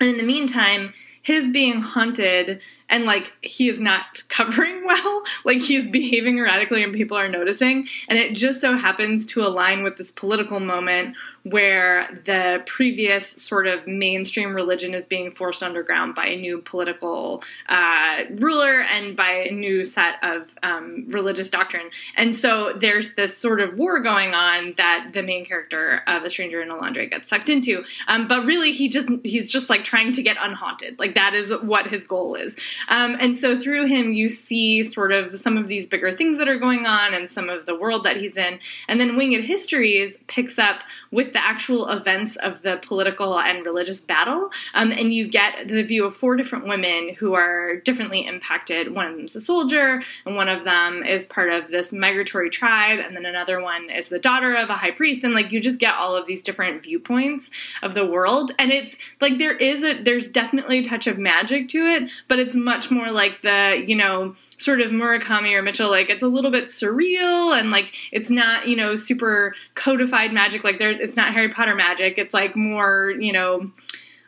and 0.00 0.08
in 0.08 0.16
the 0.16 0.24
meantime 0.24 0.92
his 1.22 1.48
being 1.50 1.80
haunted 1.80 2.60
and 2.88 3.04
like 3.04 3.32
he 3.40 3.68
is 3.68 3.80
not 3.80 4.22
covering 4.28 4.84
well 4.86 5.22
like 5.44 5.60
he's 5.60 5.88
behaving 5.88 6.38
erratically 6.38 6.82
and 6.82 6.92
people 6.92 7.16
are 7.16 7.28
noticing 7.28 7.86
and 8.08 8.18
it 8.18 8.34
just 8.34 8.60
so 8.60 8.76
happens 8.76 9.26
to 9.26 9.40
align 9.40 9.82
with 9.82 9.96
this 9.96 10.10
political 10.10 10.60
moment 10.60 11.16
where 11.44 12.08
the 12.24 12.62
previous 12.64 13.28
sort 13.28 13.66
of 13.66 13.86
mainstream 13.86 14.54
religion 14.54 14.94
is 14.94 15.04
being 15.04 15.30
forced 15.30 15.62
underground 15.62 16.14
by 16.14 16.26
a 16.26 16.40
new 16.40 16.60
political 16.62 17.42
uh, 17.68 18.22
ruler 18.30 18.80
and 18.80 19.14
by 19.14 19.30
a 19.30 19.50
new 19.50 19.84
set 19.84 20.14
of 20.22 20.56
um, 20.62 21.04
religious 21.08 21.50
doctrine. 21.50 21.90
And 22.16 22.34
so 22.34 22.72
there's 22.72 23.14
this 23.14 23.36
sort 23.36 23.60
of 23.60 23.76
war 23.76 24.00
going 24.00 24.32
on 24.32 24.72
that 24.78 25.10
the 25.12 25.22
main 25.22 25.44
character 25.44 26.02
of 26.06 26.24
A 26.24 26.30
Stranger 26.30 26.62
in 26.62 26.70
Olondria 26.70 27.10
gets 27.10 27.28
sucked 27.28 27.50
into. 27.50 27.84
Um, 28.08 28.26
but 28.26 28.46
really, 28.46 28.72
he 28.72 28.88
just 28.88 29.10
he's 29.22 29.50
just 29.50 29.68
like 29.68 29.84
trying 29.84 30.12
to 30.14 30.22
get 30.22 30.38
unhaunted. 30.40 30.98
Like 30.98 31.14
that 31.14 31.34
is 31.34 31.52
what 31.62 31.88
his 31.88 32.04
goal 32.04 32.36
is. 32.36 32.56
Um, 32.88 33.16
and 33.18 33.36
so 33.36 33.58
through 33.58 33.86
him, 33.86 34.12
you 34.12 34.28
see 34.28 34.84
sort 34.84 35.12
of 35.12 35.38
some 35.38 35.56
of 35.56 35.68
these 35.68 35.86
bigger 35.86 36.12
things 36.12 36.38
that 36.38 36.48
are 36.48 36.58
going 36.58 36.86
on 36.86 37.14
and 37.14 37.30
some 37.30 37.48
of 37.48 37.66
the 37.66 37.74
world 37.74 38.04
that 38.04 38.16
he's 38.16 38.36
in. 38.36 38.58
And 38.88 39.00
then 39.00 39.16
Winged 39.16 39.44
Histories 39.44 40.18
picks 40.26 40.58
up 40.58 40.82
with 41.10 41.32
the 41.32 41.44
actual 41.44 41.88
events 41.88 42.36
of 42.36 42.62
the 42.62 42.78
political 42.78 43.38
and 43.38 43.64
religious 43.64 44.00
battle. 44.00 44.50
Um, 44.74 44.92
and 44.92 45.12
you 45.12 45.28
get 45.28 45.68
the 45.68 45.82
view 45.82 46.04
of 46.04 46.16
four 46.16 46.36
different 46.36 46.66
women 46.66 47.14
who 47.14 47.34
are 47.34 47.76
differently 47.76 48.26
impacted. 48.26 48.94
One 48.94 49.06
of 49.06 49.16
them's 49.16 49.36
a 49.36 49.40
soldier, 49.40 50.02
and 50.26 50.36
one 50.36 50.48
of 50.48 50.64
them 50.64 51.02
is 51.02 51.24
part 51.24 51.52
of 51.52 51.68
this 51.68 51.92
migratory 51.92 52.50
tribe, 52.50 53.00
and 53.00 53.16
then 53.16 53.26
another 53.26 53.60
one 53.60 53.90
is 53.90 54.08
the 54.08 54.18
daughter 54.18 54.54
of 54.54 54.70
a 54.70 54.74
high 54.74 54.90
priest. 54.90 55.24
And 55.24 55.34
like 55.34 55.52
you 55.52 55.60
just 55.60 55.80
get 55.80 55.94
all 55.94 56.16
of 56.16 56.26
these 56.26 56.42
different 56.42 56.82
viewpoints 56.82 57.50
of 57.82 57.94
the 57.94 58.06
world. 58.06 58.52
And 58.58 58.72
it's 58.72 58.96
like 59.20 59.38
there 59.38 59.56
is 59.56 59.82
a 59.82 60.02
there's 60.02 60.26
definitely 60.26 60.78
a 60.78 60.84
touch 60.84 61.06
of 61.06 61.18
magic 61.18 61.68
to 61.70 61.86
it, 61.86 62.10
but 62.28 62.38
it's 62.38 62.56
much 62.64 62.90
more 62.90 63.10
like 63.10 63.42
the, 63.42 63.84
you 63.86 63.94
know, 63.94 64.34
sort 64.56 64.80
of 64.80 64.90
Murakami 64.90 65.52
or 65.54 65.62
Mitchell, 65.62 65.90
like 65.90 66.08
it's 66.08 66.22
a 66.22 66.28
little 66.28 66.50
bit 66.50 66.66
surreal 66.66 67.56
and 67.56 67.70
like 67.70 67.92
it's 68.10 68.30
not, 68.30 68.66
you 68.66 68.74
know, 68.74 68.96
super 68.96 69.54
codified 69.74 70.32
magic. 70.32 70.64
Like 70.64 70.78
there, 70.78 70.90
it's 70.90 71.16
not 71.16 71.32
Harry 71.34 71.50
Potter 71.50 71.74
magic. 71.74 72.18
It's 72.18 72.32
like 72.32 72.56
more, 72.56 73.12
you 73.18 73.32
know, 73.32 73.70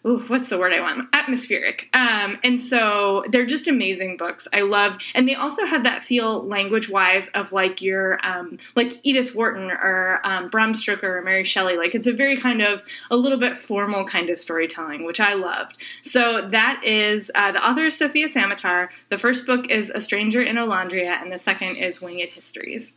ooh, 0.07 0.21
what's 0.29 0.49
the 0.49 0.59
word 0.59 0.73
I 0.73 0.81
want? 0.81 1.09
Atmospheric. 1.13 1.89
Um, 1.93 2.39
and 2.45 2.61
so 2.61 3.25
they're 3.31 3.47
just 3.47 3.67
amazing 3.67 4.17
books. 4.17 4.47
I 4.53 4.61
love, 4.63 4.99
and 5.15 5.29
they 5.29 5.35
also 5.35 5.67
have 5.67 5.85
that 5.85 6.05
feel 6.05 6.47
language 6.47 6.89
wise 6.89 7.29
of 7.29 7.53
like 7.53 7.83
your, 7.83 8.25
um, 8.25 8.59
like 8.75 8.93
Edith 9.03 9.35
Wharton 9.35 9.71
or 9.71 10.21
um, 10.25 10.49
Bram 10.49 10.75
Stoker 10.75 11.19
or 11.19 11.23
Mary 11.23 11.45
Shelley. 11.45 11.77
Like 11.77 11.95
it's 11.95 12.07
a 12.07 12.13
very 12.13 12.37
kind 12.37 12.63
of 12.63 12.85
a 13.11 13.17
little 13.17 13.39
bit 13.39 13.59
formal 13.59 14.07
kind 14.07 14.31
of 14.31 14.39
storytelling, 14.39 15.05
which 15.05 15.21
I 15.21 15.35
loved. 15.35 15.79
So 16.03 16.49
that 16.49 16.83
is 16.85 17.31
uh, 17.35 17.53
the 17.53 17.67
author 17.67 17.87
is 17.87 17.97
Sofia 17.97 18.29
Samatar. 18.29 18.89
The 19.09 19.19
first 19.19 19.47
book 19.47 19.71
is 19.71 19.91
A 19.91 20.01
Stranger 20.01 20.41
in 20.41 20.57
Olondria, 20.57 21.21
and 21.21 21.33
the 21.33 21.39
second 21.39 21.77
is 21.77 22.01
Winged 22.01 22.31
Histories 22.31 22.93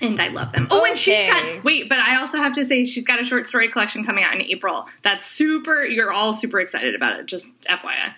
and 0.00 0.20
I 0.20 0.28
love 0.28 0.52
them. 0.52 0.68
Oh, 0.70 0.80
okay. 0.80 0.90
and 0.90 0.98
she's 0.98 1.32
got 1.32 1.64
wait, 1.64 1.88
but 1.88 1.98
I 1.98 2.20
also 2.20 2.38
have 2.38 2.54
to 2.54 2.64
say 2.64 2.84
she's 2.84 3.04
got 3.04 3.20
a 3.20 3.24
short 3.24 3.46
story 3.46 3.68
collection 3.68 4.04
coming 4.04 4.24
out 4.24 4.34
in 4.34 4.42
April. 4.42 4.86
That's 5.02 5.26
super. 5.26 5.84
You're 5.84 6.12
all 6.12 6.32
super 6.32 6.60
excited 6.60 6.94
about 6.94 7.18
it. 7.18 7.26
Just 7.26 7.58
FYI. 7.62 8.14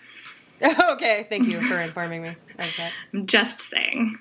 okay, 0.93 1.27
thank 1.29 1.47
you 1.47 1.61
for 1.61 1.79
informing 1.79 2.23
me. 2.23 2.37
Okay, 2.59 2.91
I'm 3.15 3.27
just 3.27 3.61
saying. 3.61 4.19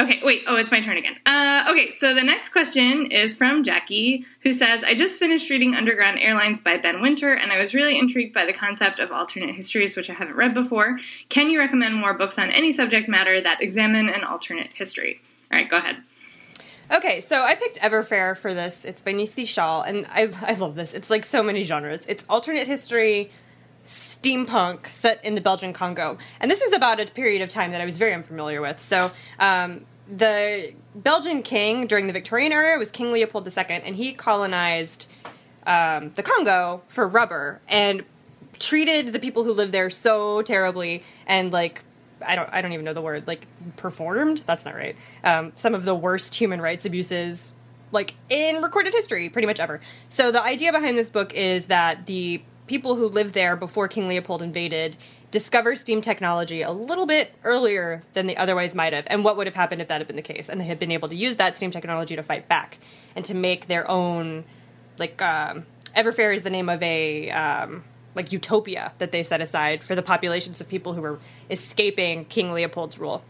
Okay, 0.00 0.20
wait. 0.24 0.42
Oh, 0.48 0.56
it's 0.56 0.72
my 0.72 0.80
turn 0.80 0.96
again. 0.96 1.16
Uh, 1.24 1.66
okay, 1.70 1.92
so 1.92 2.14
the 2.14 2.22
next 2.22 2.48
question 2.48 3.12
is 3.12 3.36
from 3.36 3.62
Jackie, 3.62 4.26
who 4.40 4.52
says, 4.52 4.82
I 4.82 4.94
just 4.94 5.20
finished 5.20 5.48
reading 5.50 5.76
Underground 5.76 6.18
Airlines 6.18 6.60
by 6.60 6.78
Ben 6.78 7.00
Winter, 7.00 7.32
and 7.32 7.52
I 7.52 7.60
was 7.60 7.74
really 7.74 7.96
intrigued 7.96 8.34
by 8.34 8.44
the 8.44 8.52
concept 8.52 8.98
of 8.98 9.12
alternate 9.12 9.54
histories, 9.54 9.96
which 9.96 10.10
I 10.10 10.14
haven't 10.14 10.34
read 10.34 10.52
before. 10.52 10.98
Can 11.28 11.48
you 11.48 11.60
recommend 11.60 11.94
more 11.94 12.12
books 12.12 12.40
on 12.40 12.50
any 12.50 12.72
subject 12.72 13.08
matter 13.08 13.40
that 13.40 13.62
examine 13.62 14.08
an 14.08 14.24
alternate 14.24 14.70
history? 14.74 15.20
All 15.52 15.58
right, 15.58 15.70
go 15.70 15.76
ahead. 15.76 15.98
Okay, 16.92 17.20
so 17.20 17.42
I 17.42 17.54
picked 17.54 17.78
Everfair 17.80 18.36
for 18.36 18.52
this. 18.52 18.84
It's 18.84 19.02
by 19.02 19.12
Nisi 19.12 19.46
Shawl, 19.46 19.82
and 19.82 20.06
I, 20.10 20.30
I 20.42 20.54
love 20.54 20.74
this. 20.74 20.92
It's 20.92 21.10
like 21.10 21.24
so 21.24 21.42
many 21.42 21.62
genres. 21.62 22.04
It's 22.06 22.24
alternate 22.28 22.66
history, 22.66 23.30
steampunk 23.84 24.88
set 24.88 25.24
in 25.24 25.34
the 25.34 25.40
Belgian 25.40 25.72
Congo. 25.72 26.18
And 26.40 26.50
this 26.50 26.60
is 26.60 26.72
about 26.72 27.00
a 27.00 27.06
period 27.06 27.42
of 27.42 27.48
time 27.48 27.70
that 27.72 27.80
I 27.80 27.84
was 27.84 27.96
very 27.96 28.12
unfamiliar 28.12 28.60
with. 28.60 28.80
So, 28.80 29.10
um, 29.38 29.86
the 30.06 30.74
Belgian 30.94 31.42
king 31.42 31.86
during 31.86 32.06
the 32.06 32.12
Victorian 32.12 32.52
era 32.52 32.78
was 32.78 32.90
King 32.90 33.10
Leopold 33.10 33.46
II, 33.46 33.64
and 33.68 33.96
he 33.96 34.12
colonized 34.12 35.06
um, 35.66 36.12
the 36.14 36.22
Congo 36.22 36.82
for 36.86 37.08
rubber 37.08 37.60
and 37.68 38.04
treated 38.58 39.12
the 39.12 39.18
people 39.18 39.44
who 39.44 39.52
lived 39.52 39.72
there 39.72 39.88
so 39.90 40.42
terribly 40.42 41.02
and 41.26 41.52
like 41.52 41.82
I 42.26 42.34
don't 42.34 42.48
I 42.52 42.62
don't 42.62 42.72
even 42.72 42.84
know 42.84 42.92
the 42.92 43.02
word 43.02 43.26
like 43.26 43.46
performed. 43.76 44.38
That's 44.46 44.64
not 44.64 44.74
right. 44.74 44.96
Um, 45.22 45.52
some 45.54 45.74
of 45.74 45.84
the 45.84 45.94
worst 45.94 46.34
human 46.34 46.60
rights 46.60 46.84
abuses 46.84 47.54
like 47.92 48.14
in 48.28 48.60
recorded 48.60 48.92
history, 48.92 49.28
pretty 49.28 49.46
much 49.46 49.60
ever. 49.60 49.80
So 50.08 50.32
the 50.32 50.42
idea 50.42 50.72
behind 50.72 50.98
this 50.98 51.08
book 51.08 51.32
is 51.32 51.66
that 51.66 52.06
the 52.06 52.42
people 52.66 52.96
who 52.96 53.06
lived 53.06 53.34
there 53.34 53.56
before 53.56 53.88
King 53.88 54.08
Leopold 54.08 54.42
invaded 54.42 54.96
discover 55.30 55.74
steam 55.74 56.00
technology 56.00 56.62
a 56.62 56.70
little 56.70 57.06
bit 57.06 57.34
earlier 57.42 58.02
than 58.12 58.26
they 58.26 58.36
otherwise 58.36 58.74
might 58.74 58.92
have, 58.92 59.04
and 59.08 59.24
what 59.24 59.36
would 59.36 59.48
have 59.48 59.56
happened 59.56 59.82
if 59.82 59.88
that 59.88 60.00
had 60.00 60.06
been 60.06 60.16
the 60.16 60.22
case, 60.22 60.48
and 60.48 60.60
they 60.60 60.64
had 60.64 60.78
been 60.78 60.92
able 60.92 61.08
to 61.08 61.16
use 61.16 61.36
that 61.36 61.56
steam 61.56 61.72
technology 61.72 62.14
to 62.14 62.22
fight 62.22 62.48
back 62.48 62.78
and 63.16 63.24
to 63.24 63.34
make 63.34 63.66
their 63.66 63.88
own, 63.90 64.44
like 64.96 65.20
um, 65.20 65.66
Everfair 65.96 66.34
is 66.34 66.42
the 66.42 66.50
name 66.50 66.68
of 66.68 66.80
a 66.82 67.30
um, 67.30 67.84
like 68.14 68.32
utopia 68.32 68.92
that 68.98 69.12
they 69.12 69.22
set 69.22 69.40
aside 69.40 69.82
for 69.82 69.94
the 69.94 70.02
populations 70.02 70.60
of 70.60 70.68
people 70.68 70.92
who 70.94 71.00
were 71.00 71.18
escaping 71.50 72.24
King 72.26 72.52
Leopold's 72.52 72.98
rule. 72.98 73.22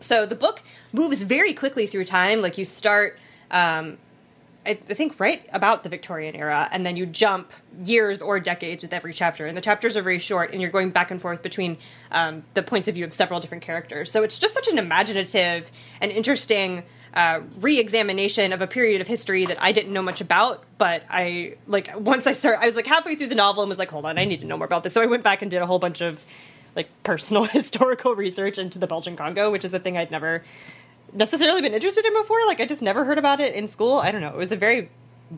So 0.00 0.26
the 0.26 0.34
book 0.34 0.62
moves 0.92 1.22
very 1.22 1.52
quickly 1.52 1.86
through 1.86 2.04
time. 2.04 2.42
Like 2.42 2.58
you 2.58 2.64
start, 2.64 3.18
um, 3.50 3.98
I, 4.66 4.70
I 4.70 4.94
think, 4.94 5.18
right 5.20 5.46
about 5.52 5.82
the 5.82 5.88
Victorian 5.88 6.34
era, 6.34 6.68
and 6.72 6.84
then 6.84 6.96
you 6.96 7.06
jump 7.06 7.52
years 7.84 8.20
or 8.20 8.40
decades 8.40 8.82
with 8.82 8.92
every 8.92 9.12
chapter. 9.12 9.46
And 9.46 9.56
the 9.56 9.60
chapters 9.60 9.96
are 9.96 10.02
very 10.02 10.18
short, 10.18 10.52
and 10.52 10.60
you're 10.60 10.70
going 10.70 10.90
back 10.90 11.10
and 11.10 11.20
forth 11.20 11.42
between 11.42 11.78
um, 12.10 12.42
the 12.54 12.62
points 12.62 12.88
of 12.88 12.94
view 12.94 13.04
of 13.04 13.12
several 13.12 13.40
different 13.40 13.62
characters. 13.62 14.10
So 14.10 14.22
it's 14.22 14.38
just 14.38 14.54
such 14.54 14.68
an 14.68 14.78
imaginative 14.78 15.70
and 16.00 16.10
interesting 16.10 16.82
uh, 17.14 17.40
re-examination 17.60 18.52
of 18.52 18.62
a 18.62 18.66
period 18.66 19.00
of 19.00 19.06
history 19.06 19.44
that 19.46 19.58
I 19.60 19.72
didn't 19.72 19.92
know 19.92 20.02
much 20.02 20.20
about. 20.20 20.64
But 20.78 21.04
I 21.10 21.56
like 21.66 21.90
once 21.98 22.26
I 22.26 22.32
start, 22.32 22.58
I 22.60 22.66
was 22.66 22.74
like 22.74 22.86
halfway 22.86 23.14
through 23.14 23.28
the 23.28 23.34
novel 23.34 23.62
and 23.62 23.68
was 23.68 23.78
like, 23.78 23.90
hold 23.90 24.06
on, 24.06 24.18
I 24.18 24.24
need 24.24 24.40
to 24.40 24.46
know 24.46 24.56
more 24.56 24.66
about 24.66 24.82
this. 24.82 24.94
So 24.94 25.02
I 25.02 25.06
went 25.06 25.22
back 25.22 25.42
and 25.42 25.50
did 25.50 25.62
a 25.62 25.66
whole 25.66 25.78
bunch 25.78 26.00
of 26.00 26.24
like 26.74 26.88
personal 27.02 27.44
historical 27.58 28.14
research 28.14 28.58
into 28.58 28.78
the 28.78 28.86
Belgian 28.86 29.16
Congo, 29.16 29.50
which 29.50 29.64
is 29.64 29.74
a 29.74 29.78
thing 29.78 29.96
I'd 29.96 30.10
never 30.10 30.42
necessarily 31.12 31.60
been 31.60 31.74
interested 31.74 32.04
in 32.04 32.12
before. 32.14 32.38
Like 32.46 32.60
I 32.60 32.66
just 32.66 32.82
never 32.82 33.04
heard 33.04 33.18
about 33.18 33.40
it 33.40 33.54
in 33.54 33.68
school. 33.68 33.98
I 33.98 34.10
don't 34.10 34.20
know. 34.20 34.28
It 34.30 34.36
was 34.36 34.52
a 34.52 34.56
very 34.56 34.88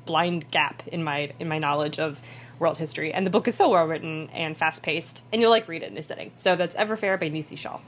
blind 0.07 0.51
gap 0.51 0.83
in 0.89 1.05
my 1.05 1.33
in 1.39 1.49
my 1.49 1.59
knowledge 1.59 1.99
of 1.99 2.21
world 2.59 2.79
history. 2.79 3.13
And 3.13 3.27
the 3.27 3.31
book 3.31 3.49
is 3.49 3.55
so 3.55 3.71
well 3.71 3.85
written 3.85 4.31
and 4.33 4.57
fast 4.57 4.83
paced, 4.83 5.25
and 5.33 5.43
you'll 5.43 5.51
like 5.51 5.69
read 5.69 5.83
it 5.83 5.91
in 5.91 5.99
a 5.99 6.03
sitting. 6.03 6.33
So 6.37 6.57
that's 6.57 6.75
Everfair 6.77 7.19
by 7.19 7.29
Nisi 7.29 7.57
Shawl. 7.57 7.83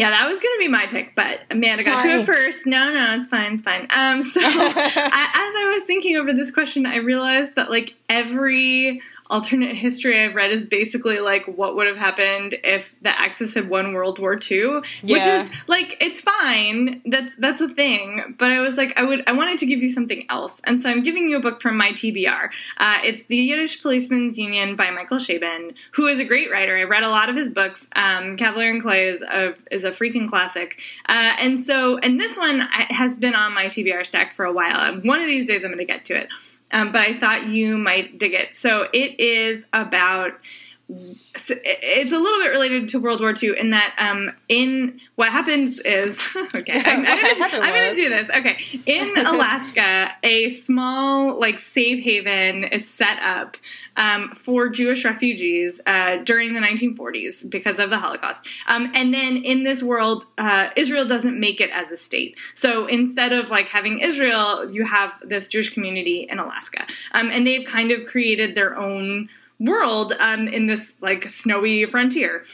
Yeah, 0.00 0.08
that 0.08 0.26
was 0.26 0.38
going 0.38 0.54
to 0.54 0.58
be 0.58 0.68
my 0.68 0.86
pick, 0.86 1.14
but 1.14 1.40
Amanda 1.50 1.84
got 1.84 2.02
to 2.04 2.20
it 2.20 2.24
first. 2.24 2.64
No, 2.64 2.90
no, 2.90 3.16
it's 3.18 3.28
fine, 3.28 3.52
it's 3.52 3.62
fine. 3.62 3.86
Um, 3.90 4.22
so 4.22 4.40
I, 4.42 4.46
as 4.46 5.54
I 5.54 5.72
was 5.74 5.82
thinking 5.82 6.16
over 6.16 6.32
this 6.32 6.50
question, 6.50 6.86
I 6.86 6.96
realized 6.96 7.54
that 7.56 7.68
like 7.68 7.96
every 8.08 9.02
alternate 9.30 9.74
history 9.76 10.20
I've 10.20 10.34
read 10.34 10.50
is 10.50 10.66
basically 10.66 11.20
like 11.20 11.46
what 11.46 11.76
would 11.76 11.86
have 11.86 11.96
happened 11.96 12.58
if 12.64 13.00
the 13.00 13.18
Axis 13.18 13.54
had 13.54 13.70
won 13.70 13.94
World 13.94 14.18
War 14.18 14.38
II, 14.38 14.80
which 15.02 15.22
is 15.22 15.48
like 15.68 15.96
it's 16.00 16.20
fine. 16.20 17.00
That's 17.06 17.34
that's 17.36 17.60
a 17.60 17.68
thing. 17.68 18.34
But 18.38 18.50
I 18.50 18.60
was 18.60 18.76
like, 18.76 18.98
I 18.98 19.04
would 19.04 19.22
I 19.28 19.32
wanted 19.32 19.58
to 19.58 19.66
give 19.66 19.80
you 19.80 19.88
something 19.88 20.26
else, 20.28 20.60
and 20.64 20.82
so 20.82 20.90
I'm 20.90 21.02
giving 21.02 21.28
you 21.28 21.36
a 21.36 21.40
book 21.40 21.62
from 21.62 21.76
my 21.76 21.92
TBR. 21.92 22.50
Uh, 22.76 22.98
it's 23.04 23.22
The 23.24 23.36
Yiddish 23.36 23.80
Policeman's 23.80 24.36
Union 24.36 24.76
by 24.76 24.90
Michael 24.90 25.18
Chabon, 25.18 25.74
who 25.92 26.06
is 26.06 26.18
a 26.18 26.24
great 26.24 26.50
writer. 26.50 26.76
I 26.76 26.82
read 26.82 27.04
a 27.04 27.08
lot 27.08 27.28
of 27.28 27.36
his 27.36 27.48
books. 27.48 27.88
Um, 27.94 28.36
Cavalier 28.36 28.70
and 28.70 28.82
Clay 28.82 29.08
is 29.08 29.22
a 29.22 29.54
is 29.70 29.84
a 29.84 29.92
freaking 29.92 30.28
classic, 30.28 30.80
uh, 31.08 31.36
and 31.38 31.60
so 31.60 31.98
and 31.98 32.18
this 32.18 32.36
one 32.36 32.60
has 32.60 33.18
been 33.18 33.34
on 33.34 33.54
my 33.54 33.66
TBR 33.66 34.04
stack 34.04 34.32
for 34.32 34.44
a 34.44 34.52
while. 34.52 34.80
And 34.80 35.06
one 35.06 35.20
of 35.20 35.26
these 35.26 35.46
days 35.46 35.64
I'm 35.64 35.70
going 35.70 35.78
to 35.78 35.84
get 35.84 36.04
to 36.06 36.16
it. 36.16 36.28
Um, 36.72 36.92
but 36.92 37.00
I 37.00 37.18
thought 37.18 37.46
you 37.46 37.76
might 37.76 38.18
dig 38.18 38.32
it. 38.32 38.54
So 38.54 38.88
it 38.92 39.18
is 39.18 39.64
about 39.72 40.32
it's 40.90 42.12
a 42.12 42.18
little 42.18 42.38
bit 42.40 42.50
related 42.50 42.88
to 42.88 42.98
World 42.98 43.20
War 43.20 43.32
II 43.40 43.58
in 43.58 43.70
that 43.70 43.94
um, 43.98 44.34
in 44.48 45.00
what 45.14 45.28
happens 45.30 45.78
is 45.80 46.20
okay 46.54 46.80
I'm, 46.84 47.00
I'm 47.00 47.04
gonna, 47.04 47.34
happened 47.34 47.62
I'm 47.62 47.74
gonna 47.74 47.88
was- 47.90 47.98
do 47.98 48.08
this. 48.08 48.30
Okay. 48.30 48.58
In 48.86 49.16
Alaska 49.26 50.12
a 50.22 50.50
small 50.50 51.38
like 51.38 51.58
safe 51.58 52.02
haven 52.02 52.64
is 52.64 52.88
set 52.88 53.18
up 53.22 53.56
um, 53.96 54.30
for 54.30 54.68
Jewish 54.68 55.04
refugees 55.04 55.80
uh, 55.86 56.16
during 56.18 56.54
the 56.54 56.60
1940s 56.60 57.48
because 57.48 57.78
of 57.78 57.90
the 57.90 57.98
Holocaust. 57.98 58.46
Um, 58.66 58.90
and 58.94 59.14
then 59.14 59.36
in 59.36 59.62
this 59.62 59.82
world 59.82 60.26
uh, 60.38 60.70
Israel 60.76 61.06
doesn't 61.06 61.38
make 61.38 61.60
it 61.60 61.70
as 61.70 61.90
a 61.90 61.96
state. 61.96 62.36
So 62.54 62.86
instead 62.86 63.32
of 63.32 63.50
like 63.50 63.68
having 63.68 64.00
Israel 64.00 64.70
you 64.70 64.84
have 64.84 65.12
this 65.22 65.46
Jewish 65.46 65.72
community 65.72 66.26
in 66.28 66.38
Alaska. 66.38 66.86
Um, 67.12 67.30
and 67.30 67.46
they've 67.46 67.66
kind 67.66 67.92
of 67.92 68.06
created 68.06 68.54
their 68.54 68.76
own 68.76 69.28
world 69.60 70.14
um, 70.18 70.48
in 70.48 70.66
this 70.66 70.94
like 71.00 71.28
snowy 71.28 71.84
frontier 71.86 72.44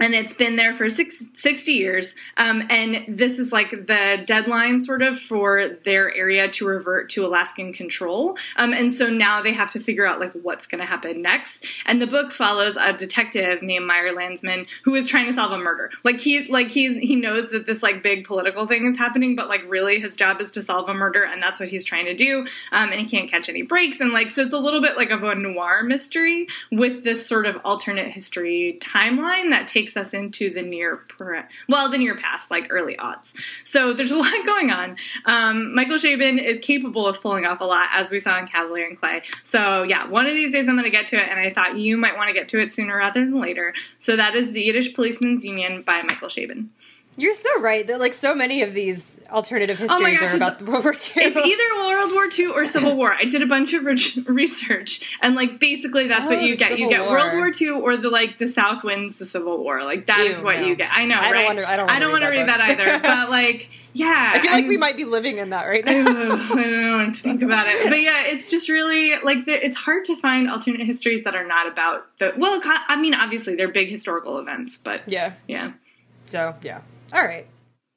and 0.00 0.14
it's 0.14 0.34
been 0.34 0.56
there 0.56 0.74
for 0.74 0.88
six, 0.90 1.24
60 1.34 1.72
years 1.72 2.14
um, 2.36 2.64
and 2.70 3.04
this 3.08 3.38
is 3.38 3.52
like 3.52 3.70
the 3.70 4.22
deadline 4.26 4.80
sort 4.80 5.02
of 5.02 5.18
for 5.18 5.68
their 5.84 6.14
area 6.14 6.48
to 6.48 6.66
revert 6.66 7.10
to 7.10 7.24
alaskan 7.24 7.72
control. 7.72 8.36
Um, 8.56 8.72
and 8.72 8.92
so 8.92 9.08
now 9.08 9.42
they 9.42 9.52
have 9.52 9.70
to 9.72 9.80
figure 9.80 10.06
out 10.06 10.20
like 10.20 10.32
what's 10.32 10.66
going 10.66 10.80
to 10.80 10.86
happen 10.86 11.22
next. 11.22 11.64
And 11.86 12.00
the 12.00 12.06
book 12.06 12.32
follows 12.32 12.76
a 12.76 12.92
detective 12.92 13.62
named 13.62 13.86
meyer 13.86 14.12
landsman 14.12 14.66
who 14.84 14.94
is 14.94 15.06
trying 15.06 15.26
to 15.26 15.32
solve 15.32 15.52
a 15.52 15.58
murder. 15.58 15.90
Like 16.04 16.20
he 16.20 16.44
like 16.46 16.70
he 16.70 17.00
he 17.00 17.16
knows 17.16 17.50
that 17.50 17.66
this 17.66 17.82
like 17.82 18.02
big 18.02 18.24
political 18.24 18.66
thing 18.66 18.86
is 18.86 18.96
happening 18.96 19.36
but 19.36 19.48
like 19.48 19.62
really 19.68 19.98
his 19.98 20.16
job 20.16 20.40
is 20.40 20.50
to 20.52 20.62
solve 20.62 20.88
a 20.88 20.94
murder 20.94 21.24
and 21.24 21.42
that's 21.42 21.60
what 21.60 21.68
he's 21.68 21.84
trying 21.84 22.06
to 22.06 22.14
do 22.14 22.46
um, 22.70 22.90
and 22.90 23.00
he 23.00 23.06
can't 23.06 23.30
catch 23.30 23.48
any 23.48 23.62
breaks. 23.62 24.00
And 24.00 24.12
like 24.12 24.30
so 24.30 24.42
it's 24.42 24.54
a 24.54 24.58
little 24.58 24.80
bit 24.80 24.96
like 24.96 25.10
of 25.10 25.24
a 25.24 25.34
noir 25.34 25.82
mystery 25.82 26.46
with 26.70 27.04
this 27.04 27.26
sort 27.26 27.46
of 27.46 27.58
alternate 27.64 28.10
history 28.10 28.78
timeline 28.80 29.50
that 29.50 29.68
takes 29.68 29.81
us 29.96 30.12
into 30.12 30.50
the 30.50 30.62
near 30.62 30.96
pre- 30.96 31.40
well 31.68 31.88
the 31.88 31.98
near 31.98 32.16
past 32.16 32.50
like 32.50 32.66
early 32.70 32.96
aughts. 32.96 33.34
So 33.64 33.92
there's 33.92 34.12
a 34.12 34.16
lot 34.24 34.32
going 34.46 34.70
on. 34.70 34.96
Um, 35.26 35.74
michael 35.74 35.98
chabon 35.98 36.42
is 36.42 36.58
capable 36.58 37.06
of 37.06 37.20
pulling 37.20 37.44
off 37.44 37.60
a 37.60 37.64
lot 37.64 37.88
as 37.92 38.10
we 38.10 38.20
saw 38.20 38.38
in 38.38 38.46
cavalier 38.46 38.86
and 38.86 38.98
clay. 38.98 39.22
So 39.42 39.82
yeah 39.82 40.06
one 40.08 40.26
of 40.26 40.34
these 40.34 40.52
days 40.52 40.68
i'm 40.68 40.76
going 40.76 40.84
to 40.84 40.90
get 40.90 41.08
to 41.08 41.16
it 41.16 41.28
and 41.28 41.38
i 41.38 41.50
thought 41.50 41.76
you 41.76 41.96
might 41.96 42.16
want 42.16 42.28
to 42.28 42.34
get 42.34 42.48
to 42.50 42.60
it 42.60 42.72
sooner 42.72 42.96
rather 42.96 43.20
than 43.20 43.40
later. 43.40 43.74
So 43.98 44.16
that 44.16 44.34
is 44.34 44.52
the 44.52 44.62
yiddish 44.62 44.94
policeman's 44.94 45.44
union 45.44 45.82
by 45.82 46.02
michael 46.02 46.28
chabon 46.28 46.68
You're 47.16 47.34
so 47.34 47.60
right 47.60 47.86
that 47.86 48.00
like 48.00 48.14
so 48.14 48.34
many 48.34 48.62
of 48.62 48.72
these 48.72 49.20
alternative 49.30 49.76
Oh 49.78 49.82
histories 49.82 50.18
gosh, 50.20 50.32
are 50.32 50.36
about 50.36 50.62
World 50.66 50.84
War 50.84 50.94
II. 50.94 50.98
It's 51.24 51.36
either 51.36 51.80
World 51.94 52.12
War 52.12 52.26
II 52.36 52.46
or 52.46 52.64
Civil 52.64 52.96
War. 52.96 53.12
I 53.12 53.24
did 53.24 53.42
a 53.42 53.46
bunch 53.46 53.74
of 53.74 53.84
re- 53.84 54.24
research, 54.26 55.16
and 55.20 55.34
like 55.34 55.58
basically 55.60 56.06
that's 56.08 56.30
what 56.30 56.38
Oh, 56.38 56.42
you 56.42 56.56
get. 56.56 56.78
You 56.78 56.88
get 56.88 57.02
War. 57.02 57.10
World 57.18 57.34
War 57.34 57.50
II 57.60 57.68
or 57.68 57.96
the 57.98 58.08
like 58.08 58.38
the 58.38 58.48
South 58.48 58.82
wins 58.82 59.18
the 59.18 59.26
Civil 59.26 59.58
War. 59.62 59.84
Like 59.84 60.06
that 60.06 60.20
is 60.20 60.38
Ew, 60.38 60.44
what 60.44 60.60
no. 60.60 60.66
you 60.66 60.74
get. 60.74 60.90
I 60.90 61.04
know, 61.04 61.16
I 61.16 61.32
don't 61.32 61.44
wanna- 61.44 61.66
I 61.66 61.98
don't 61.98 62.10
want 62.12 62.22
to 62.22 62.28
read 62.30 62.38
read 62.40 62.48
that 62.48 62.58
that, 62.58 62.70
either. 62.80 62.98
But 63.02 63.28
like, 63.30 63.68
yeah, 63.92 64.32
I 64.34 64.38
feel 64.38 64.50
like 64.52 64.64
we 64.66 64.74
I'm- 64.74 64.80
might 64.80 64.96
be 64.96 65.04
living 65.04 65.36
in 65.36 65.50
that 65.50 65.66
right 65.66 65.84
now. 65.84 65.92
I 65.92 66.02
don't 66.04 66.98
what 67.06 67.14
to 67.14 67.20
think 67.20 67.42
about 67.42 67.66
it, 67.68 67.90
but 67.90 68.00
yeah, 68.00 68.24
it's 68.24 68.50
just 68.50 68.70
really 68.70 69.12
like 69.22 69.44
the, 69.44 69.52
it's 69.64 69.76
hard 69.76 70.06
to 70.06 70.16
find 70.16 70.48
alternate 70.50 70.86
histories 70.86 71.24
that 71.24 71.34
are 71.34 71.46
not 71.46 71.68
about 71.68 72.06
the. 72.18 72.32
Well, 72.38 72.58
I 72.64 72.98
mean, 72.98 73.12
obviously 73.14 73.54
they're 73.54 73.68
big 73.68 73.90
historical 73.90 74.38
events, 74.38 74.78
but 74.78 75.02
yeah. 75.06 75.34
yeah, 75.46 75.72
So 76.26 76.54
yeah. 76.62 76.80
All 77.12 77.24
right. 77.24 77.46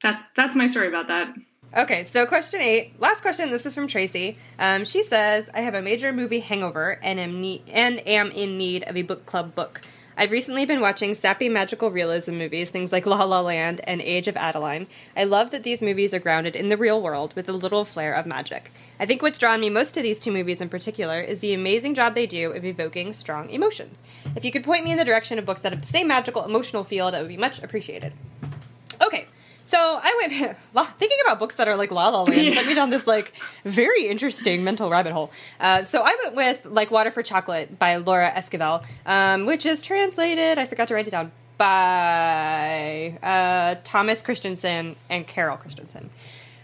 that's 0.02 0.24
that's 0.34 0.54
my 0.54 0.66
story 0.66 0.88
about 0.88 1.08
that. 1.08 1.34
Okay, 1.76 2.04
so 2.04 2.26
question 2.26 2.60
eight, 2.60 2.98
last 3.00 3.22
question. 3.22 3.50
This 3.50 3.66
is 3.66 3.74
from 3.74 3.88
Tracy. 3.88 4.38
Um, 4.58 4.84
she 4.84 5.02
says, 5.02 5.50
"I 5.52 5.60
have 5.60 5.74
a 5.74 5.82
major 5.82 6.12
movie 6.12 6.40
hangover 6.40 6.98
and 7.02 7.18
am 7.18 7.40
ne- 7.40 7.62
and 7.72 8.06
am 8.06 8.30
in 8.30 8.56
need 8.56 8.84
of 8.84 8.96
a 8.96 9.02
book 9.02 9.26
club 9.26 9.54
book. 9.54 9.82
I've 10.18 10.30
recently 10.30 10.64
been 10.64 10.80
watching 10.80 11.14
sappy 11.14 11.50
magical 11.50 11.90
realism 11.90 12.36
movies, 12.36 12.70
things 12.70 12.90
like 12.90 13.04
La 13.04 13.22
La 13.24 13.40
Land 13.40 13.82
and 13.84 14.00
Age 14.00 14.28
of 14.28 14.36
Adaline. 14.36 14.86
I 15.14 15.24
love 15.24 15.50
that 15.50 15.62
these 15.62 15.82
movies 15.82 16.14
are 16.14 16.18
grounded 16.18 16.56
in 16.56 16.70
the 16.70 16.78
real 16.78 17.02
world 17.02 17.34
with 17.36 17.50
a 17.50 17.52
little 17.52 17.84
flair 17.84 18.14
of 18.14 18.24
magic. 18.24 18.72
I 18.98 19.04
think 19.04 19.20
what's 19.20 19.38
drawn 19.38 19.60
me 19.60 19.68
most 19.68 19.92
to 19.92 20.00
these 20.00 20.18
two 20.18 20.32
movies 20.32 20.62
in 20.62 20.70
particular 20.70 21.20
is 21.20 21.40
the 21.40 21.52
amazing 21.52 21.94
job 21.94 22.14
they 22.14 22.26
do 22.26 22.52
of 22.52 22.64
evoking 22.64 23.12
strong 23.12 23.50
emotions. 23.50 24.00
If 24.34 24.42
you 24.42 24.50
could 24.50 24.64
point 24.64 24.84
me 24.84 24.92
in 24.92 24.96
the 24.96 25.04
direction 25.04 25.38
of 25.38 25.44
books 25.44 25.60
that 25.60 25.72
have 25.72 25.82
the 25.82 25.86
same 25.86 26.08
magical 26.08 26.44
emotional 26.44 26.82
feel, 26.84 27.10
that 27.10 27.20
would 27.20 27.28
be 27.28 27.36
much 27.36 27.62
appreciated." 27.62 28.14
Okay, 29.04 29.26
so 29.64 29.78
I 29.78 30.14
went 30.20 30.56
thinking 30.98 31.18
about 31.24 31.38
books 31.38 31.56
that 31.56 31.66
are 31.66 31.76
like 31.76 31.90
La 31.90 32.08
La 32.08 32.22
Land. 32.22 32.54
Sent 32.54 32.66
me 32.66 32.74
down 32.74 32.90
this 32.90 33.06
like 33.06 33.32
very 33.64 34.06
interesting 34.06 34.62
mental 34.62 34.88
rabbit 34.88 35.12
hole. 35.12 35.32
Uh, 35.58 35.82
so 35.82 36.02
I 36.04 36.16
went 36.24 36.36
with 36.36 36.66
like 36.66 36.90
Water 36.90 37.10
for 37.10 37.22
Chocolate 37.22 37.78
by 37.78 37.96
Laura 37.96 38.30
Esquivel, 38.30 38.84
um, 39.04 39.44
which 39.44 39.66
is 39.66 39.82
translated. 39.82 40.58
I 40.58 40.66
forgot 40.66 40.88
to 40.88 40.94
write 40.94 41.08
it 41.08 41.10
down 41.10 41.32
by 41.58 43.18
uh, 43.22 43.80
Thomas 43.82 44.22
Christensen 44.22 44.94
and 45.10 45.26
Carol 45.26 45.56
Christensen. 45.56 46.10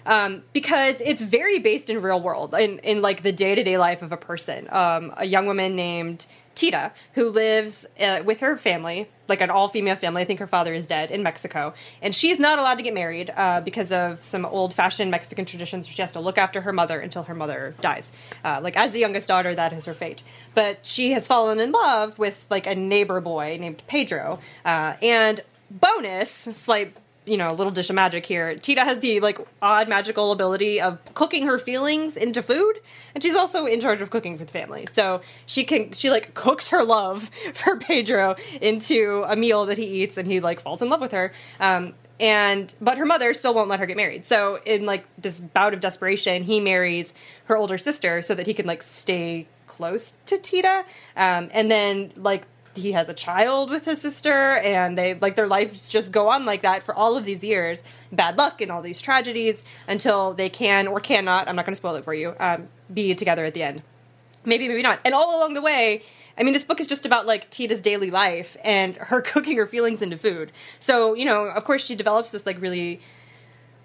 Um, 0.04 0.42
because 0.52 1.00
it's 1.00 1.22
very 1.22 1.60
based 1.60 1.88
in 1.88 2.02
real 2.02 2.20
world, 2.20 2.54
in, 2.54 2.78
in 2.80 3.02
like 3.02 3.22
the 3.22 3.32
day 3.32 3.54
to 3.54 3.62
day 3.62 3.78
life 3.78 4.02
of 4.02 4.12
a 4.12 4.16
person. 4.16 4.68
Um, 4.70 5.12
a 5.16 5.26
young 5.26 5.46
woman 5.46 5.76
named 5.76 6.26
Tita, 6.54 6.92
who 7.14 7.30
lives 7.30 7.86
uh, 8.00 8.22
with 8.24 8.40
her 8.40 8.56
family, 8.56 9.08
like 9.32 9.40
an 9.40 9.48
all 9.48 9.66
female 9.68 9.96
family. 9.96 10.20
I 10.20 10.24
think 10.26 10.40
her 10.40 10.46
father 10.46 10.74
is 10.74 10.86
dead 10.86 11.10
in 11.10 11.22
Mexico. 11.22 11.72
And 12.02 12.14
she's 12.14 12.38
not 12.38 12.58
allowed 12.58 12.76
to 12.76 12.84
get 12.84 12.92
married 12.92 13.30
uh, 13.34 13.62
because 13.62 13.90
of 13.90 14.22
some 14.22 14.44
old 14.44 14.74
fashioned 14.74 15.10
Mexican 15.10 15.46
traditions. 15.46 15.88
She 15.88 16.02
has 16.02 16.12
to 16.12 16.20
look 16.20 16.36
after 16.36 16.60
her 16.60 16.72
mother 16.72 17.00
until 17.00 17.22
her 17.22 17.34
mother 17.34 17.74
dies. 17.80 18.12
Uh, 18.44 18.60
like, 18.62 18.76
as 18.76 18.92
the 18.92 18.98
youngest 18.98 19.26
daughter, 19.26 19.54
that 19.54 19.72
is 19.72 19.86
her 19.86 19.94
fate. 19.94 20.22
But 20.54 20.84
she 20.84 21.12
has 21.12 21.26
fallen 21.26 21.60
in 21.60 21.72
love 21.72 22.18
with 22.18 22.46
like 22.50 22.66
a 22.66 22.74
neighbor 22.74 23.22
boy 23.22 23.56
named 23.58 23.82
Pedro. 23.86 24.38
Uh, 24.66 24.96
and 25.00 25.40
bonus, 25.70 26.30
slight 26.30 26.94
you 27.24 27.36
know, 27.36 27.52
little 27.52 27.72
dish 27.72 27.88
of 27.90 27.96
magic 27.96 28.26
here. 28.26 28.54
Tita 28.56 28.80
has 28.82 29.00
the 29.00 29.20
like 29.20 29.38
odd 29.60 29.88
magical 29.88 30.32
ability 30.32 30.80
of 30.80 30.98
cooking 31.14 31.46
her 31.46 31.58
feelings 31.58 32.16
into 32.16 32.42
food, 32.42 32.80
and 33.14 33.22
she's 33.22 33.34
also 33.34 33.66
in 33.66 33.80
charge 33.80 34.02
of 34.02 34.10
cooking 34.10 34.36
for 34.36 34.44
the 34.44 34.52
family. 34.52 34.86
So 34.92 35.20
she 35.46 35.64
can 35.64 35.92
she 35.92 36.10
like 36.10 36.34
cooks 36.34 36.68
her 36.68 36.82
love 36.82 37.30
for 37.54 37.76
Pedro 37.76 38.36
into 38.60 39.24
a 39.26 39.36
meal 39.36 39.66
that 39.66 39.78
he 39.78 40.02
eats, 40.02 40.16
and 40.16 40.26
he 40.26 40.40
like 40.40 40.60
falls 40.60 40.82
in 40.82 40.88
love 40.88 41.00
with 41.00 41.12
her. 41.12 41.32
Um, 41.60 41.94
and 42.18 42.72
but 42.80 42.98
her 42.98 43.06
mother 43.06 43.34
still 43.34 43.54
won't 43.54 43.68
let 43.68 43.80
her 43.80 43.86
get 43.86 43.96
married. 43.96 44.24
So 44.24 44.60
in 44.64 44.86
like 44.86 45.04
this 45.18 45.40
bout 45.40 45.74
of 45.74 45.80
desperation, 45.80 46.44
he 46.44 46.60
marries 46.60 47.14
her 47.46 47.56
older 47.56 47.78
sister 47.78 48.22
so 48.22 48.34
that 48.34 48.46
he 48.46 48.54
can 48.54 48.66
like 48.66 48.82
stay 48.82 49.46
close 49.66 50.14
to 50.26 50.38
Tita. 50.38 50.84
Um, 51.16 51.48
and 51.52 51.70
then 51.70 52.12
like 52.16 52.46
he 52.74 52.92
has 52.92 53.08
a 53.08 53.14
child 53.14 53.70
with 53.70 53.84
his 53.84 54.00
sister 54.00 54.30
and 54.30 54.96
they 54.96 55.14
like 55.14 55.36
their 55.36 55.46
lives 55.46 55.88
just 55.88 56.12
go 56.12 56.28
on 56.30 56.46
like 56.46 56.62
that 56.62 56.82
for 56.82 56.94
all 56.94 57.16
of 57.16 57.24
these 57.24 57.44
years. 57.44 57.84
Bad 58.10 58.38
luck 58.38 58.60
and 58.60 58.70
all 58.70 58.82
these 58.82 59.00
tragedies 59.00 59.64
until 59.86 60.34
they 60.34 60.48
can 60.48 60.86
or 60.86 61.00
cannot 61.00 61.48
i'm 61.48 61.56
not 61.56 61.66
going 61.66 61.72
to 61.72 61.76
spoil 61.76 61.94
it 61.96 62.04
for 62.04 62.14
you 62.14 62.34
um, 62.40 62.68
be 62.92 63.14
together 63.14 63.44
at 63.44 63.54
the 63.54 63.62
end. 63.62 63.82
Maybe 64.44 64.68
maybe 64.68 64.82
not. 64.82 65.00
And 65.04 65.14
all 65.14 65.38
along 65.38 65.54
the 65.54 65.62
way 65.62 66.02
i 66.38 66.42
mean 66.42 66.54
this 66.54 66.64
book 66.64 66.80
is 66.80 66.86
just 66.86 67.04
about 67.04 67.26
like 67.26 67.50
tita's 67.50 67.80
daily 67.80 68.10
life 68.10 68.56
and 68.64 68.96
her 68.96 69.20
cooking 69.32 69.56
her 69.56 69.66
feelings 69.66 70.02
into 70.02 70.16
food. 70.16 70.52
So 70.80 71.14
you 71.14 71.24
know 71.24 71.46
of 71.46 71.64
course 71.64 71.84
she 71.84 71.94
develops 71.94 72.30
this 72.30 72.46
like 72.46 72.60
really 72.60 73.00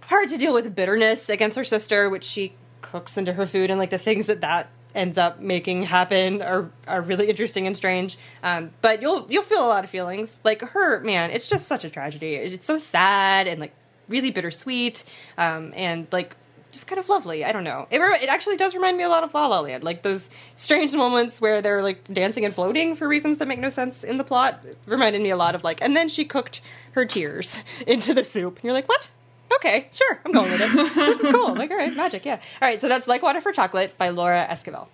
hard 0.02 0.30
to 0.30 0.38
deal 0.38 0.54
with 0.54 0.74
bitterness 0.76 1.30
against 1.30 1.58
her 1.58 1.66
sister 1.66 2.10
which 2.10 2.24
she 2.24 2.54
cooks 2.82 3.18
into 3.18 3.34
her 3.34 3.46
food 3.46 3.70
and 3.70 3.80
like 3.80 3.90
the 3.90 3.98
things 3.98 4.28
that 4.28 4.40
that 4.42 4.70
ends 4.98 5.18
up 5.18 5.40
making 5.40 5.84
happen 5.84 6.42
are 6.42 6.70
are 6.88 7.02
really 7.02 7.30
interesting 7.30 7.68
and 7.68 7.78
strange. 7.78 8.18
Um, 8.44 8.72
but 8.82 9.02
you'll 9.02 9.28
you'll 9.30 9.44
feel 9.44 9.66
a 9.66 9.70
lot 9.70 9.84
of 9.84 9.90
feelings. 9.90 10.42
Like 10.44 10.62
her, 10.62 11.00
man, 11.02 11.30
it's 11.32 11.48
just 11.48 11.68
such 11.68 11.86
a 11.86 11.90
tragedy. 11.90 12.36
It's 12.36 12.66
so 12.66 12.78
sad 12.78 13.48
and 13.48 13.62
like 13.62 13.74
really 14.10 14.32
bittersweet, 14.32 15.06
um, 15.38 15.74
and 15.76 16.08
like 16.12 16.36
just 16.72 16.88
kind 16.88 17.00
of 17.00 17.08
lovely. 17.08 17.46
I 17.46 17.52
don't 17.52 17.64
know. 17.64 17.88
It 17.92 18.00
it 18.00 18.30
actually 18.30 18.58
does 18.58 18.74
remind 18.74 18.98
me 18.98 19.04
a 19.04 19.10
lot 19.10 19.24
of 19.24 19.34
La 19.34 19.48
La 19.48 19.62
Land, 19.62 19.84
like 19.84 20.02
those 20.02 20.30
strange 20.56 20.94
moments 20.94 21.40
where 21.40 21.62
they're 21.62 21.84
like 21.84 22.04
dancing 22.12 22.44
and 22.44 22.54
floating 22.54 22.96
for 22.96 23.08
reasons 23.08 23.38
that 23.38 23.48
make 23.48 23.60
no 23.60 23.70
sense 23.70 24.04
in 24.04 24.18
the 24.18 24.24
plot. 24.24 24.64
Reminded 24.86 25.22
me 25.22 25.30
a 25.30 25.38
lot 25.38 25.56
of 25.56 25.64
like, 25.64 25.82
and 25.82 25.96
then 25.96 26.10
she 26.10 26.26
cooked 26.26 26.62
her 26.92 27.06
tears 27.06 27.60
into 27.88 28.14
the 28.14 28.24
soup. 28.24 28.56
And 28.58 28.64
you're 28.64 28.74
like, 28.74 28.90
what? 28.90 29.12
Okay, 29.56 29.88
sure, 29.92 30.20
I'm 30.26 30.32
going 30.32 30.52
with 30.52 30.62
it. 30.62 30.96
this 30.96 31.20
is 31.22 31.30
cool. 31.30 31.56
Like, 31.56 31.72
all 31.72 31.78
right, 31.78 31.96
magic, 31.96 32.26
yeah. 32.26 32.40
All 32.62 32.68
right, 32.68 32.80
so 32.80 32.88
that's 32.88 33.08
Like 33.08 33.22
Water 33.22 33.42
for 33.42 33.52
Chocolate 33.52 33.98
by 33.98 34.10
Laura 34.10 34.46
Esquivel. 34.50 34.88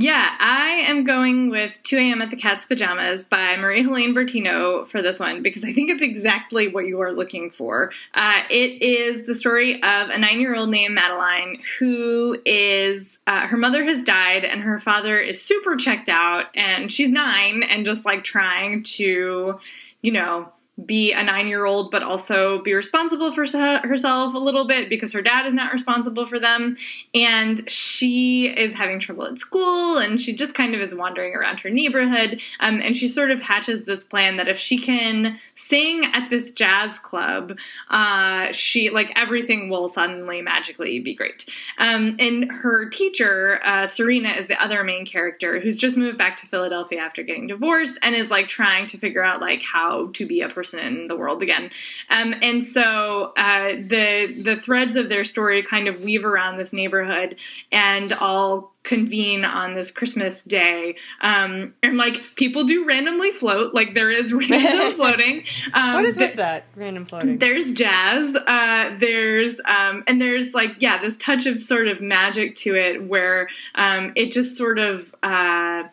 Yeah, 0.00 0.36
I 0.38 0.84
am 0.86 1.02
going 1.02 1.50
with 1.50 1.82
2 1.82 1.98
a.m. 1.98 2.22
at 2.22 2.30
the 2.30 2.36
Cat's 2.36 2.64
Pajamas 2.64 3.24
by 3.24 3.56
Marie 3.56 3.82
Helene 3.82 4.14
Bertino 4.14 4.86
for 4.86 5.02
this 5.02 5.18
one 5.18 5.42
because 5.42 5.64
I 5.64 5.72
think 5.72 5.90
it's 5.90 6.02
exactly 6.02 6.68
what 6.68 6.86
you 6.86 7.00
are 7.00 7.12
looking 7.12 7.50
for. 7.50 7.90
Uh, 8.14 8.38
it 8.48 8.80
is 8.80 9.26
the 9.26 9.34
story 9.34 9.82
of 9.82 10.10
a 10.10 10.16
nine 10.16 10.40
year 10.40 10.54
old 10.54 10.70
named 10.70 10.94
Madeline 10.94 11.60
who 11.80 12.40
is, 12.46 13.18
uh, 13.26 13.48
her 13.48 13.56
mother 13.56 13.82
has 13.82 14.04
died 14.04 14.44
and 14.44 14.60
her 14.60 14.78
father 14.78 15.18
is 15.18 15.42
super 15.42 15.74
checked 15.74 16.08
out 16.08 16.46
and 16.54 16.92
she's 16.92 17.08
nine 17.08 17.64
and 17.64 17.84
just 17.84 18.04
like 18.04 18.22
trying 18.22 18.84
to, 18.84 19.58
you 20.00 20.12
know, 20.12 20.52
be 20.84 21.12
a 21.12 21.22
nine 21.22 21.48
year 21.48 21.64
old, 21.64 21.90
but 21.90 22.02
also 22.02 22.62
be 22.62 22.72
responsible 22.72 23.32
for 23.32 23.44
herself 23.46 24.34
a 24.34 24.38
little 24.38 24.64
bit 24.64 24.88
because 24.88 25.12
her 25.12 25.22
dad 25.22 25.46
is 25.46 25.54
not 25.54 25.72
responsible 25.72 26.24
for 26.24 26.38
them. 26.38 26.76
And 27.14 27.68
she 27.68 28.46
is 28.46 28.74
having 28.74 29.00
trouble 29.00 29.26
at 29.26 29.38
school 29.38 29.98
and 29.98 30.20
she 30.20 30.32
just 30.32 30.54
kind 30.54 30.74
of 30.74 30.80
is 30.80 30.94
wandering 30.94 31.34
around 31.34 31.60
her 31.60 31.70
neighborhood. 31.70 32.40
Um, 32.60 32.80
and 32.80 32.96
she 32.96 33.08
sort 33.08 33.30
of 33.30 33.40
hatches 33.40 33.84
this 33.84 34.04
plan 34.04 34.36
that 34.36 34.46
if 34.46 34.58
she 34.58 34.78
can 34.78 35.38
sing 35.56 36.04
at 36.12 36.30
this 36.30 36.52
jazz 36.52 36.98
club, 37.00 37.58
uh, 37.90 38.52
she, 38.52 38.90
like, 38.90 39.12
everything 39.16 39.68
will 39.68 39.88
suddenly 39.88 40.42
magically 40.42 41.00
be 41.00 41.14
great. 41.14 41.48
Um, 41.78 42.16
and 42.20 42.50
her 42.52 42.88
teacher, 42.88 43.60
uh, 43.64 43.86
Serena, 43.88 44.30
is 44.30 44.46
the 44.46 44.62
other 44.62 44.84
main 44.84 45.04
character 45.04 45.58
who's 45.58 45.76
just 45.76 45.96
moved 45.96 46.18
back 46.18 46.36
to 46.36 46.46
Philadelphia 46.46 47.00
after 47.00 47.24
getting 47.24 47.48
divorced 47.48 47.98
and 48.02 48.14
is, 48.14 48.30
like, 48.30 48.46
trying 48.46 48.86
to 48.86 48.96
figure 48.96 49.24
out, 49.24 49.40
like, 49.40 49.62
how 49.62 50.10
to 50.12 50.24
be 50.24 50.40
a 50.40 50.48
person 50.48 50.67
person 50.68 50.86
in 50.86 51.06
the 51.06 51.16
world 51.16 51.42
again. 51.42 51.70
Um, 52.10 52.34
and 52.42 52.66
so 52.66 53.32
uh, 53.36 53.68
the 53.80 54.40
the 54.42 54.56
threads 54.56 54.96
of 54.96 55.08
their 55.08 55.24
story 55.24 55.62
kind 55.62 55.88
of 55.88 56.02
weave 56.02 56.24
around 56.24 56.58
this 56.58 56.72
neighborhood 56.72 57.36
and 57.72 58.12
all 58.14 58.72
convene 58.84 59.44
on 59.44 59.74
this 59.74 59.90
Christmas 59.90 60.42
day. 60.44 60.96
Um, 61.20 61.74
and 61.82 61.98
like 61.98 62.22
people 62.36 62.64
do 62.64 62.86
randomly 62.86 63.32
float, 63.32 63.74
like 63.74 63.94
there 63.94 64.10
is 64.10 64.32
random 64.32 64.92
floating. 64.96 65.44
Um, 65.74 65.94
what 65.94 66.04
is 66.04 66.16
with 66.16 66.36
that 66.36 66.64
random 66.74 67.04
floating? 67.04 67.38
There's 67.38 67.72
jazz. 67.72 68.34
Uh, 68.34 68.96
there's 68.98 69.60
um, 69.64 70.04
and 70.06 70.20
there's 70.20 70.54
like 70.54 70.76
yeah, 70.80 71.00
this 71.00 71.16
touch 71.16 71.46
of 71.46 71.60
sort 71.60 71.88
of 71.88 72.00
magic 72.00 72.56
to 72.56 72.74
it 72.74 73.04
where 73.04 73.48
um, 73.74 74.12
it 74.16 74.32
just 74.32 74.56
sort 74.56 74.78
of. 74.78 75.14
Uh, 75.22 75.84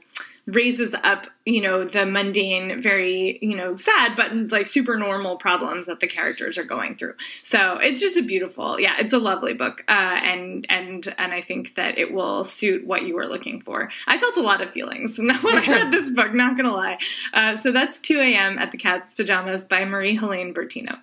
raises 0.48 0.94
up, 0.94 1.26
you 1.46 1.60
know, 1.60 1.86
the 1.86 2.06
mundane, 2.06 2.80
very, 2.80 3.40
you 3.42 3.56
know, 3.56 3.76
sad, 3.76 4.16
but 4.16 4.52
like 4.52 4.68
super 4.68 4.96
normal 4.96 5.38
problems 5.38 5.88
that 5.88 6.00
the 6.00 6.08
characters 6.08 6.58
are 6.58 6.64
going 6.64 6.96
through. 6.96 7.16
So 7.42 7.78
it's 7.78 8.00
just 8.00 8.16
a 8.18 8.22
beautiful, 8.22 8.80
yeah, 8.80 8.96
it's 9.00 9.14
a 9.14 9.18
lovely 9.18 9.56
book. 9.56 9.84
Uh, 9.88 9.92
and, 9.92 10.66
and, 10.70 11.14
and 11.18 11.34
I 11.34 11.42
think 11.42 11.76
that 11.76 11.98
it 11.98 12.14
will 12.14 12.44
suit 12.44 12.86
what 12.86 13.04
you 13.04 13.16
were 13.16 13.26
looking 13.26 13.60
for. 13.60 13.90
I 14.06 14.18
felt 14.18 14.38
a 14.38 14.42
lot 14.42 14.62
of 14.62 14.70
feelings 14.70 15.18
when 15.20 15.32
I 15.32 15.66
read 15.66 15.92
this 15.92 16.12
book, 16.12 16.34
not 16.34 16.58
gonna 16.58 16.74
lie. 16.74 17.00
Uh, 17.34 17.58
so 17.58 17.72
that's 17.72 18.00
2 18.00 18.20
a.m. 18.20 18.60
at 18.60 18.72
the 18.72 18.78
Cat's 18.78 19.16
Pajamas 19.16 19.64
by 19.64 19.84
Marie 19.86 20.16
Helene 20.16 20.54
Bertino. 20.54 21.00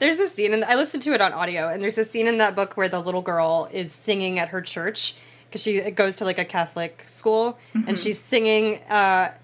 There's 0.00 0.18
a 0.18 0.26
scene, 0.26 0.52
and 0.52 0.64
I 0.64 0.74
listened 0.74 1.04
to 1.04 1.12
it 1.12 1.20
on 1.20 1.32
audio, 1.32 1.68
and 1.68 1.80
there's 1.80 1.96
a 1.96 2.04
scene 2.04 2.26
in 2.26 2.38
that 2.38 2.56
book 2.56 2.76
where 2.76 2.88
the 2.88 2.98
little 2.98 3.22
girl 3.22 3.68
is 3.70 3.92
singing 3.92 4.40
at 4.40 4.48
her 4.48 4.60
church 4.60 5.14
because 5.52 5.62
she 5.62 5.90
goes 5.90 6.16
to 6.16 6.24
like 6.24 6.38
a 6.38 6.46
Catholic 6.46 7.02
school 7.04 7.58
mm-hmm. 7.74 7.86
and 7.86 7.98
she's 7.98 8.18
singing 8.18 8.76
uh, 8.88 9.36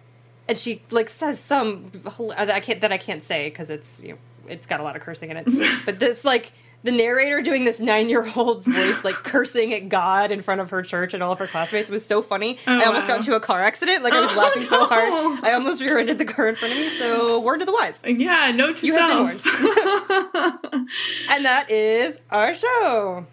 and 0.48 0.56
she 0.56 0.80
like 0.90 1.10
says 1.10 1.38
some 1.38 1.90
that 1.92 2.50
I 2.50 2.60
can't 2.60 2.80
that 2.80 2.90
I 2.90 2.96
can't 2.96 3.22
say 3.22 3.50
because 3.50 3.68
it's 3.68 4.02
you 4.02 4.12
know 4.12 4.18
it's 4.48 4.66
got 4.66 4.80
a 4.80 4.82
lot 4.82 4.96
of 4.96 5.02
cursing 5.02 5.30
in 5.30 5.36
it. 5.36 5.46
but 5.84 5.98
this 5.98 6.24
like 6.24 6.52
the 6.84 6.92
narrator 6.92 7.42
doing 7.42 7.64
this 7.64 7.78
nine 7.78 8.08
year 8.08 8.26
old's 8.34 8.66
voice 8.66 9.04
like 9.04 9.14
cursing 9.24 9.74
at 9.74 9.90
God 9.90 10.32
in 10.32 10.40
front 10.40 10.62
of 10.62 10.70
her 10.70 10.80
church 10.80 11.12
and 11.12 11.22
all 11.22 11.32
of 11.32 11.38
her 11.40 11.46
classmates 11.46 11.90
was 11.90 12.06
so 12.06 12.22
funny. 12.22 12.58
Oh, 12.66 12.78
I 12.78 12.86
almost 12.86 13.04
wow. 13.04 13.14
got 13.14 13.16
into 13.16 13.36
a 13.36 13.40
car 13.40 13.62
accident. 13.62 14.02
Like 14.02 14.14
I 14.14 14.20
was 14.22 14.30
oh, 14.32 14.38
laughing 14.38 14.62
no. 14.62 14.68
so 14.68 14.86
hard, 14.86 15.44
I 15.44 15.52
almost 15.52 15.82
rear-ended 15.82 16.16
the 16.16 16.24
car 16.24 16.48
in 16.48 16.54
front 16.54 16.72
of 16.72 16.80
me. 16.80 16.88
So 16.88 17.38
word 17.40 17.58
to 17.58 17.66
the 17.66 17.72
wise. 17.72 18.00
Yeah, 18.06 18.50
note 18.52 18.78
to 18.78 18.86
you 18.86 18.94
self. 18.94 19.28
have 19.28 19.44
been 19.44 20.72
warned. 20.72 20.88
and 21.30 21.44
that 21.44 21.70
is 21.70 22.18
our 22.30 22.54
show. 22.54 23.26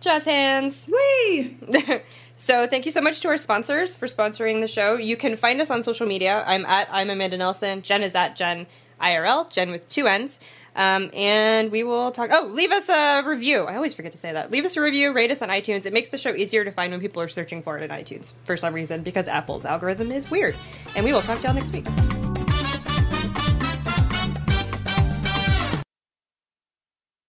Jazz 0.00 0.24
hands. 0.24 0.88
Whee! 0.88 1.56
so 2.36 2.66
thank 2.66 2.84
you 2.84 2.90
so 2.90 3.00
much 3.00 3.20
to 3.20 3.28
our 3.28 3.36
sponsors 3.36 3.96
for 3.96 4.06
sponsoring 4.06 4.60
the 4.60 4.68
show. 4.68 4.96
You 4.96 5.16
can 5.16 5.36
find 5.36 5.60
us 5.60 5.70
on 5.70 5.82
social 5.82 6.06
media. 6.06 6.44
I'm 6.46 6.64
at 6.66 6.88
I'm 6.90 7.10
Amanda 7.10 7.36
Nelson. 7.36 7.82
Jen 7.82 8.02
is 8.02 8.14
at 8.14 8.36
Jen 8.36 8.66
IRL, 9.00 9.50
Jen 9.50 9.70
with 9.70 9.88
two 9.88 10.06
N's. 10.06 10.40
Um, 10.76 11.10
and 11.12 11.72
we 11.72 11.82
will 11.82 12.12
talk. 12.12 12.30
Oh, 12.32 12.50
leave 12.52 12.70
us 12.70 12.88
a 12.88 13.22
review. 13.26 13.64
I 13.64 13.74
always 13.74 13.94
forget 13.94 14.12
to 14.12 14.18
say 14.18 14.32
that. 14.32 14.52
Leave 14.52 14.64
us 14.64 14.76
a 14.76 14.80
review, 14.80 15.12
rate 15.12 15.30
us 15.30 15.42
on 15.42 15.48
iTunes. 15.48 15.86
It 15.86 15.92
makes 15.92 16.08
the 16.10 16.18
show 16.18 16.32
easier 16.32 16.64
to 16.64 16.70
find 16.70 16.92
when 16.92 17.00
people 17.00 17.20
are 17.20 17.28
searching 17.28 17.62
for 17.62 17.78
it 17.78 17.82
in 17.82 17.90
iTunes 17.90 18.34
for 18.44 18.56
some 18.56 18.74
reason 18.74 19.02
because 19.02 19.26
Apple's 19.26 19.64
algorithm 19.64 20.12
is 20.12 20.30
weird. 20.30 20.54
And 20.94 21.04
we 21.04 21.12
will 21.12 21.22
talk 21.22 21.40
to 21.40 21.48
y'all 21.48 21.54
next 21.54 21.72
week. 21.72 21.86